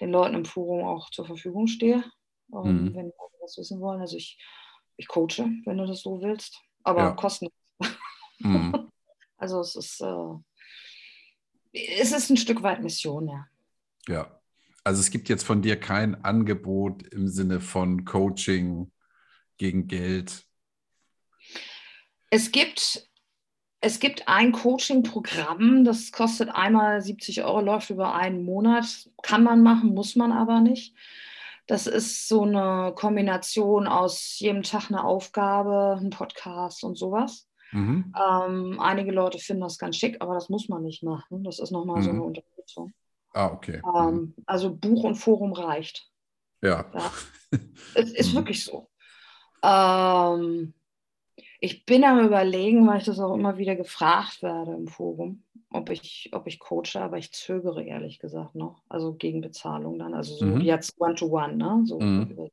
den 0.00 0.10
Leuten 0.10 0.34
im 0.34 0.44
Forum 0.44 0.84
auch 0.86 1.10
zur 1.10 1.26
Verfügung 1.26 1.66
stehe, 1.66 2.04
ähm, 2.52 2.84
mhm. 2.84 2.94
wenn 2.94 3.06
die 3.08 3.12
was 3.44 3.58
wissen 3.58 3.80
wollen. 3.80 4.00
Also 4.00 4.16
ich, 4.16 4.38
ich 4.96 5.08
coache, 5.08 5.50
wenn 5.64 5.78
du 5.78 5.86
das 5.86 6.02
so 6.02 6.20
willst, 6.20 6.60
aber 6.82 7.00
ja. 7.00 7.10
kosten. 7.12 7.48
Mhm. 8.38 8.90
also 9.36 9.60
es 9.60 9.76
ist. 9.76 10.00
Äh, 10.00 10.34
es 11.72 12.12
ist 12.12 12.30
ein 12.30 12.36
Stück 12.36 12.62
weit 12.62 12.82
Mission, 12.82 13.28
ja. 13.28 13.46
Ja, 14.06 14.40
also 14.84 15.00
es 15.00 15.10
gibt 15.10 15.28
jetzt 15.28 15.44
von 15.44 15.62
dir 15.62 15.80
kein 15.80 16.24
Angebot 16.24 17.02
im 17.02 17.26
Sinne 17.26 17.60
von 17.60 18.04
Coaching 18.04 18.92
gegen 19.56 19.88
Geld. 19.88 20.44
Es 22.30 22.52
gibt, 22.52 23.08
es 23.84 24.00
gibt 24.00 24.28
ein 24.28 24.52
Coaching-Programm, 24.52 25.84
das 25.84 26.10
kostet 26.10 26.48
einmal 26.48 27.02
70 27.02 27.44
Euro, 27.44 27.60
läuft 27.60 27.90
über 27.90 28.14
einen 28.14 28.42
Monat. 28.42 29.10
Kann 29.22 29.44
man 29.44 29.62
machen, 29.62 29.92
muss 29.94 30.16
man 30.16 30.32
aber 30.32 30.60
nicht. 30.60 30.96
Das 31.66 31.86
ist 31.86 32.26
so 32.26 32.44
eine 32.44 32.94
Kombination 32.94 33.86
aus 33.86 34.38
jedem 34.38 34.62
Tag 34.62 34.88
eine 34.88 35.04
Aufgabe, 35.04 35.98
ein 36.00 36.08
Podcast 36.08 36.82
und 36.82 36.96
sowas. 36.96 37.46
Mhm. 37.72 38.14
Ähm, 38.18 38.80
einige 38.80 39.12
Leute 39.12 39.38
finden 39.38 39.62
das 39.62 39.78
ganz 39.78 39.98
schick, 39.98 40.16
aber 40.20 40.32
das 40.32 40.48
muss 40.48 40.70
man 40.70 40.82
nicht 40.82 41.02
machen. 41.02 41.44
Das 41.44 41.58
ist 41.58 41.70
nochmal 41.70 41.98
mhm. 41.98 42.04
so 42.04 42.10
eine 42.10 42.22
Unterstützung. 42.22 42.94
Ah, 43.34 43.48
okay. 43.48 43.82
Ähm, 43.94 44.14
mhm. 44.14 44.34
Also 44.46 44.74
Buch 44.74 45.04
und 45.04 45.16
Forum 45.16 45.52
reicht. 45.52 46.10
Ja. 46.62 46.86
ja. 46.94 47.12
es 47.94 48.12
ist 48.12 48.32
mhm. 48.32 48.36
wirklich 48.36 48.64
so. 48.64 48.88
Ähm, 49.62 50.72
ich 51.64 51.86
bin 51.86 52.04
am 52.04 52.20
überlegen, 52.20 52.86
weil 52.86 52.98
ich 52.98 53.04
das 53.04 53.18
auch 53.18 53.34
immer 53.34 53.56
wieder 53.56 53.74
gefragt 53.74 54.42
werde 54.42 54.74
im 54.74 54.86
Forum, 54.86 55.42
ob 55.70 55.88
ich, 55.88 56.28
ob 56.32 56.46
ich 56.46 56.58
coache, 56.58 56.96
aber 56.96 57.16
ich 57.16 57.32
zögere 57.32 57.82
ehrlich 57.82 58.18
gesagt 58.18 58.54
noch. 58.54 58.82
Also 58.90 59.14
gegen 59.14 59.40
Bezahlung 59.40 59.98
dann. 59.98 60.12
Also 60.12 60.36
so 60.36 60.44
mhm. 60.44 60.60
jetzt 60.60 61.00
One-to-One, 61.00 61.56
ne? 61.56 61.82
So 61.86 61.98
mhm. 61.98 62.50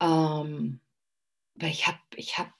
ähm, 0.00 0.80
weil 1.54 1.70
ich 1.70 1.86
habe 1.86 1.98
ich 2.16 2.36
hab 2.36 2.52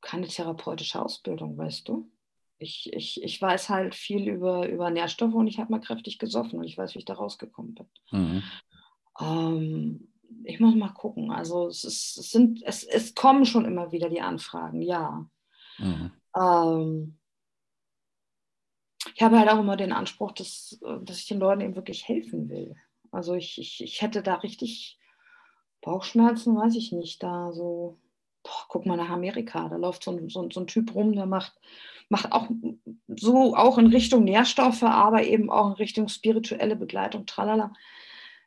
keine 0.00 0.26
therapeutische 0.26 1.00
Ausbildung, 1.00 1.56
weißt 1.56 1.88
du? 1.88 2.10
Ich, 2.58 2.92
ich, 2.92 3.22
ich 3.22 3.40
weiß 3.40 3.68
halt 3.68 3.94
viel 3.94 4.26
über, 4.28 4.68
über 4.68 4.90
Nährstoffe 4.90 5.34
und 5.34 5.46
ich 5.46 5.60
habe 5.60 5.70
mal 5.70 5.80
kräftig 5.80 6.18
gesoffen 6.18 6.58
und 6.58 6.64
ich 6.64 6.76
weiß, 6.76 6.94
wie 6.94 6.98
ich 6.98 7.04
da 7.04 7.14
rausgekommen 7.14 7.74
bin. 7.74 7.86
Mhm. 8.10 8.42
Ähm, 9.20 10.08
ich 10.44 10.60
muss 10.60 10.74
mal 10.74 10.90
gucken. 10.90 11.30
Also 11.30 11.68
es, 11.68 11.84
ist, 11.84 12.18
es, 12.18 12.30
sind, 12.30 12.62
es, 12.64 12.84
es 12.84 13.14
kommen 13.14 13.44
schon 13.44 13.64
immer 13.64 13.92
wieder 13.92 14.08
die 14.08 14.20
Anfragen, 14.20 14.82
ja. 14.82 15.28
Mhm. 15.78 16.10
Ähm, 16.36 17.18
ich 19.14 19.22
habe 19.22 19.38
halt 19.38 19.48
auch 19.48 19.60
immer 19.60 19.76
den 19.76 19.92
Anspruch, 19.92 20.32
dass, 20.32 20.78
dass 21.02 21.18
ich 21.18 21.26
den 21.26 21.38
Leuten 21.38 21.60
eben 21.60 21.76
wirklich 21.76 22.06
helfen 22.06 22.48
will. 22.48 22.76
Also 23.10 23.34
ich, 23.34 23.58
ich, 23.58 23.82
ich 23.82 24.02
hätte 24.02 24.22
da 24.22 24.34
richtig 24.36 24.98
Bauchschmerzen, 25.80 26.56
weiß 26.56 26.74
ich 26.74 26.92
nicht, 26.92 27.22
da 27.22 27.52
so 27.52 27.98
boah, 28.46 28.64
guck 28.68 28.86
mal 28.86 28.96
nach 28.96 29.10
Amerika, 29.10 29.68
da 29.68 29.76
läuft 29.76 30.04
so 30.04 30.12
ein, 30.12 30.28
so, 30.28 30.48
so 30.50 30.60
ein 30.60 30.66
Typ 30.66 30.94
rum, 30.94 31.12
der 31.14 31.26
macht, 31.26 31.52
macht 32.08 32.32
auch 32.32 32.48
so 33.08 33.56
auch 33.56 33.78
in 33.78 33.88
Richtung 33.88 34.24
Nährstoffe, 34.24 34.82
aber 34.84 35.24
eben 35.24 35.50
auch 35.50 35.68
in 35.68 35.72
Richtung 35.74 36.08
spirituelle 36.08 36.76
Begleitung, 36.76 37.26
tralala. 37.26 37.72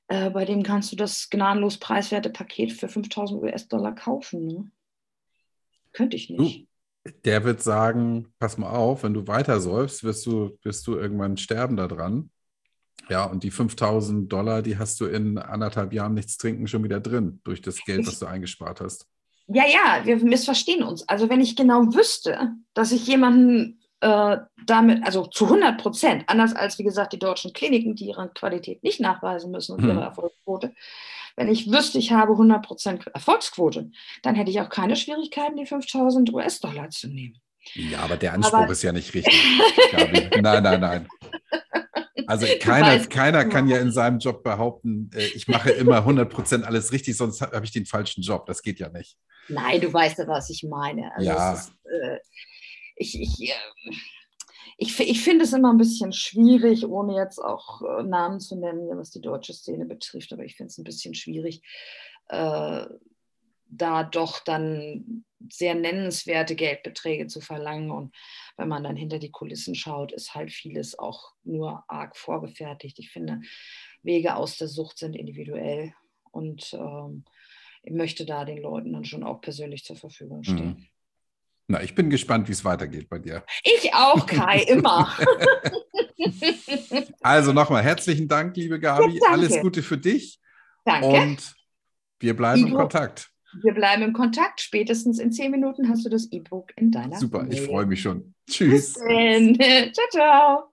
Äh, 0.09 0.31
bei 0.31 0.43
dem 0.43 0.63
kannst 0.63 0.91
du 0.91 0.95
das 0.95 1.29
gnadenlos 1.29 1.77
preiswerte 1.77 2.31
Paket 2.31 2.73
für 2.73 2.89
5000 2.89 3.41
US-Dollar 3.41 3.93
kaufen. 3.93 4.47
Ne? 4.47 4.71
Könnte 5.93 6.17
ich 6.17 6.29
nicht. 6.31 6.67
Du, 7.05 7.11
der 7.25 7.43
wird 7.43 7.61
sagen, 7.61 8.33
pass 8.39 8.57
mal 8.57 8.71
auf, 8.71 9.03
wenn 9.03 9.13
du 9.13 9.27
weiter 9.27 9.61
säufst, 9.61 10.03
wirst 10.03 10.25
du, 10.25 10.57
wirst 10.63 10.85
du 10.87 10.95
irgendwann 10.95 11.37
sterben 11.37 11.77
da 11.77 11.87
dran. 11.87 12.31
Ja, 13.07 13.23
und 13.23 13.43
die 13.43 13.51
5000 13.51 14.31
Dollar, 14.31 14.61
die 14.61 14.77
hast 14.77 14.99
du 14.99 15.05
in 15.05 15.37
anderthalb 15.37 15.93
Jahren 15.93 16.15
nichts 16.15 16.37
trinken 16.37 16.67
schon 16.67 16.83
wieder 16.83 16.99
drin, 16.99 17.39
durch 17.43 17.61
das 17.61 17.77
Geld, 17.83 18.05
was 18.05 18.19
du 18.19 18.25
eingespart 18.25 18.81
hast. 18.81 19.07
Ja, 19.47 19.63
ja, 19.65 20.05
wir 20.05 20.17
missverstehen 20.17 20.83
uns. 20.83 21.07
Also 21.07 21.29
wenn 21.29 21.41
ich 21.41 21.55
genau 21.55 21.81
wüsste, 21.93 22.55
dass 22.73 22.91
ich 22.91 23.07
jemanden 23.07 23.78
äh, 24.01 24.37
damit, 24.65 25.03
also 25.05 25.25
zu 25.25 25.45
100 25.45 25.81
Prozent, 25.81 26.23
anders 26.27 26.55
als 26.55 26.79
wie 26.79 26.83
gesagt 26.83 27.13
die 27.13 27.19
deutschen 27.19 27.53
Kliniken, 27.53 27.95
die 27.95 28.05
ihre 28.05 28.29
Qualität 28.29 28.83
nicht 28.83 28.99
nachweisen 28.99 29.51
müssen 29.51 29.73
und 29.75 29.81
hm. 29.81 29.89
ihre 29.89 30.01
Erfolgsquote, 30.01 30.73
wenn 31.35 31.47
ich 31.47 31.71
wüsste, 31.71 31.99
ich 31.99 32.11
habe 32.11 32.33
100 32.33 32.65
Prozent 32.65 33.07
Erfolgsquote, 33.07 33.91
dann 34.23 34.35
hätte 34.35 34.51
ich 34.51 34.61
auch 34.61 34.69
keine 34.69 34.95
Schwierigkeiten, 34.95 35.57
die 35.57 35.65
5000 35.65 36.33
US-Dollar 36.33 36.89
zu 36.89 37.07
nehmen. 37.07 37.39
Ja, 37.73 37.99
aber 37.99 38.17
der 38.17 38.33
Anspruch 38.33 38.59
aber, 38.59 38.71
ist 38.71 38.83
ja 38.83 38.91
nicht 38.91 39.13
richtig. 39.13 39.33
nein, 40.41 40.63
nein, 40.63 40.79
nein. 40.79 41.07
Also 42.27 42.45
keiner, 42.59 42.99
keiner 43.07 43.45
kann 43.45 43.67
ja 43.67 43.77
in 43.77 43.91
seinem 43.91 44.19
Job 44.19 44.43
behaupten, 44.43 45.09
äh, 45.15 45.25
ich 45.27 45.47
mache 45.47 45.71
immer 45.71 46.05
100% 46.05 46.63
alles 46.63 46.91
richtig, 46.91 47.17
sonst 47.17 47.41
habe 47.41 47.65
ich 47.65 47.71
den 47.71 47.85
falschen 47.85 48.21
Job. 48.21 48.45
Das 48.45 48.61
geht 48.61 48.79
ja 48.79 48.89
nicht. 48.89 49.17
Nein, 49.47 49.81
du 49.81 49.91
weißt 49.91 50.19
ja, 50.19 50.27
was 50.27 50.49
ich 50.49 50.63
meine. 50.63 51.11
Also 51.15 51.27
ja. 51.27 51.53
Ist, 51.53 51.71
äh, 51.85 52.17
ich, 52.99 53.19
ich, 53.19 53.49
äh, 53.49 53.91
ich, 54.77 54.99
ich 54.99 55.21
finde 55.21 55.45
es 55.45 55.53
immer 55.53 55.71
ein 55.73 55.77
bisschen 55.77 56.13
schwierig, 56.13 56.85
ohne 56.85 57.15
jetzt 57.15 57.39
auch 57.39 57.81
äh, 57.81 58.03
Namen 58.03 58.39
zu 58.39 58.55
nennen, 58.55 58.87
was 58.97 59.09
die 59.09 59.21
deutsche 59.21 59.53
Szene 59.53 59.85
betrifft, 59.85 60.31
aber 60.31 60.43
ich 60.43 60.55
finde 60.55 60.69
es 60.69 60.77
ein 60.77 60.83
bisschen 60.83 61.15
schwierig, 61.15 61.63
äh, 62.27 62.85
da 63.71 64.03
doch 64.03 64.43
dann 64.43 65.23
sehr 65.49 65.75
nennenswerte 65.75 66.55
Geldbeträge 66.55 67.27
zu 67.27 67.39
verlangen. 67.39 67.91
Und 67.91 68.15
wenn 68.57 68.67
man 68.67 68.83
dann 68.83 68.97
hinter 68.97 69.19
die 69.19 69.31
Kulissen 69.31 69.75
schaut, 69.75 70.11
ist 70.11 70.35
halt 70.35 70.51
vieles 70.51 70.97
auch 70.99 71.33
nur 71.43 71.83
arg 71.87 72.17
vorgefertigt. 72.17 72.99
Ich 72.99 73.11
finde, 73.11 73.41
Wege 74.03 74.35
aus 74.35 74.57
der 74.57 74.67
Sucht 74.67 74.97
sind 74.97 75.15
individuell 75.15 75.93
und 76.31 76.73
ähm, 76.73 77.23
ich 77.83 77.93
möchte 77.93 78.25
da 78.25 78.43
den 78.43 78.61
Leuten 78.61 78.91
dann 78.91 79.05
schon 79.05 79.23
auch 79.23 79.39
persönlich 79.39 79.85
zur 79.85 79.95
Verfügung 79.95 80.43
stehen. 80.43 80.67
Mhm. 80.67 80.87
Na, 81.71 81.83
ich 81.83 81.93
bin 81.93 82.09
gespannt, 82.09 82.47
wie 82.47 82.51
es 82.51 82.65
weitergeht 82.65 83.09
bei 83.09 83.19
dir. 83.19 83.43
Ich 83.63 83.93
auch, 83.93 84.25
Kai, 84.25 84.63
immer. 84.67 85.15
also 87.21 87.53
nochmal 87.53 87.83
herzlichen 87.83 88.27
Dank, 88.27 88.57
liebe 88.57 88.79
Gabi. 88.79 89.19
Ja, 89.21 89.29
Alles 89.29 89.61
Gute 89.61 89.83
für 89.83 89.99
dich. 89.99 90.39
Danke. 90.83 91.07
Und 91.07 91.53
wir 92.19 92.35
bleiben 92.35 92.65
im 92.65 92.73
Kontakt. 92.73 93.29
Wir 93.61 93.73
bleiben 93.75 94.01
im 94.01 94.13
Kontakt. 94.13 94.61
Spätestens 94.61 95.19
in 95.19 95.31
zehn 95.31 95.51
Minuten 95.51 95.89
hast 95.89 96.03
du 96.03 96.09
das 96.09 96.31
E-Book 96.31 96.71
in 96.75 96.89
deiner 96.89 97.17
Super, 97.19 97.43
Mail. 97.43 97.53
ich 97.53 97.61
freue 97.61 97.85
mich 97.85 98.01
schon. 98.01 98.33
Tschüss. 98.49 98.93
ciao, 98.93 100.07
ciao. 100.09 100.68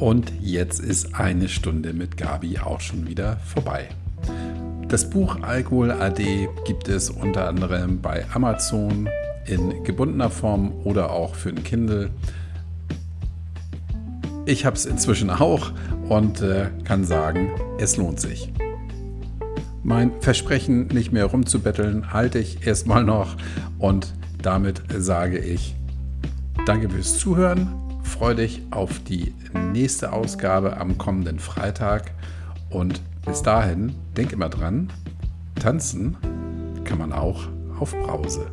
Und 0.00 0.32
jetzt 0.40 0.80
ist 0.80 1.14
eine 1.14 1.46
Stunde 1.50 1.92
mit 1.92 2.16
Gabi 2.16 2.58
auch 2.58 2.80
schon 2.80 3.06
wieder 3.06 3.36
vorbei. 3.44 3.90
Das 4.88 5.10
Buch 5.10 5.42
Alkohol 5.42 5.90
AD 5.90 6.48
gibt 6.64 6.88
es 6.88 7.10
unter 7.10 7.46
anderem 7.46 8.00
bei 8.00 8.24
Amazon 8.32 9.10
in 9.44 9.84
gebundener 9.84 10.30
Form 10.30 10.72
oder 10.84 11.10
auch 11.10 11.34
für 11.34 11.50
ein 11.50 11.62
Kindle. 11.62 12.08
Ich 14.46 14.64
habe 14.64 14.74
es 14.74 14.86
inzwischen 14.86 15.28
auch 15.28 15.70
und 16.08 16.40
äh, 16.40 16.70
kann 16.84 17.04
sagen, 17.04 17.50
es 17.78 17.98
lohnt 17.98 18.20
sich. 18.20 18.50
Mein 19.82 20.12
Versprechen, 20.22 20.86
nicht 20.86 21.12
mehr 21.12 21.26
rumzubetteln, 21.26 22.10
halte 22.10 22.38
ich 22.38 22.66
erstmal 22.66 23.04
noch 23.04 23.36
und 23.78 24.14
damit 24.40 24.80
sage 24.96 25.38
ich 25.38 25.76
Danke 26.64 26.88
fürs 26.88 27.18
Zuhören. 27.18 27.79
Freue 28.10 28.34
dich 28.34 28.60
auf 28.70 28.98
die 28.98 29.32
nächste 29.72 30.12
Ausgabe 30.12 30.76
am 30.76 30.98
kommenden 30.98 31.38
Freitag 31.38 32.10
und 32.68 33.00
bis 33.24 33.42
dahin 33.42 33.94
denk 34.14 34.32
immer 34.32 34.50
dran, 34.50 34.92
tanzen 35.54 36.16
kann 36.84 36.98
man 36.98 37.12
auch 37.12 37.48
auf 37.78 37.92
Brause. 37.92 38.50